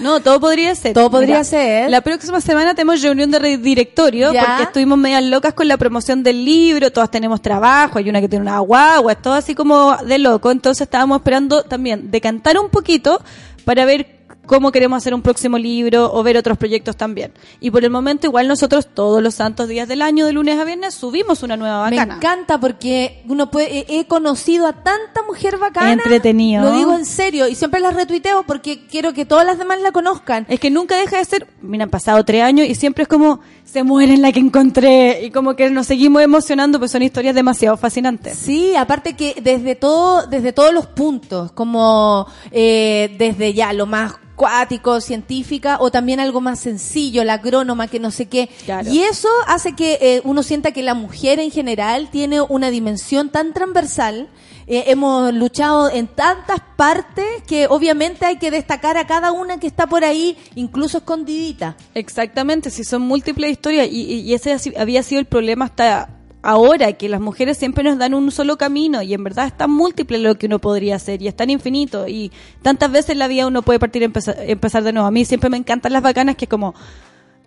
[0.00, 0.92] No, todo podría ser.
[0.92, 1.88] Todo podría ser.
[1.88, 4.44] La próxima semana tenemos reunión de re- directorio Ya.
[4.44, 8.28] porque estuvimos medias locas con la promoción del libro, todas tenemos trabajo, hay una que
[8.28, 12.70] tiene una guagua, es todo así como de loco, entonces estábamos esperando también decantar un
[12.70, 13.22] poquito
[13.64, 17.32] para ver cómo queremos hacer un próximo libro o ver otros proyectos también.
[17.60, 20.64] Y por el momento igual nosotros todos los santos días del año, de lunes a
[20.64, 22.16] viernes, subimos una nueva Me bacana.
[22.16, 25.92] encanta porque uno puede, he- conocido a tanta mujer bacana.
[25.92, 26.62] Entretenido.
[26.64, 29.92] Lo digo en serio y siempre la retuiteo porque quiero que todas las demás la
[29.92, 30.46] conozcan.
[30.48, 33.40] Es que nunca deja de ser, mira, han pasado tres años y siempre es como,
[33.64, 37.34] se muere en la que encontré y como que nos seguimos emocionando, pues son historias
[37.34, 38.36] demasiado fascinantes.
[38.36, 44.12] Sí, aparte que desde todo, desde todos los puntos, como eh, desde ya lo más
[44.36, 48.48] cuático, científica, o también algo más sencillo, la agrónoma, que no sé qué.
[48.64, 48.90] Claro.
[48.90, 53.30] Y eso hace que eh, uno sienta que la mujer en general tiene una dimensión
[53.30, 54.28] tan transversal.
[54.66, 59.66] Eh, hemos luchado en tantas partes que obviamente hay que destacar a cada una que
[59.66, 61.76] está por ahí, incluso escondidita.
[61.94, 66.08] Exactamente, si son múltiples historias y, y- ese había sido el problema hasta
[66.44, 69.70] ahora, que las mujeres siempre nos dan un solo camino y en verdad es tan
[69.70, 72.30] múltiple lo que uno podría hacer y es tan infinito y
[72.62, 75.08] tantas veces en la vida uno puede partir y empezar, empezar de nuevo.
[75.08, 76.74] A mí siempre me encantan las bacanas que como...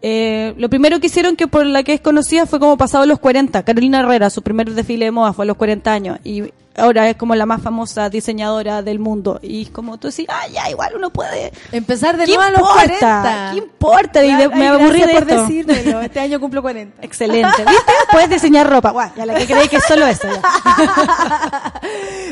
[0.02, 3.20] eh, lo primero que hicieron que por la que es conocida fue como pasado los
[3.20, 3.64] 40.
[3.64, 6.44] Carolina Herrera, su primer desfile de moda fue a los 40 años y
[6.78, 9.40] ahora es como la más famosa diseñadora del mundo.
[9.42, 12.60] Y como tú decís, ah, ya, igual uno puede Empezar de ¿Qué nuevo a los
[12.62, 13.22] importa?
[13.22, 13.50] 40.
[13.52, 14.26] ¿Qué importa?
[14.26, 15.42] Y de- me aburrí de por esto.
[15.42, 16.02] decírmelo.
[16.02, 17.02] Este año cumplo 40.
[17.02, 17.64] Excelente.
[17.68, 17.92] ¿Viste?
[18.12, 18.92] Puedes diseñar ropa.
[18.92, 20.28] Guau, ya la que creí que es solo eso.
[20.28, 20.42] ya.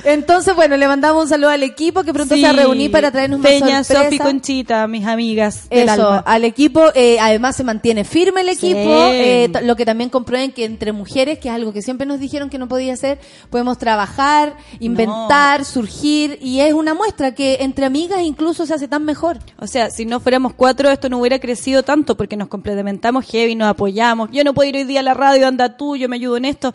[0.06, 3.12] Entonces, bueno, le mandamos un saludo al equipo que pronto se va a reunir para
[3.12, 3.84] traernos más Peña.
[3.84, 6.24] Sofi, Conchita, mis amigas del Eso, alma.
[6.26, 8.72] al equipo, eh, además se mantiene firme el Sí.
[8.72, 12.20] equipo, eh, lo que también comprueben que entre mujeres, que es algo que siempre nos
[12.20, 13.20] dijeron que no podía hacer,
[13.50, 14.35] podemos trabajar,
[14.80, 19.38] inventar, surgir, y es una muestra que entre amigas incluso se hace tan mejor.
[19.60, 23.56] O sea, si no fuéramos cuatro, esto no hubiera crecido tanto porque nos complementamos heavy,
[23.56, 24.30] nos apoyamos.
[24.32, 26.46] Yo no puedo ir hoy día a la radio, anda tú, yo me ayudo en
[26.46, 26.74] esto.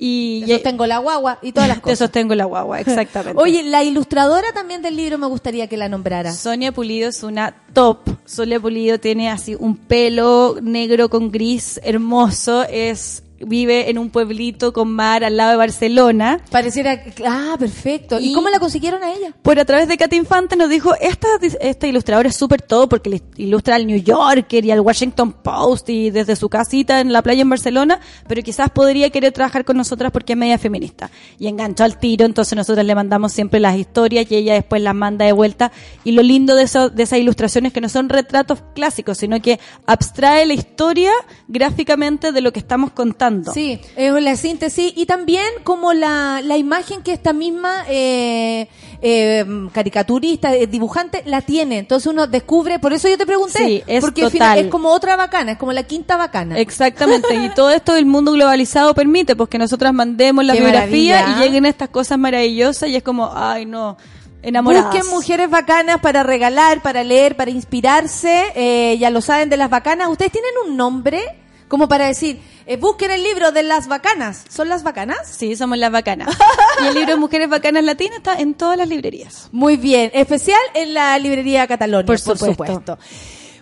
[0.00, 1.98] Y Te sostengo la guagua y todas las Te cosas.
[1.98, 3.40] sostengo la guagua, exactamente.
[3.42, 6.32] Oye, la ilustradora también del libro me gustaría que la nombrara.
[6.32, 7.98] Sonia Pulido es una top.
[8.24, 12.62] Sonia Pulido tiene así un pelo negro con gris hermoso.
[12.62, 16.40] Es vive en un pueblito con mar al lado de Barcelona.
[16.50, 18.18] Pareciera, ah, perfecto.
[18.20, 19.32] ¿Y, Y- cómo la consiguieron a ella?
[19.42, 21.28] Por a través de Cata Infante nos dijo, esta,
[21.60, 25.88] esta ilustradora es súper todo porque le ilustra al New Yorker y al Washington Post
[25.90, 29.76] y desde su casita en la playa en Barcelona, pero quizás podría querer trabajar con
[29.76, 31.10] nosotras porque es media feminista.
[31.38, 34.94] Y enganchó al tiro, entonces nosotros le mandamos siempre las historias y ella después las
[34.94, 35.70] manda de vuelta.
[36.04, 39.40] Y lo lindo de, eso, de esas ilustraciones es que no son retratos clásicos, sino
[39.40, 41.12] que abstrae la historia
[41.46, 43.27] gráficamente de lo que estamos contando.
[43.52, 48.68] Sí, es la síntesis y también como la, la imagen que esta misma eh,
[49.02, 51.78] eh, caricaturista, eh, dibujante, la tiene.
[51.78, 54.90] Entonces uno descubre, por eso yo te pregunté, Sí, es porque al final es como
[54.90, 56.58] otra bacana, es como la quinta bacana.
[56.58, 61.20] Exactamente, y todo esto del mundo globalizado permite pues que nosotras mandemos la Qué biografía
[61.20, 61.38] maravilla.
[61.38, 63.96] y lleguen estas cosas maravillosas y es como, ay no,
[64.42, 64.92] enamoradas.
[64.94, 68.44] Busquen mujeres bacanas para regalar, para leer, para inspirarse.
[68.54, 70.08] eh, ya lo saben de las bacanas.
[70.08, 71.20] ¿Ustedes tienen un nombre
[71.68, 74.44] como para decir, eh, busquen el libro de las bacanas?
[74.48, 75.18] ¿Son las bacanas?
[75.30, 76.28] Sí, somos las bacanas.
[76.82, 79.48] y el libro de Mujeres Bacanas Latinas está en todas las librerías.
[79.52, 82.98] Muy bien, especial en la librería Catalonia, por, Por supuesto.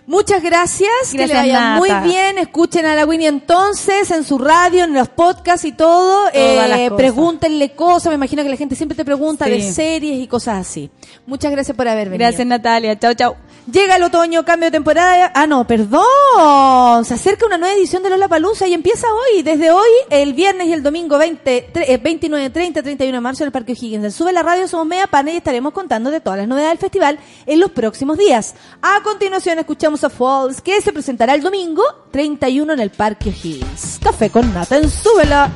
[0.09, 1.77] Muchas gracias, que le Gracias, vaya Nata.
[1.79, 6.29] muy bien, escuchen a la Winnie entonces en su radio, en los podcasts y todo,
[6.31, 6.97] Todas las eh, cosas.
[6.97, 9.51] pregúntenle cosas, me imagino que la gente siempre te pregunta Sí.
[9.51, 10.89] de series y cosas así.
[11.25, 12.25] Muchas gracias por haber venido.
[12.25, 13.35] Gracias Natalia, chao chao.
[13.69, 15.29] Llega el otoño, cambio de temporada.
[15.35, 17.03] Ah, no, perdón.
[17.03, 19.43] Se acerca una nueva edición de Lola Palusa y empieza hoy.
[19.43, 23.43] Desde hoy, el viernes y el domingo 20, tre- eh, 29, 30, 31 de marzo
[23.43, 24.05] en el Parque O'Higgins.
[24.05, 26.77] En Sube la Radio somos media pana y estaremos contando de todas las novedades del
[26.79, 28.55] festival en los próximos días.
[28.81, 33.99] A continuación, escuchamos a Falls, que se presentará el domingo 31 en el Parque O'Higgins.
[34.01, 35.51] Café con nata en Súbela.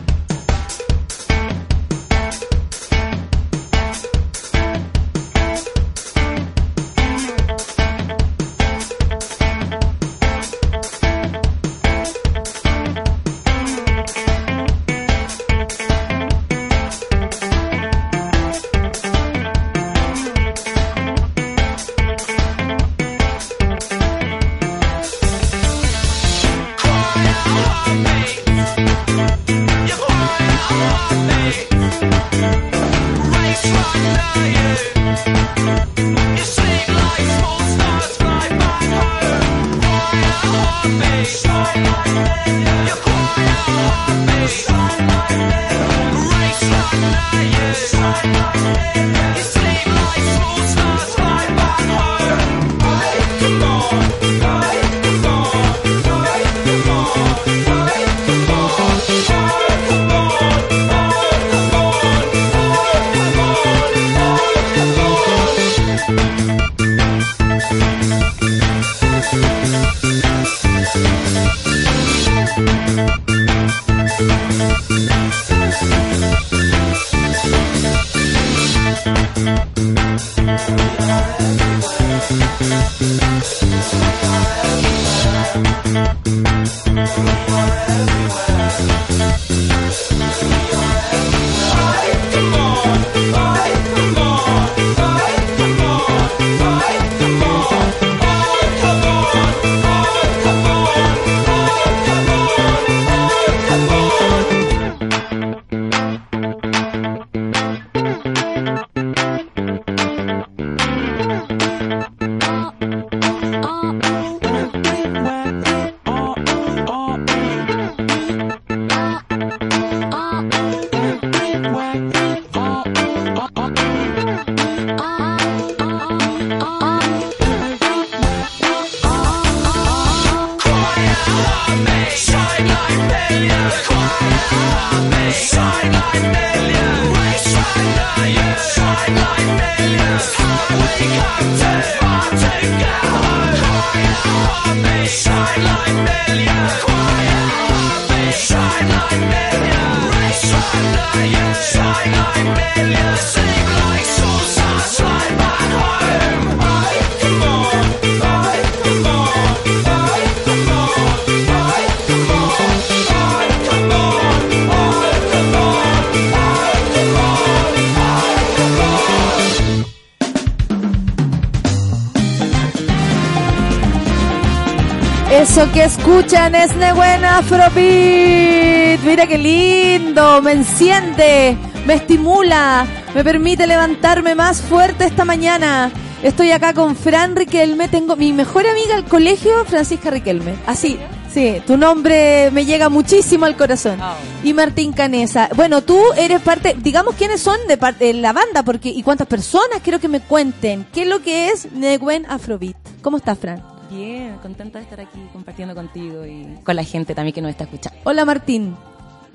[177.37, 178.99] Afrobeat.
[179.05, 182.85] Mira qué lindo, me enciende, me estimula,
[183.15, 185.91] me permite levantarme más fuerte esta mañana.
[186.23, 190.55] Estoy acá con Fran Riquelme, tengo mi mejor amiga al colegio, Francisca Riquelme.
[190.67, 190.99] Así,
[191.33, 193.99] sí, tu nombre me llega muchísimo al corazón.
[194.43, 195.49] Y Martín Canesa.
[195.55, 199.27] Bueno, tú eres parte, digamos quiénes son de, parte de la banda, porque y cuántas
[199.27, 200.85] personas quiero que me cuenten.
[200.93, 202.75] ¿Qué es lo que es Nehuen Afrobeat?
[203.01, 203.70] ¿Cómo estás, Fran?
[203.91, 207.65] Bien, contenta de estar aquí compartiendo contigo y con la gente también que nos está
[207.65, 207.99] escuchando.
[208.05, 208.73] Hola, Martín.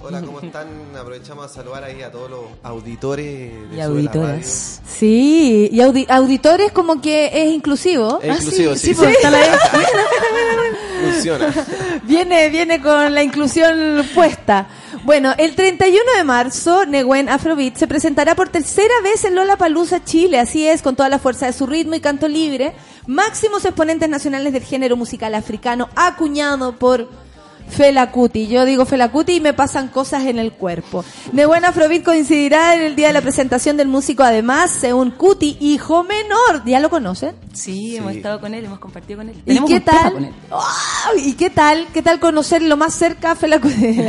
[0.01, 0.66] Hola, ¿cómo están?
[0.99, 4.81] Aprovechamos a saludar ahí a todos los auditores de Y la auditoras.
[4.87, 8.19] Sí, y audi- auditores como que es inclusivo.
[8.23, 8.95] Es inclusivo, sí.
[8.95, 9.59] pues, está la- radio.
[11.12, 11.53] Funciona.
[12.05, 14.69] viene, viene con la inclusión puesta.
[15.07, 20.03] Bueno, el 31 de marzo, Nehuen Afrobeat se presentará por tercera vez en Lola Palusa,
[20.03, 20.41] Chile.
[20.41, 22.74] Así es, con toda la fuerza de su ritmo y canto libre.
[23.07, 27.09] Máximos exponentes nacionales del género musical africano, acuñado por
[27.68, 28.47] Fela Kuti.
[28.47, 31.05] Yo digo Fela Kuti y me pasan cosas en el cuerpo.
[31.32, 36.05] Nehuen Afrobeat coincidirá en el día de la presentación del músico, además, según Kuti, hijo
[36.05, 36.64] menor.
[36.64, 37.34] ¿Ya lo conocen?
[37.52, 39.36] Sí, hemos estado con él, hemos compartido con él.
[39.38, 40.12] ¿Y Tenemos qué tal?
[40.12, 40.32] con él.
[40.51, 41.28] ¡Ay!
[41.30, 41.86] ¿Y qué tal?
[41.93, 44.01] ¿Qué tal conocer lo más cerca a Fela Kuti?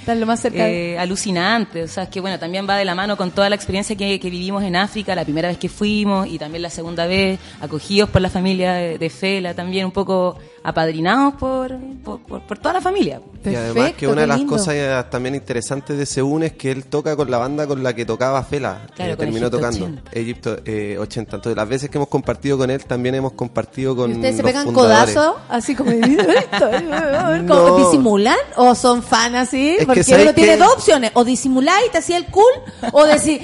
[0.00, 0.68] Estar lo más cerca.
[0.68, 3.56] Eh, alucinante, o sea, es que bueno, también va de la mano con toda la
[3.56, 7.06] experiencia que, que vivimos en África, la primera vez que fuimos y también la segunda
[7.06, 11.74] vez, acogidos por la familia de, de Fela, también un poco apadrinados por,
[12.04, 13.20] por, por- por toda la familia.
[13.44, 16.84] Y además que una de las cosas eh, también interesantes de Seún es que él
[16.84, 18.86] toca con la banda con la que tocaba Fela.
[18.94, 20.10] Claro, eh, con terminó Egipto tocando 80.
[20.12, 21.36] Egipto eh, 80.
[21.36, 24.42] Entonces las veces que hemos compartido con él también hemos compartido con ¿Y ustedes se
[24.42, 25.38] pegan codazo?
[25.48, 27.76] Así como, ¿Cómo No.
[27.78, 28.36] ¿Disimulan?
[28.56, 29.70] ¿O son fan así?
[29.70, 31.10] Es que Porque ¿sabes uno tiene dos opciones.
[31.14, 32.44] O disimular y te hacía el cool,
[32.92, 33.40] o decir,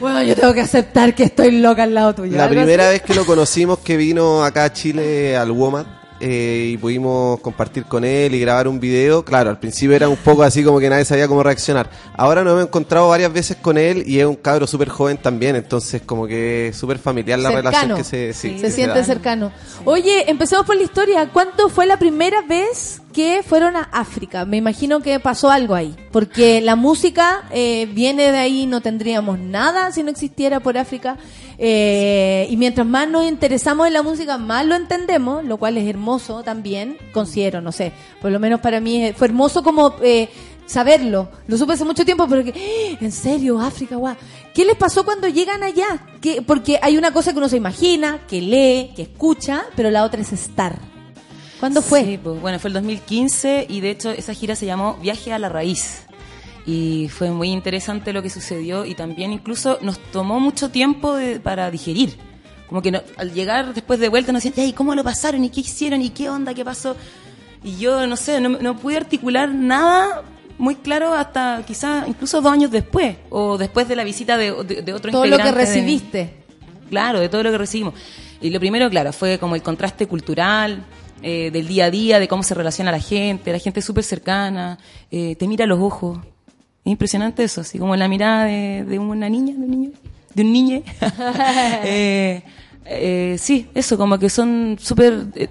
[0.00, 2.36] bueno, yo tengo que aceptar que estoy loca al lado tuyo.
[2.36, 2.92] La primera así.
[2.94, 5.86] vez que lo conocimos que vino acá a Chile al WOMAD
[6.20, 10.16] eh, y pudimos compartir con él y grabar un video, claro, al principio era un
[10.16, 11.90] poco así como que nadie sabía cómo reaccionar.
[12.16, 15.56] Ahora nos hemos encontrado varias veces con él y es un cabro súper joven también,
[15.56, 17.70] entonces como que súper familiar la Cercano.
[17.70, 19.52] relación que se, sí, se siente cercano.
[19.84, 21.28] Oye, empecemos por la historia.
[21.32, 24.44] ¿Cuándo fue la primera vez que fueron a África?
[24.44, 25.94] Me imagino que pasó algo ahí.
[26.12, 31.16] Porque la música eh, viene de ahí, no tendríamos nada si no existiera por África.
[31.58, 35.88] Eh, y mientras más nos interesamos en la música, más lo entendemos, lo cual es
[35.88, 37.92] hermoso también, considero, no sé.
[38.20, 39.94] Por lo menos para mí fue hermoso como...
[40.02, 40.28] eh,
[40.66, 41.28] saberlo.
[41.46, 42.98] Lo supe hace mucho tiempo, pero que, ¡eh!
[43.00, 44.16] en serio, África, guau.
[44.52, 45.86] ¿Qué les pasó cuando llegan allá?
[46.20, 50.02] ¿Qué- porque hay una cosa que uno se imagina, que lee, que escucha, pero la
[50.02, 50.76] otra es estar.
[51.60, 52.04] ¿Cuándo fue?
[52.04, 55.38] Sí, pues, bueno, fue el 2015 y de hecho esa gira se llamó Viaje a
[55.38, 56.02] la Raíz.
[56.66, 61.38] Y fue muy interesante lo que sucedió y también incluso nos tomó mucho tiempo de-
[61.38, 62.16] para digerir.
[62.68, 65.44] Como que no- al llegar después de vuelta nos decían, ¿y cómo lo pasaron?
[65.44, 66.02] ¿Y qué hicieron?
[66.02, 66.52] ¿Y qué onda?
[66.54, 66.96] ¿Qué pasó?
[67.62, 70.22] Y yo, no sé, no, no pude articular nada
[70.58, 74.82] muy claro hasta quizás incluso dos años después o después de la visita de, de,
[74.82, 76.34] de otro Todo lo que integrante de- recibiste.
[76.90, 77.94] Claro, de todo lo que recibimos.
[78.40, 80.84] Y lo primero, claro, fue como el contraste cultural,
[81.22, 84.04] eh, del día a día, de cómo se relaciona la gente, la gente es súper
[84.04, 84.78] cercana,
[85.10, 86.18] eh, te mira a los ojos.
[86.86, 89.90] Es impresionante eso, así como la mirada de, de una niña, de un niño,
[90.34, 90.82] de un niñe.
[91.84, 92.42] Eh,
[92.84, 95.26] eh, sí, eso, como que son súper...
[95.34, 95.48] eh,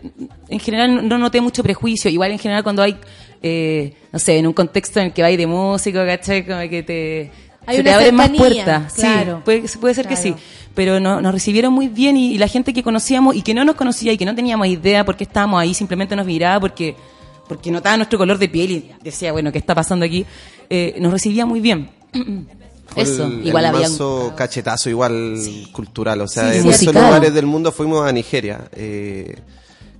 [0.47, 2.95] en general no noté mucho prejuicio, igual en general cuando hay,
[3.43, 6.45] eh, no sé, en un contexto en el que hay de músico, ¿cachai?
[6.45, 7.31] Como que te...
[7.65, 9.37] Hay se una te abren más puertas, claro.
[9.37, 10.35] sí, puede, puede ser que sí,
[10.73, 13.65] pero no, nos recibieron muy bien y, y la gente que conocíamos y que no
[13.65, 16.95] nos conocía y que no teníamos idea por qué estábamos ahí, simplemente nos miraba porque,
[17.47, 20.25] porque notaba nuestro color de piel y decía, bueno, ¿qué está pasando aquí?
[20.69, 21.89] Eh, nos recibía muy bien.
[22.95, 23.87] Eso, el, igual el había...
[23.89, 25.37] manso cachetazo igual
[25.71, 26.21] cultural.
[26.21, 27.07] O sea, Sí, en sí, africano.
[27.07, 29.35] lugares del mundo fuimos a Nigeria, eh,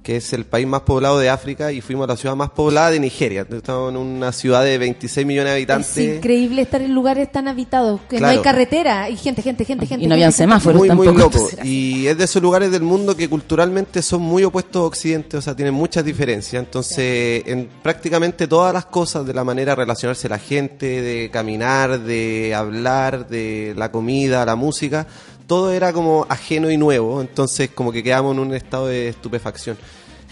[0.05, 2.91] que es el país más poblado de África, y fuimos a la ciudad más poblada
[2.91, 3.43] de Nigeria.
[3.51, 5.97] Estamos en una ciudad de 26 millones de Es habitantes.
[5.97, 10.05] increíble estar en lugares tan habitados, que no hay carretera, y gente, gente, gente, gente.
[10.05, 11.49] no habían semáforos muy, muy tampoco, loco.
[11.63, 15.41] Y es de esos lugares del mundo que culturalmente son muy opuestos a Occidente, o
[15.41, 16.63] sea, tienen muchas diferencias.
[16.63, 21.99] Entonces, en prácticamente todas las cosas, de la manera de relacionarse la gente, de caminar,
[21.99, 25.07] de hablar, de la comida, la música,
[25.47, 27.21] todo era como ajeno y nuevo.
[27.21, 29.77] Entonces, como que quedamos en un estado de estupefacción.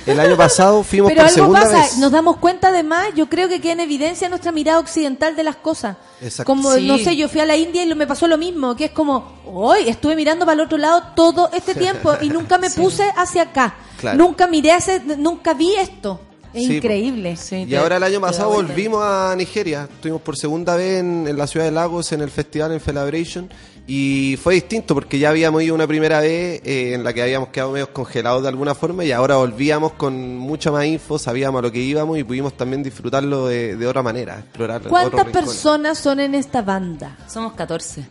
[0.06, 1.98] El año pasado fuimos Pero por algo segunda pasa, vez.
[1.98, 5.56] nos damos cuenta además, yo creo que queda en evidencia nuestra mirada occidental de las
[5.58, 5.96] cosas.
[6.22, 6.46] Exacto.
[6.52, 6.88] Como, Sí.
[6.88, 8.92] no sé, yo fui a la India y lo- me pasó lo mismo, que es
[8.92, 13.04] como, hoy estuve mirando para el otro lado todo este tiempo y nunca me puse
[13.16, 13.76] hacia acá.
[14.00, 14.18] Claro.
[14.18, 16.20] Nunca miré hacia, nunca vi esto.
[16.54, 17.36] Es Sí, increíble.
[17.68, 19.88] Y ahora el año pasado volvimos a Nigeria.
[19.92, 23.50] Estuvimos por segunda vez en, en la ciudad de Lagos en el festival en Celebration.
[23.86, 27.50] Y fue distinto porque ya habíamos ido una primera vez eh, en la que habíamos
[27.50, 31.64] quedado medio congelados de alguna forma y ahora volvíamos con mucha más info, sabíamos a
[31.64, 35.98] lo que íbamos y pudimos también disfrutarlo de, de otra manera, explorar otros ¿Cuántas personas
[35.98, 37.18] son en esta banda?
[37.28, 38.06] Somos 14.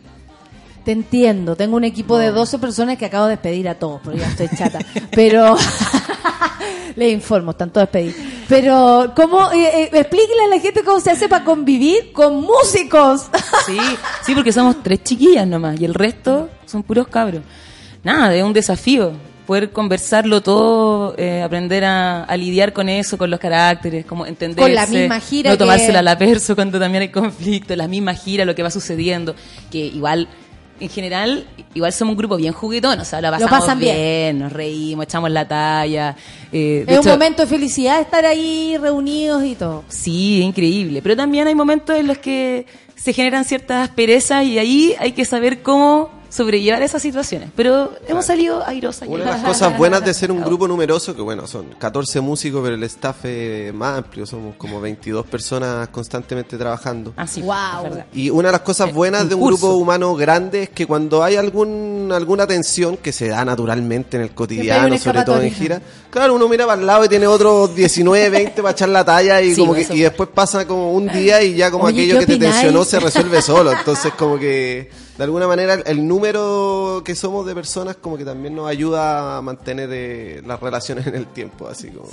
[0.85, 4.19] Te entiendo, tengo un equipo de 12 personas que acabo de despedir a todos, porque
[4.19, 4.79] ya estoy chata.
[5.11, 5.55] Pero
[6.95, 8.15] les informo, están todos despedidos.
[8.49, 9.51] Pero, ¿cómo?
[9.53, 13.27] Eh, eh, explíquenle a la gente cómo se hace para convivir con músicos.
[13.65, 13.77] Sí,
[14.25, 17.43] sí, porque somos tres chiquillas nomás y el resto son puros cabros.
[18.03, 19.13] Nada, es un desafío
[19.47, 24.61] poder conversarlo todo, eh, aprender a, a lidiar con eso, con los caracteres, como entenderse,
[24.61, 27.87] Con la misma gira no tomársela que- a la perso cuando también hay conflicto, la
[27.87, 29.33] misma gira, lo que va sucediendo,
[29.71, 30.27] que igual
[30.79, 33.95] en general, igual somos un grupo bien juguetón, o sea, Lo pasamos pasan bien.
[33.95, 36.15] bien, nos reímos, echamos la talla.
[36.51, 39.83] eh, Es un momento de felicidad estar ahí reunidos y todo.
[39.87, 41.01] Sí, es increíble.
[41.01, 45.25] Pero también hay momentos en los que se generan ciertas asperezas y ahí hay que
[45.25, 47.49] saber cómo sobrellevar esas situaciones.
[47.55, 49.07] Pero hemos salido airosas.
[49.07, 52.61] Una de las cosas buenas de ser un grupo numeroso, que bueno, son 14 músicos,
[52.63, 57.13] pero el staff es más amplio, somos como 22 personas constantemente trabajando.
[57.17, 58.03] Ah, sí, Wow.
[58.13, 61.35] Y una de las cosas buenas de un grupo humano grande es que cuando hay
[61.35, 66.33] algún alguna tensión que se da naturalmente en el cotidiano, sobre todo en gira, claro,
[66.35, 69.53] uno mira para el lado y tiene otros 19, 20 para echar la talla y
[69.53, 72.25] Sí, como que y después pasa como un día y ya como Oye, aquello ¿qué
[72.25, 73.71] que te tensionó se resuelve solo.
[73.71, 78.55] Entonces como que de alguna manera el, número que somos de personas como que también
[78.55, 82.07] nos ayuda a mantener eh, las relaciones en el tiempo, así como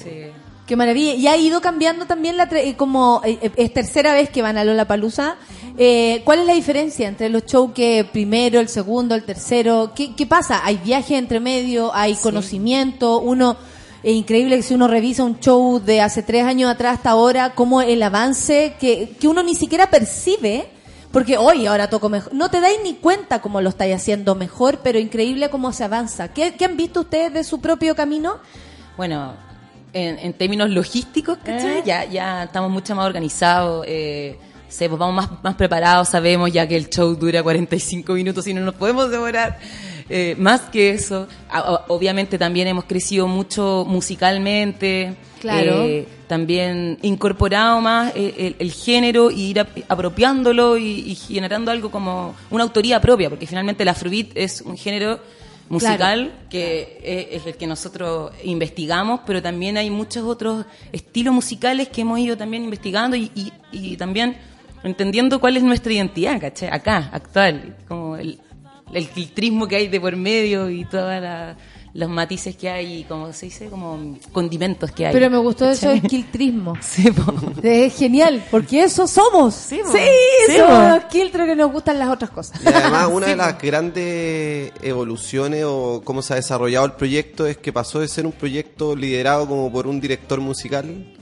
[0.66, 1.14] Qué maravilla.
[1.14, 4.40] Y ha ido cambiando también la tra- eh, como eh, eh, es tercera vez que
[4.40, 5.36] van a Lola Palusa.
[6.24, 9.93] ¿Cuál es la diferencia entre los shows que primero, el segundo, el tercero?
[9.97, 10.60] ¿Qué, qué pasa?
[10.64, 11.93] ¿Hay viaje entre medio?
[11.94, 13.18] ¿Hay conocimiento?
[13.18, 13.56] Uno
[14.02, 17.55] es increíble que si uno revisa un show de hace tres años atrás hasta ahora,
[17.55, 20.68] como el avance que, que uno ni siquiera percibe.
[21.12, 22.32] Porque hoy ahora toco mejor.
[22.32, 26.28] No te dais ni cuenta cómo lo estáis haciendo mejor, pero increíble cómo se avanza.
[26.28, 28.39] ¿Qué, qué han visto ustedes de su propio camino?
[28.97, 29.35] Bueno,
[29.93, 31.78] en, en términos logísticos, ¿cachai?
[31.78, 31.82] ¿Eh?
[31.85, 33.85] Ya, ya estamos mucho más organizados.
[33.89, 34.39] Eh,
[34.69, 38.55] sé, pues vamos más, más preparados, sabemos ya que el show dura 45 minutos y
[38.55, 39.59] no nos podemos demorar
[40.11, 41.27] eh, más que eso.
[41.89, 45.15] Obviamente también hemos crecido mucho musicalmente.
[45.41, 45.85] Claro.
[45.85, 51.70] eh, también incorporado más eh, el, el género y ir ap- apropiándolo y, y generando
[51.70, 55.19] algo como una autoría propia, porque finalmente el afrobeat es un género
[55.70, 61.89] musical que es, es el que nosotros investigamos, pero también hay muchos otros estilos musicales
[61.89, 64.37] que hemos ido también investigando y, y- y también
[64.85, 66.69] entendiendo cuál es nuestra identidad, ¿cachai?
[66.70, 68.39] Acá, actual, como el,
[68.93, 71.12] el quiltrismo que hay de por medio y todos
[71.93, 75.12] los matices que hay, como se dice, como condimentos que hay.
[75.12, 76.01] Pero me gustó eso ¿cachai?
[76.01, 76.75] del quiltrismo.
[76.81, 77.09] Sí.
[77.62, 79.55] Es genial, porque eso somos.
[79.55, 79.99] Sí, sí,
[80.47, 81.09] Sí, somos po.
[81.09, 82.61] quiltros que nos gustan las otras cosas.
[82.65, 87.47] Y además, una Sí, de las grandes evoluciones o cómo se ha desarrollado el proyecto
[87.47, 91.12] es que pasó de ser un proyecto liderado como por un director musical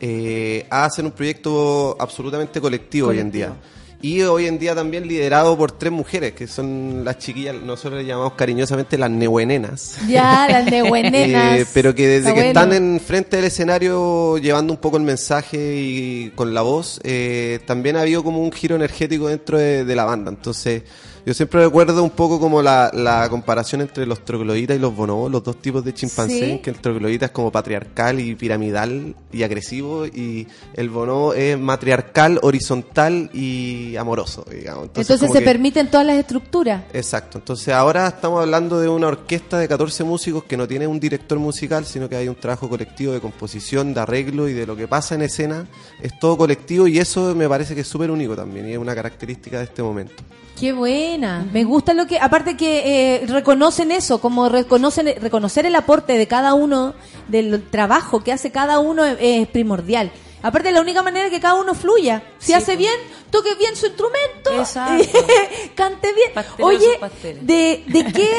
[0.00, 3.52] eh, a ser un proyecto absolutamente colectivo, hoy en día.
[4.02, 8.06] Y hoy en día también liderado por tres mujeres, que son las chiquillas, nosotros les
[8.06, 9.98] llamamos cariñosamente las nehuenenas.
[10.06, 11.60] Ya, las nehuenenas.
[11.60, 12.60] Eh, pero que desde Está que bueno.
[12.60, 17.60] están en frente del escenario llevando un poco el mensaje y con la voz, eh,
[17.66, 20.30] también ha habido como un giro energético dentro de, de la banda.
[20.30, 20.82] Entonces,
[21.26, 25.30] yo siempre recuerdo un poco como la, la comparación entre los trogloditas y los bonobos,
[25.30, 26.58] los dos tipos de chimpancé, Sí.
[26.62, 32.38] que el troglodita es como patriarcal y piramidal y agresivo, y el bonobo es matriarcal,
[32.42, 34.84] horizontal y amoroso, digamos.
[34.84, 36.84] Entonces, se que- permiten todas las estructuras.
[36.94, 41.00] Exacto, entonces ahora estamos hablando de una orquesta de 14 músicos que no tiene un
[41.00, 44.76] director musical, sino que hay un trabajo colectivo de composición, de arreglo y de lo
[44.76, 45.66] que pasa en escena.
[46.00, 48.94] Es todo colectivo y eso me parece que es súper único también y es una
[48.94, 50.22] característica de este momento.
[50.58, 51.46] Qué buena.
[51.52, 56.26] Me gusta lo que, aparte que eh, reconocen eso, como reconocen, reconocer el aporte de
[56.26, 56.94] cada uno,
[57.28, 60.10] del trabajo que hace cada uno es, es primordial.
[60.46, 62.22] Aparte, la única manera que cada uno fluya.
[62.38, 62.94] Si hace bien,
[63.30, 64.50] toque bien su instrumento,
[65.74, 66.44] cante bien.
[66.60, 66.98] Oye,
[67.42, 68.30] de, de qué,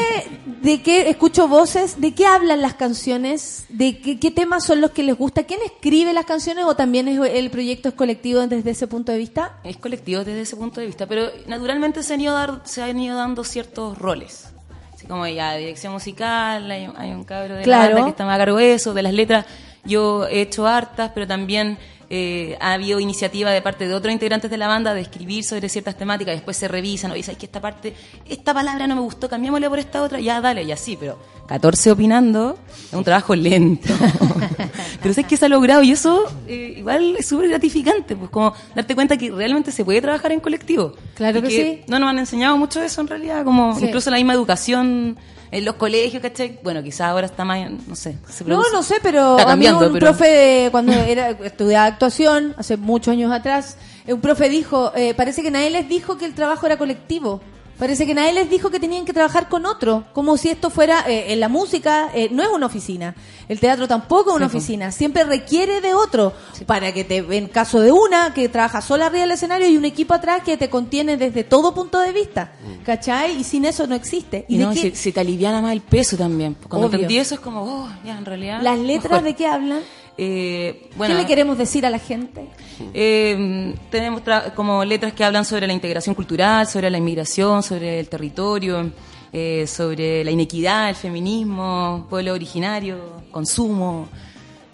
[0.46, 4.92] de qué escucho voces, de qué hablan las canciones, de qué, qué temas son los
[4.92, 8.70] que les gusta, quién escribe las canciones o también es, el proyecto es colectivo desde
[8.70, 9.58] ese punto de vista.
[9.64, 12.98] Es colectivo desde ese punto de vista, pero naturalmente se han ido, dar- se han
[12.98, 14.46] ido dando ciertos roles.
[14.94, 17.82] Así como ya dirección musical, hay, un- hay un cabro de Claro.
[17.88, 19.46] la banda que está más a cargo de eso, de las letras.
[19.84, 21.78] Yo he hecho hartas, pero también
[22.10, 25.68] eh, ha habido iniciativa de parte de otros integrantes de la banda de escribir sobre
[25.68, 27.94] ciertas temáticas, después se revisan, o dicen que esta parte,
[28.26, 31.18] esta palabra no me gustó, cambiémosle por esta otra, ya dale, y así, pero
[31.48, 32.58] 14 opinando,
[32.88, 33.88] es un trabajo lento.
[35.02, 38.52] Pero sé que se ha logrado y eso eh, igual es súper gratificante, pues como
[38.74, 40.94] darte cuenta que realmente se puede trabajar en colectivo.
[41.14, 41.80] Claro Y que sí.
[41.86, 43.86] No nos han enseñado mucho eso en realidad, como Sí.
[43.86, 45.16] incluso la misma educación
[45.50, 46.58] en los colegios, ¿cachai?
[46.62, 48.16] Bueno, quizás ahora está más, no sé.
[48.28, 51.30] se No, no sé, pero Está a mí cambiando, un pero- profe, de- cuando era,
[51.30, 53.76] estudiaba actuación, hace muchos años atrás,
[54.06, 57.40] eh, un profe dijo, eh, parece que nadie les dijo que el trabajo era colectivo.
[57.78, 61.04] Parece que nadie les dijo que tenían que trabajar con otro, como si esto fuera,
[61.06, 63.14] eh, en la música eh, no es una oficina,
[63.48, 66.32] el teatro tampoco es una Sí, oficina, siempre requiere de otro,
[66.66, 69.84] para que te, en caso de una, que trabaja sola arriba del escenario y un
[69.84, 72.52] equipo atrás que te contiene desde todo punto de vista,
[72.84, 73.38] ¿cachai?
[73.40, 74.44] Y sin eso no existe.
[74.48, 76.56] Y de no, se te aliviana más el peso también.
[76.68, 76.96] Cuando Obvio.
[76.96, 78.60] entendí eso es como, oh, ya, en realidad.
[78.60, 79.24] ¿Las letras mejor.
[79.24, 79.80] de qué hablan?
[80.20, 82.48] Eh, bueno, ¿Qué le queremos decir a la gente?
[82.92, 88.00] Eh, tenemos tra- como letras que hablan sobre la integración cultural, sobre la inmigración, sobre
[88.00, 88.90] el territorio,
[89.32, 92.98] eh, sobre la inequidad, el feminismo, pueblo originario,
[93.30, 94.08] consumo,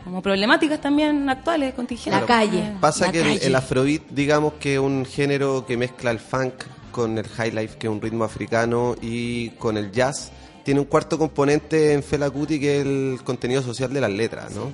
[0.02, 2.24] como problemáticas también actuales, contingentes.
[2.24, 2.78] Claro.
[2.80, 3.46] Pasa La que el, calle.
[3.46, 6.54] el afrobeat, digamos que es un género que mezcla el funk
[6.90, 10.30] con el highlife, que es un ritmo africano, y con el jazz.
[10.62, 14.52] Tiene un cuarto componente en Fela Kuti que es el contenido social de las letras,
[14.52, 14.72] ¿no?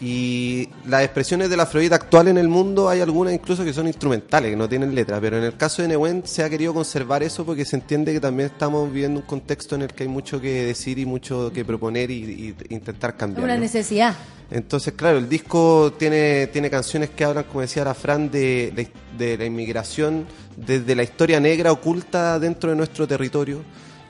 [0.00, 4.50] Y las expresiones del afrobeat actual en el mundo hay algunas incluso que son instrumentales,
[4.50, 7.44] que no tienen letra, pero en el caso de Nehuen se ha querido conservar eso
[7.44, 10.64] porque se entiende que también estamos viviendo un contexto en el que hay mucho que
[10.64, 13.44] decir y mucho que proponer y, y intentar cambiar.
[13.44, 13.60] Una ¿no?
[13.60, 14.16] necesidad.
[14.50, 18.88] Entonces, claro, el disco tiene, tiene canciones que hablan, como decía la Fran, de, de,
[19.16, 23.60] de la inmigración, desde la historia negra oculta dentro de nuestro territorio,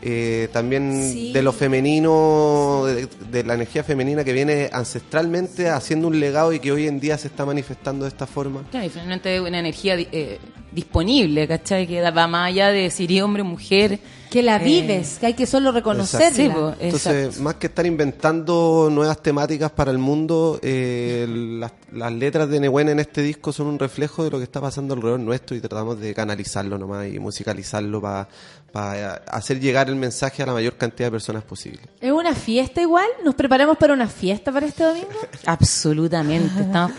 [0.02, 1.32] eh, también Sí.
[1.32, 6.59] de lo femenino, de, de la energía femenina que viene ancestralmente haciendo un legado y
[6.60, 8.62] que hoy en día se está manifestando de esta forma.
[8.70, 10.39] Claro, y finalmente una energía eh,
[10.72, 11.86] disponible, ¿cachai?
[11.86, 13.98] Que va más allá de eres hombre o mujer.
[14.31, 16.31] Que la Eh, vives, que hay que solo reconocerla.
[16.31, 16.48] Sí,
[16.78, 21.27] Entonces, más que estar inventando nuevas temáticas para el mundo, eh,
[21.59, 24.60] las, las letras de Nehuen en este disco son un reflejo de lo que está
[24.60, 28.28] pasando alrededor nuestro y tratamos de canalizarlo nomás y musicalizarlo para
[28.72, 31.80] hacer llegar el mensaje a la mayor cantidad de personas posible.
[32.01, 33.06] ¿Es una fiesta igual?
[33.24, 35.09] ¿Nos preparamos para una fiesta para este domingo?
[35.47, 36.60] Absolutamente.
[36.62, 36.92] Estamos,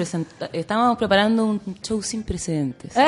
[0.53, 2.91] estamos preparando un show sin precedentes.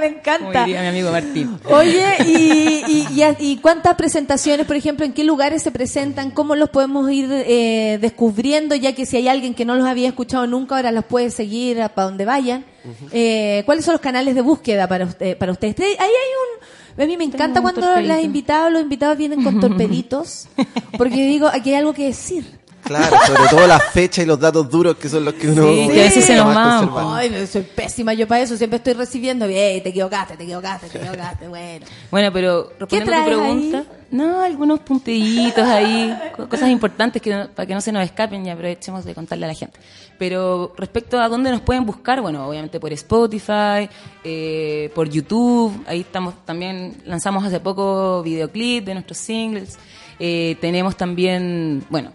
[0.00, 0.64] Me Como encanta.
[0.64, 1.58] diría mi amigo Martín.
[1.70, 6.30] Oye, y, y, y a- y cuántas presentaciones, por ejemplo, en qué lugares se presentan?
[6.30, 8.74] ¿Cómo los podemos ir eh, descubriendo?
[8.74, 11.76] Ya que si hay alguien que no los había escuchado nunca, ahora los puede seguir
[11.94, 12.64] para donde vayan.
[13.12, 15.76] Eh, ¿Cuáles son los canales de búsqueda para, usted, para ustedes?
[15.78, 17.02] Ahí hay un...
[17.02, 18.08] A mí me encanta cuando torpedito.
[18.08, 20.48] las invitados, los invitados vienen con torpeditos,
[20.96, 22.58] porque digo, aquí hay algo que decir.
[22.86, 25.88] Claro, sobre todo las fechas y los datos duros que son los que uno Sí,
[25.92, 27.18] que a veces se nos más van, conserva.
[27.18, 30.98] Ay, soy pésima yo para eso, siempre estoy recibiendo, "Ey, te equivocaste, te equivocaste, te
[30.98, 31.84] equivocaste, bueno.
[32.10, 37.48] Bueno, pero respondiendo a tu pregunta, no, algunos puntillitos ahí, co- cosas importantes que no-
[37.48, 39.78] para que no se nos escapen y aprovechemos de contarle a la gente.
[40.18, 43.88] Pero respecto a dónde nos pueden buscar, bueno, obviamente por Spotify,
[44.24, 49.76] eh, por YouTube, ahí estamos también, lanzamos hace poco videoclip de nuestros singles,
[50.18, 52.12] eh, tenemos también, bueno,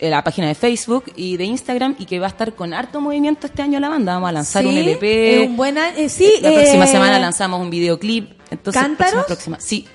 [0.00, 3.46] la página de Facebook y de Instagram y que va a estar con harto movimiento
[3.46, 4.14] este año la banda.
[4.14, 5.42] Vamos a lanzar Sí, un LP.
[5.42, 8.32] es un buen eh, sí, La próxima eh, semana lanzamos un videoclip.
[8.50, 9.12] Entonces, ¿Cántaros?
[9.26, 9.60] próxima, próxima.
[9.60, 9.86] Sí,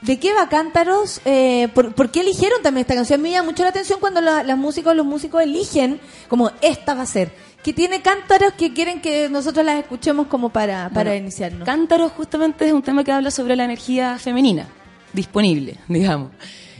[0.00, 1.20] ¿De qué va Cántaros?
[1.24, 3.20] Eh, ¿por, por qué eligieron también esta canción?
[3.20, 5.98] Me llama mucho la atención cuando la- las músicos, los músicos eligen
[6.28, 7.32] como esta va a ser.
[7.64, 11.64] Que tiene cántaros que quieren que nosotros las escuchemos como para, para Bueno, iniciarnos.
[11.66, 14.68] Cántaros justamente es un tema que habla sobre la energía femenina
[15.12, 16.30] disponible, digamos.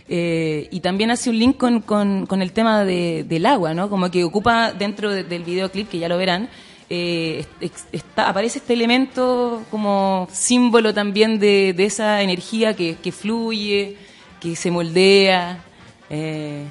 [0.09, 3.91] Eh, y también hace un link con, con, el tema de- del agua, ¿no?
[3.91, 6.49] Como que ocupa dentro de- del videoclip, que ya lo verán,
[6.91, 7.45] eh,
[8.17, 13.97] aparece este elemento como símbolo también de, de esa energía que, que fluye,
[14.41, 15.63] que se moldea,
[16.09, 16.65] eh,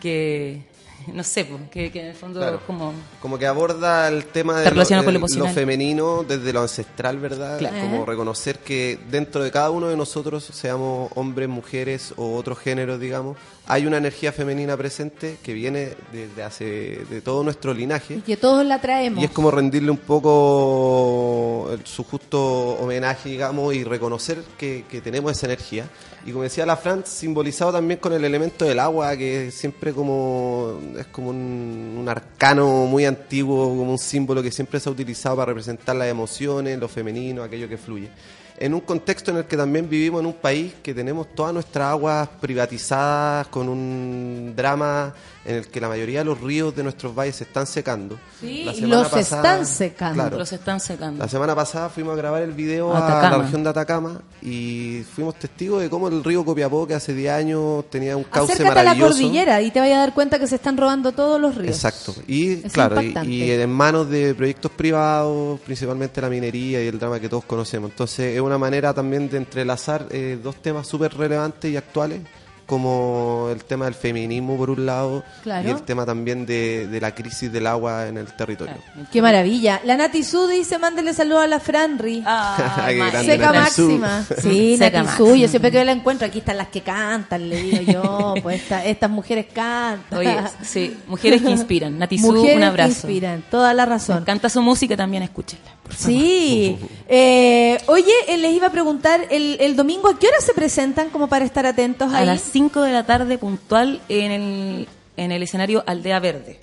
[0.00, 0.60] que,
[1.12, 2.56] no sé, que, que en el fondo Claro.
[2.56, 2.92] es como...
[3.20, 7.58] Como que aborda el tema de lo, con lo femenino desde lo ancestral, ¿verdad?
[7.58, 7.80] Claro.
[7.80, 13.00] Como reconocer que dentro de cada uno de nosotros, seamos hombres, mujeres o otros géneros,
[13.00, 13.36] digamos,
[13.66, 16.64] hay una energía femenina presente que viene desde hace
[17.08, 18.16] de todo nuestro linaje.
[18.16, 19.22] Y que todos la traemos.
[19.22, 22.40] Y es como rendirle un poco el- su justo
[22.78, 25.88] homenaje, digamos, y reconocer que, que tenemos esa energía.
[26.26, 30.78] Y como decía la Fran, simbolizado también con el elemento del agua, que siempre como
[30.98, 35.36] es como un, un arcano muy antiguo, como un símbolo que siempre se ha utilizado
[35.36, 38.08] para representar las emociones, lo femenino, aquello que fluye.
[38.56, 41.90] en un contexto en el que también vivimos en un país que tenemos todas nuestras
[41.90, 45.14] aguas privatizadas con un drama
[45.44, 48.18] en el que la mayoría de los ríos de nuestros valles se están secando.
[48.40, 50.14] Sí, La y semana los pasada- están secando.
[50.22, 50.38] Claro.
[50.38, 51.22] Los están secando.
[51.22, 52.98] La semana pasada fuimos a grabar el video a
[53.30, 57.32] la región de Atacama y fuimos testigos de cómo el río Copiapó, que hace 10
[57.32, 59.12] años tenía un cauce Acércate a la maravilloso.
[59.20, 61.76] cordillera y te vayas a dar cuenta que se están robando todos los ríos.
[61.76, 62.12] Exacto.
[62.26, 67.20] Y Es claro, y en manos de proyectos privados, principalmente la minería y el drama
[67.20, 67.90] que todos conocemos.
[67.90, 72.20] Entonces es una manera también de entrelazar eh, dos temas súper relevantes y actuales,
[72.66, 75.68] como el tema del feminismo por un lado Claro.
[75.68, 78.74] y el tema también de, de la crisis del agua en el territorio.
[79.12, 79.80] Qué maravilla.
[79.84, 82.20] La Nati Su dice, mándele saludo a la Franri.
[82.24, 83.90] Grande Seca Nati Su.
[83.98, 84.24] máxima.
[84.40, 85.22] Sí, Seca Nati Su.
[85.24, 85.36] máxima.
[85.38, 88.34] Yo siempre que la encuentro, aquí están las que cantan, le digo yo.
[88.42, 90.18] Pues esta- estas mujeres cantan.
[90.18, 91.98] Oye, sí, mujeres que inspiran.
[91.98, 92.90] Nati Su, Mujeres un que abrazo.
[92.90, 94.24] inspiran, toda la razón.
[94.24, 95.73] Canta su música también, escúchenla.
[95.96, 96.78] Sí.
[97.06, 101.10] Eh, oye, eh, les iba a preguntar, el, el domingo, ¿a qué hora se presentan
[101.10, 104.88] como para estar atentos A las 5 de la tarde puntual en el,
[105.18, 106.58] en el escenario Aldea Verde.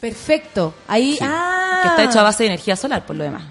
[0.00, 0.74] Perfecto.
[0.88, 1.78] Ahí, ah.
[1.82, 3.44] Que está hecho a base de energía solar, por lo demás.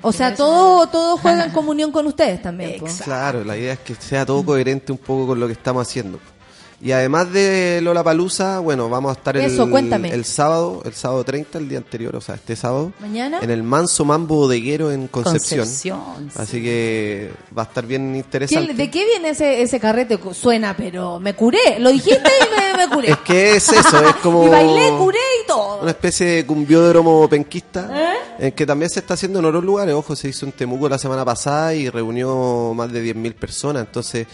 [0.00, 2.80] O sea, todo, todo juega en comunión con ustedes también.
[3.04, 6.20] Claro, la idea es que sea todo coherente un poco con lo que estamos haciendo.
[6.82, 10.08] Y además de Lola Palusa, bueno, vamos a estar el, Eso, cuéntame.
[10.14, 13.38] el sábado, el sábado 30, el día anterior, o sea, este sábado, ¿Mañana?
[13.42, 15.60] en el Manso Mambo Bodeguero en Concepción.
[15.60, 18.72] Concepción, Así que va a estar bien ¿Qué- interesante.
[18.72, 20.18] ¿De qué viene ese, ese carrete?
[20.32, 21.78] Suena, pero me curé.
[21.80, 23.08] Lo dijiste y me, me curé.
[23.12, 25.82] Es que es eso, es como Y bailé, curé y todo.
[25.82, 27.90] una especie de cumbiódromo penquista,
[28.38, 28.46] ¿Eh?
[28.46, 29.94] en que también se está haciendo en otros lugares.
[29.94, 33.82] Ojo, se hizo en Temuco la semana pasada y reunió más de 10.000 personas.
[33.84, 34.26] Entonces,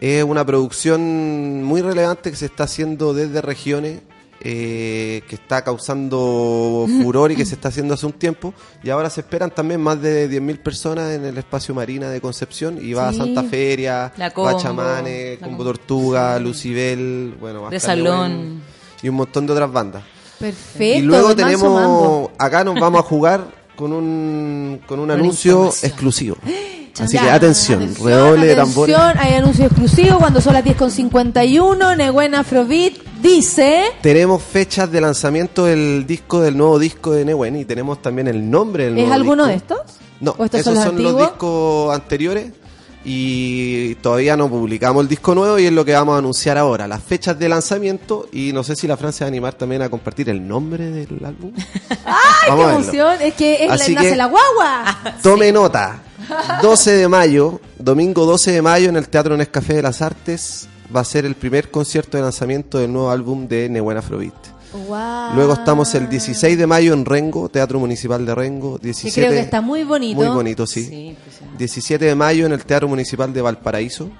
[0.00, 4.00] es una producción muy relevante que se está haciendo desde regiones,
[4.40, 8.52] eh, que está causando furor y que se está haciendo hace un tiempo.
[8.82, 12.78] Y ahora se esperan también más de 10.000 personas en el espacio Marina de Concepción.
[12.80, 13.16] Y va Sí.
[13.16, 14.12] a Santa Feria,
[15.38, 15.64] a Combo.
[15.64, 18.60] Tortuga, Lucibel, bueno, va a De Salón.
[19.02, 20.02] Y un montón de otras bandas.
[20.38, 20.98] Perfecto.
[20.98, 26.36] Y luego tenemos, acá nos vamos a jugar con un, con un anuncio exclusivo.
[26.98, 28.96] Así que Ya, atención, redoble de tambores.
[28.96, 31.96] Atención, hay anuncio exclusivo cuando son las 10.51.
[31.96, 33.84] Neguen Afrobeat dice...
[34.02, 38.48] Tenemos fechas de lanzamiento del disco, del nuevo disco de Newen y tenemos también el
[38.50, 39.78] nombre del ¿Es nuevo alguno de estos?
[40.20, 41.30] No, ¿O estos esos son los son los antiguos?
[41.30, 42.52] discos anteriores
[43.08, 46.88] y todavía no publicamos el disco nuevo y es lo que vamos a anunciar ahora,
[46.88, 49.88] las fechas de lanzamiento y no sé si la Francia va a animar también a
[49.88, 51.52] compartir el nombre del álbum.
[52.04, 53.16] ¡Ay, Vamos qué emoción!
[53.22, 54.98] Es que es la, nace que- la guagua.
[55.22, 56.02] Tome nota.
[56.62, 61.00] 12 de mayo, domingo 12 de mayo en el Teatro Nescafé de las Artes va
[61.00, 64.34] a ser el primer concierto de lanzamiento del nuevo álbum de Nebuena Afrobeat.
[64.72, 65.34] Guau.
[65.34, 68.78] Luego estamos el 16 de mayo en Rengo, Teatro Municipal de Rengo.
[68.78, 70.16] Que 17, creo que está muy bonito.
[70.16, 71.16] Muy bonito, sí.
[71.56, 74.10] 17 de mayo en el Teatro Municipal de Valparaíso.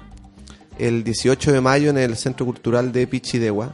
[0.79, 3.73] El 18 de mayo en el Centro Cultural de Pichidegua.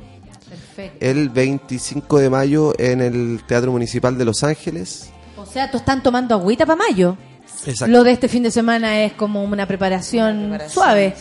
[0.50, 0.98] Perfecto.
[1.00, 5.10] El 25 de mayo en el Teatro Municipal de Los Ángeles.
[5.38, 7.18] O sea, tú están tomando agüita para mayo.
[7.66, 7.92] Exacto.
[7.92, 11.14] Lo de este fin de semana es como una preparación, suave.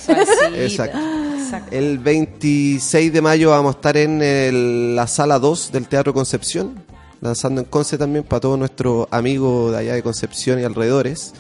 [0.56, 0.98] Exacto.
[1.70, 6.82] El 26 de mayo vamos a estar en el- la sala 2 del Teatro Concepción,
[7.20, 11.32] lanzando en Conce también para todos nuestros amigos de allá de Concepción y alrededores.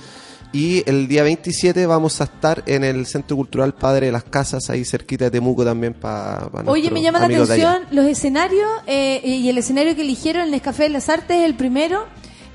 [0.54, 4.68] Y el día 27 vamos a estar en el Centro Cultural Padre de las Casas,
[4.68, 7.24] ahí cerquita de Temuco también para, Oye, me llama la
[7.54, 11.54] atención los escenarios eh, y el escenario que eligieron, el Nescafé de las Artes, el
[11.54, 12.04] primero.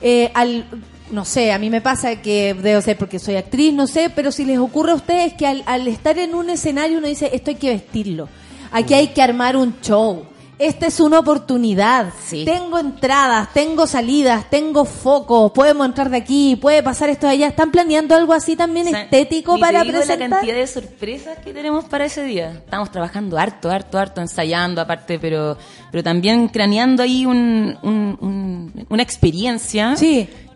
[0.04, 0.68] eh, al,
[1.12, 4.32] no sé, a mí me pasa que debo ser porque soy actriz, no sé, pero
[4.32, 7.52] si les ocurre a ustedes que al, al estar en un escenario uno dice, esto
[7.52, 8.28] hay que vestirlo,
[8.72, 10.24] aquí hay que armar un show.
[10.60, 12.12] Esta es una oportunidad.
[12.44, 17.46] Tengo entradas, tengo salidas, tengo focos, podemos entrar de aquí, puede pasar esto de allá.
[17.50, 20.30] ¿Están planeando algo así también estético Ni te para digo presentar?
[20.30, 22.54] la cantidad de sorpresas que tenemos para ese día.
[22.54, 25.60] Estamos trabajando harto, harto, harto, ensayando aparte, pero
[25.92, 29.96] pero también craneando ahí un, un- un- una experiencia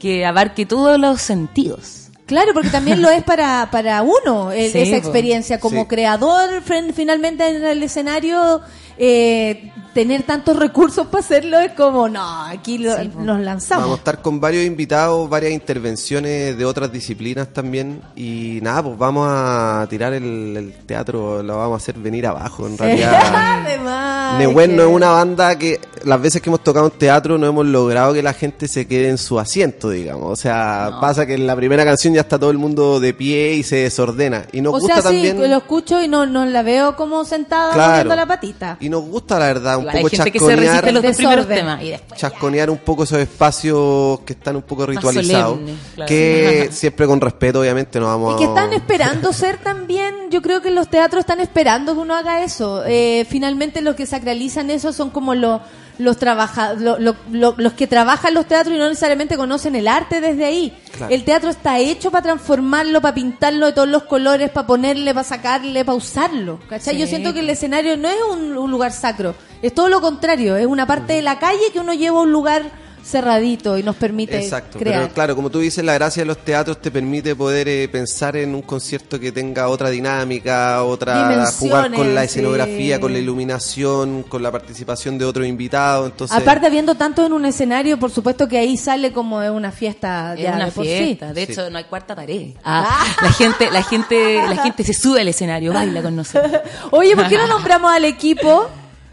[0.02, 2.10] que abarque todos los sentidos.
[2.26, 5.88] Claro, porque también lo es para, para uno, el- Sí, esa experiencia como Sí.
[5.88, 6.64] creador,
[6.96, 8.62] finalmente en el escenario,
[8.98, 13.84] eh, tener tantos recursos para hacerlo es como, no, aquí lo- nos lanzamos.
[13.84, 18.02] Vamos a estar con varios invitados, varias intervenciones de otras disciplinas también.
[18.16, 22.68] Y nada, pues vamos a tirar el, el teatro, lo vamos a hacer venir abajo.
[22.68, 23.22] En realidad,
[23.66, 27.46] Además, Nehuen no es una banda que las veces que hemos tocado en teatro no
[27.48, 30.32] hemos logrado que la gente se quede en su asiento, digamos.
[30.32, 33.54] O sea, pasa que en la primera canción ya está todo el mundo de pie
[33.54, 34.46] y se desordena.
[34.52, 35.38] Y nos o gusta sea, también...
[35.42, 37.92] sí, lo escucho y no, no la veo como sentada Claro.
[37.92, 38.78] moviendo la patita.
[38.80, 41.16] Y nos gusta, la verdad, un Igual hay que se chasconear, resiste a los dos
[41.16, 45.60] primeros temas y después chasconear un poco esos espacios que están un poco ritualizados.
[45.60, 46.08] solemne, claro.
[46.10, 50.62] Que siempre con respeto, obviamente, no vamos Y que están esperando ser también, yo creo
[50.62, 52.84] que los teatros están esperando que uno haga eso.
[52.86, 55.62] Eh, finalmente los que sacralizan eso son como los
[56.02, 59.88] los trabaja, lo- lo- lo- los que trabajan los teatros y no necesariamente conocen el
[59.88, 60.78] arte desde ahí.
[60.98, 61.14] Claro.
[61.14, 65.24] El teatro está hecho para transformarlo, para pintarlo de todos los colores, para ponerle, para
[65.24, 66.60] sacarle, para usarlo.
[66.70, 66.96] ¿cachai?
[66.96, 67.00] Sí.
[67.02, 70.58] Yo siento que el escenario no es un, un lugar sacro, es todo lo contrario,
[70.58, 72.64] es una parte de la calle que uno lleva a un lugar
[73.04, 75.02] cerradito y nos permite Exacto, crear.
[75.02, 78.36] pero claro, como tú dices, la gracia de los teatros te permite poder eh, pensar
[78.38, 82.26] en un concierto que tenga otra dinámica, otra jugar con la sí.
[82.28, 87.34] escenografía, con la iluminación, con la participación de otro invitado, entonces Aparte, habiendo tanto en
[87.34, 90.72] un escenario, por supuesto que ahí sale como de una fiesta Es ya una de
[90.72, 90.92] por sí.
[90.98, 92.52] fiesta, de hecho no hay cuarta pared.
[92.64, 96.62] Ah, la gente, la gente, la gente se sube al escenario, baila con nosotros.
[96.92, 98.70] Oye, ¿por qué no nombramos al equipo?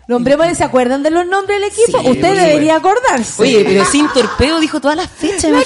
[0.09, 2.01] Nombremos, ¿se acuerdan de los nombres del equipo?
[2.01, 3.43] Sí, Usted debería acordarse.
[3.43, 5.61] Oye, pero sin torpedo dijo todas las fechas, La.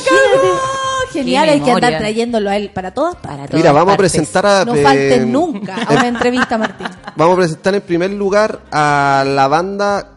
[1.12, 3.54] Genial, hay que andar trayéndolo a él para todas partes.
[3.54, 6.88] Mira, vamos a presentar a No eh, falten nunca a una entrevista, Martín.
[7.14, 10.08] Vamos a presentar en primer lugar a la banda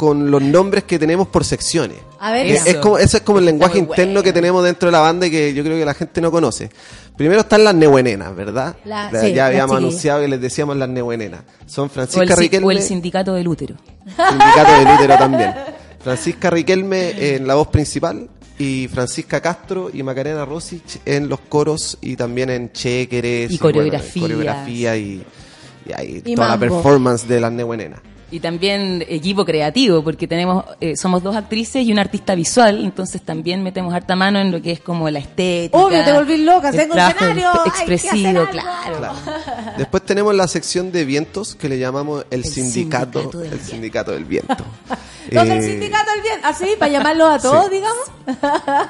[0.00, 1.98] con los nombres que tenemos por secciones.
[2.20, 2.70] A ver, Es- ya.
[2.70, 5.26] es como, eso es como el lenguaje muy interno que tenemos dentro de la banda
[5.26, 6.70] y que yo creo que la gente no conoce.
[7.18, 8.76] Primero están las nehuenenas, ¿verdad?
[8.86, 11.42] La- La- sí, ya habíamos anunciado que les decíamos las nehuenenas.
[11.66, 13.74] Son O el, Francisca Riquelme, o el sindicato del útero.
[14.06, 15.54] sindicato del útero también.
[16.02, 18.26] Francisca Riquelme en la voz principal
[18.58, 23.76] y Francisca Castro y Macarena Rosich en los coros y también en chequeres Y bueno,
[23.76, 24.22] coreografías.
[24.22, 25.22] coreografía y,
[25.86, 28.00] y ahí Y toda la performance de las nehuenenas.
[28.32, 33.22] Y también equipo creativo, porque tenemos, eh, somos dos actrices y un artista visual, entonces
[33.22, 35.76] también metemos harta mano en lo que es como la estética.
[35.76, 38.98] Obvio, te volví loca, el tengo un escenario, hay que expresivo, hacer algo.
[38.98, 39.14] claro.
[39.78, 44.12] Después tenemos la sección de vientos que le llamamos el, sindicato, sindicato del el sindicato
[44.12, 44.64] del viento.
[45.30, 48.04] Los del Eh, sindicato del bien, así, para llamarlos a todos, digamos.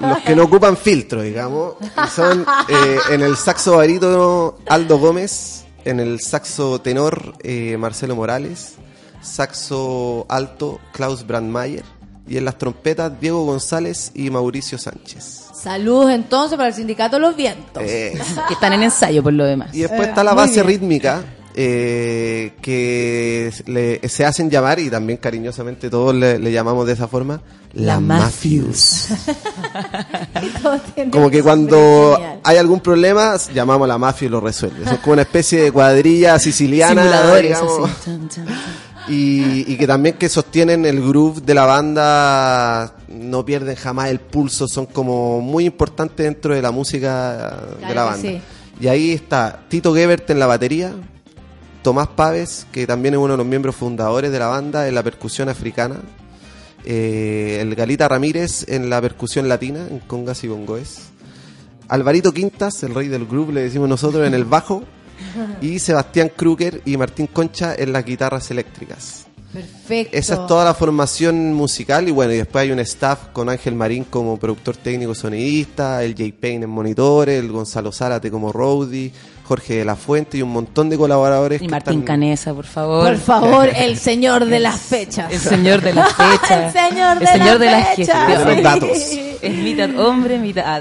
[0.00, 1.74] los que no ocupan filtro, digamos,
[2.14, 8.74] son eh, en el saxo barítono Aldo Gómez, en el saxo tenor eh, Marcelo Morales,
[9.22, 11.84] saxo alto Klaus Brandmeier
[12.28, 15.46] y en las trompetas Diego González y Mauricio Sánchez.
[15.54, 17.82] Saludos entonces para el sindicato de los vientos.
[17.84, 18.18] Eh,
[18.48, 19.74] Que están en ensayo por lo demás.
[19.74, 21.22] Y después Eh, está la muy base rítmica,
[21.54, 27.08] eh, que le- se hacen llamar, y también cariñosamente todos le, le llamamos de esa
[27.08, 27.42] forma,
[27.74, 29.08] la, La Mafius.
[31.10, 32.40] Como que cuando genial.
[32.44, 34.84] hay algún problema, llamamos a la mafia y lo resuelve.
[34.90, 37.94] Es como una especie de cuadrilla siciliana, Simuladores, digamos, así.
[38.04, 38.46] Chan, chan.
[39.08, 44.20] Y, y que también que sostienen el groove de la banda, no pierden jamás el
[44.20, 47.56] pulso, son como muy importantes dentro de la música
[47.86, 48.20] de la banda.
[48.20, 48.40] sí.
[48.80, 50.94] Y ahí está Tito Gebert en la batería,
[51.82, 55.02] Tomás Paves, que también es uno de los miembros fundadores de la banda en la
[55.02, 55.96] percusión africana,
[56.86, 61.10] eh, el Galita Ramírez en la percusión latina, en congas y bongoes,
[61.88, 64.84] Alvarito Quintas, el rey del groove, le decimos nosotros, en el bajo,
[65.60, 69.26] y Sebastián Kruger y Martín Concha en las guitarras eléctricas.
[69.52, 70.16] Perfecto.
[70.16, 73.74] Esa es toda la formación musical y bueno, y después hay un staff con Ángel
[73.74, 79.10] Marín como productor técnico sonidista, el Jay Payne en monitores, el Gonzalo Zárate como roadie,
[79.42, 81.60] Jorge de la Fuente y un montón de colaboradores.
[81.60, 83.04] Y que Martín están- Canesa, por favor.
[83.08, 85.32] Por favor, el señor de las fechas.
[85.32, 86.72] El señor de las fechas.
[86.76, 88.26] el señor de, El señor de las las fechas.
[88.28, 88.46] gestiones.
[88.46, 88.98] De los datos.
[89.42, 90.80] Es mitad hombre, mitad...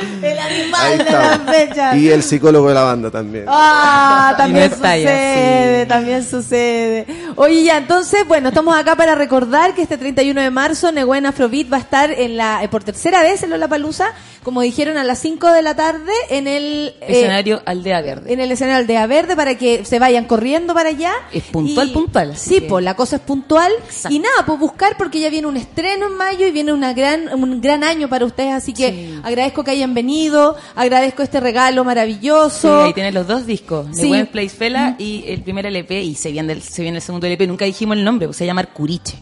[0.22, 1.96] El animal de las fechas.
[1.96, 3.44] Y el psicólogo de la banda también.
[3.48, 7.06] Ah, también no sucede, también sucede.
[7.36, 11.72] Oye, ya, entonces, bueno, estamos acá para recordar que este 31 de marzo Neguen Afrobeat
[11.72, 14.06] va a estar en la, eh, por tercera vez en Lollapalooza,
[14.42, 16.94] como dijeron, a las 5 de la tarde en el...
[17.00, 18.32] eh, Escenario Aldea Verde.
[18.32, 21.12] en el escenario Aldea Verde para que se vayan corriendo para allá.
[21.32, 22.36] Es puntual, Y- puntual.
[22.36, 23.72] Sí, que- pues la cosa es puntual.
[24.08, 27.28] Y nada, pues buscar porque ya viene un estreno en mayo y viene una gran,
[27.34, 28.52] un gran año para ustedes.
[28.52, 29.20] Así que Sí.
[29.24, 32.82] agradezco que hayan venido, agradezco este regalo Sí, maravilloso.
[32.84, 34.02] ahí tienes los dos discos, Sí.
[34.02, 37.02] The Buen Place Fela y el primer LP, y se viene, el, se viene el
[37.02, 39.16] segundo LP, nunca dijimos el nombre, pues se llama Curiche.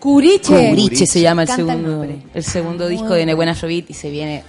[0.00, 0.68] Curiche.
[0.70, 2.18] Curiche se llama el Canta el segundo, nombre.
[2.34, 4.44] el segundo disco Muy de Nebuena Afrobeat y se viene...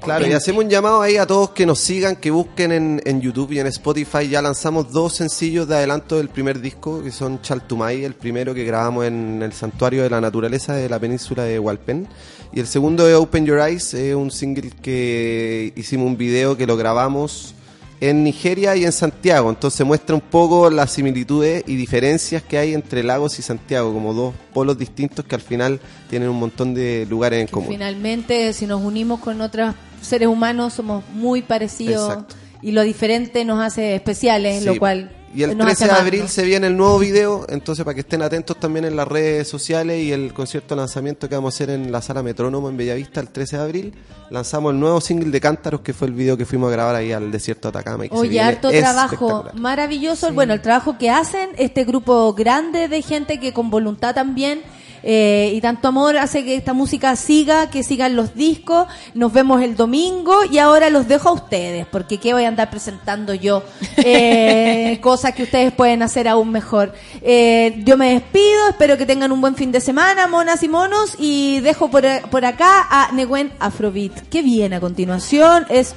[0.00, 3.20] Claro, y hacemos un llamado ahí a todos que nos sigan, que busquen en, en
[3.20, 4.28] YouTube y en Spotify.
[4.28, 8.62] Ya lanzamos dos sencillos de adelanto del primer disco, que son Chaltumay, el primero que
[8.62, 12.06] grabamos en el Santuario de la Naturaleza de la península de Hualpén.
[12.52, 16.66] Y el segundo es Open Your Eyes, es un single que hicimos un video que
[16.66, 17.54] lo grabamos
[18.00, 19.50] en Nigeria y en Santiago.
[19.50, 24.14] Entonces muestra un poco las similitudes y diferencias que hay entre Lagos y Santiago, como
[24.14, 27.68] dos polos distintos que al final tienen un montón de lugares en común.
[27.70, 32.34] Finalmente, si nos unimos con otros seres humanos, somos muy parecidos Exacto.
[32.62, 34.64] y lo diferente nos hace especiales, Sí.
[34.64, 37.84] lo cual Y el nos 13 hace de abril se viene el nuevo video, entonces
[37.84, 41.34] para que estén atentos también en las redes sociales y el concierto de lanzamiento que
[41.34, 43.94] vamos a hacer en la sala Metrónomo en Bellavista el 13 de abril,
[44.30, 47.12] lanzamos el nuevo single de Cántaros, que fue el video que fuimos a grabar ahí
[47.12, 48.06] al desierto de Atacama.
[48.06, 50.32] Y Oye, harto trabajo maravilloso.
[50.32, 54.62] Bueno, el trabajo que hacen este grupo grande de gente que con voluntad también
[55.02, 58.86] eh, y tanto amor hace que esta música siga, que sigan los discos.
[59.14, 62.70] Nos vemos el domingo y ahora los dejo a ustedes, porque qué voy a andar
[62.70, 63.62] presentando yo
[63.96, 66.92] eh, cosas que ustedes pueden hacer aún mejor.
[67.22, 71.14] Eh, yo me despido, espero que tengan un buen fin de semana, monas y monos,
[71.18, 74.28] y dejo por, por acá a Neguen Afrobeat.
[74.28, 75.94] Que viene a continuación es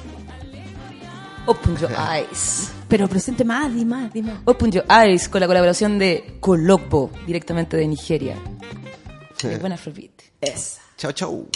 [1.46, 2.81] Open Your Eyes.
[2.92, 4.40] Pero presente más, di más, di más.
[4.44, 8.36] Open Your Eyes con la colaboración de Colokbo, directamente de Nigeria.
[9.42, 10.10] De buena Afrobeat.
[10.42, 10.82] Esa.
[10.98, 11.48] Chao, chao.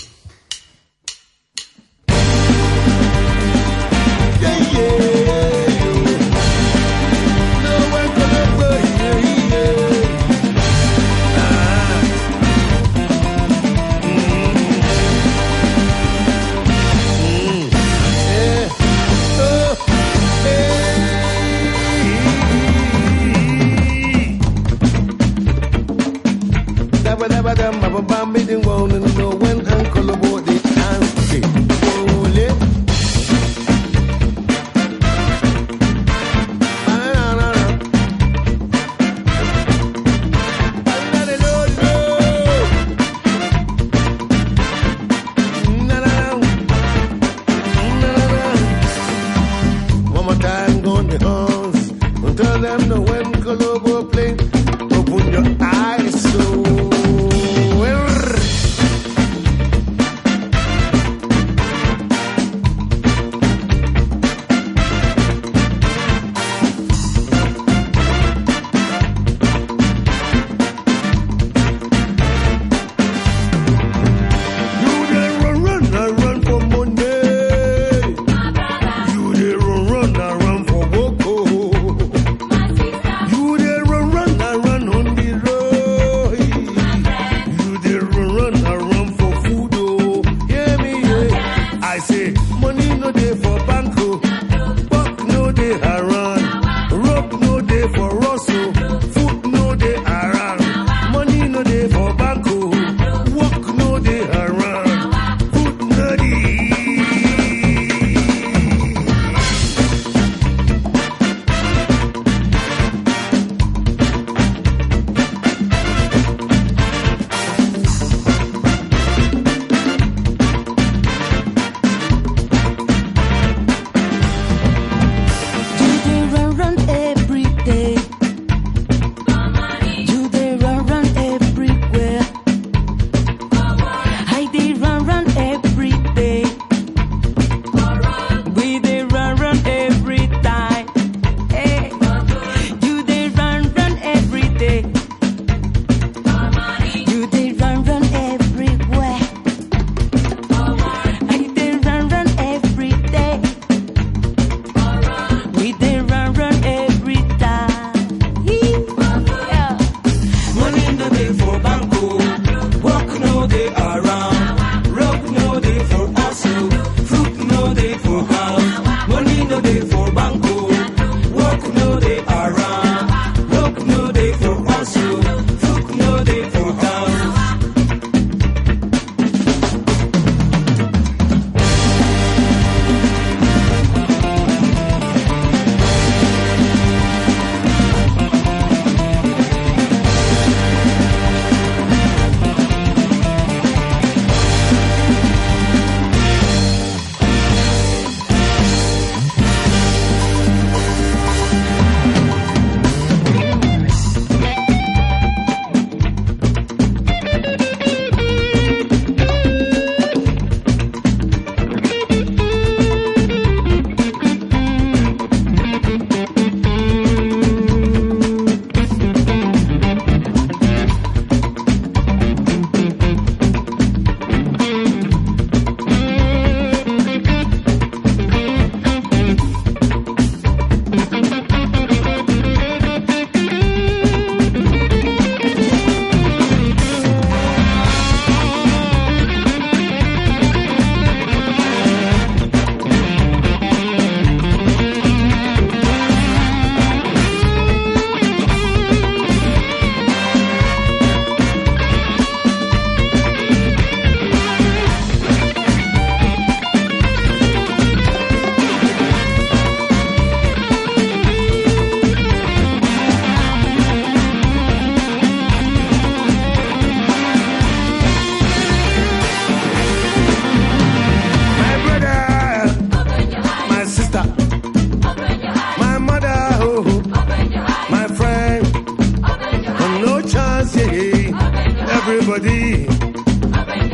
[282.28, 282.86] Everybody.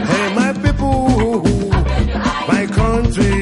[0.07, 1.43] Hey, my people,
[2.49, 3.42] my country,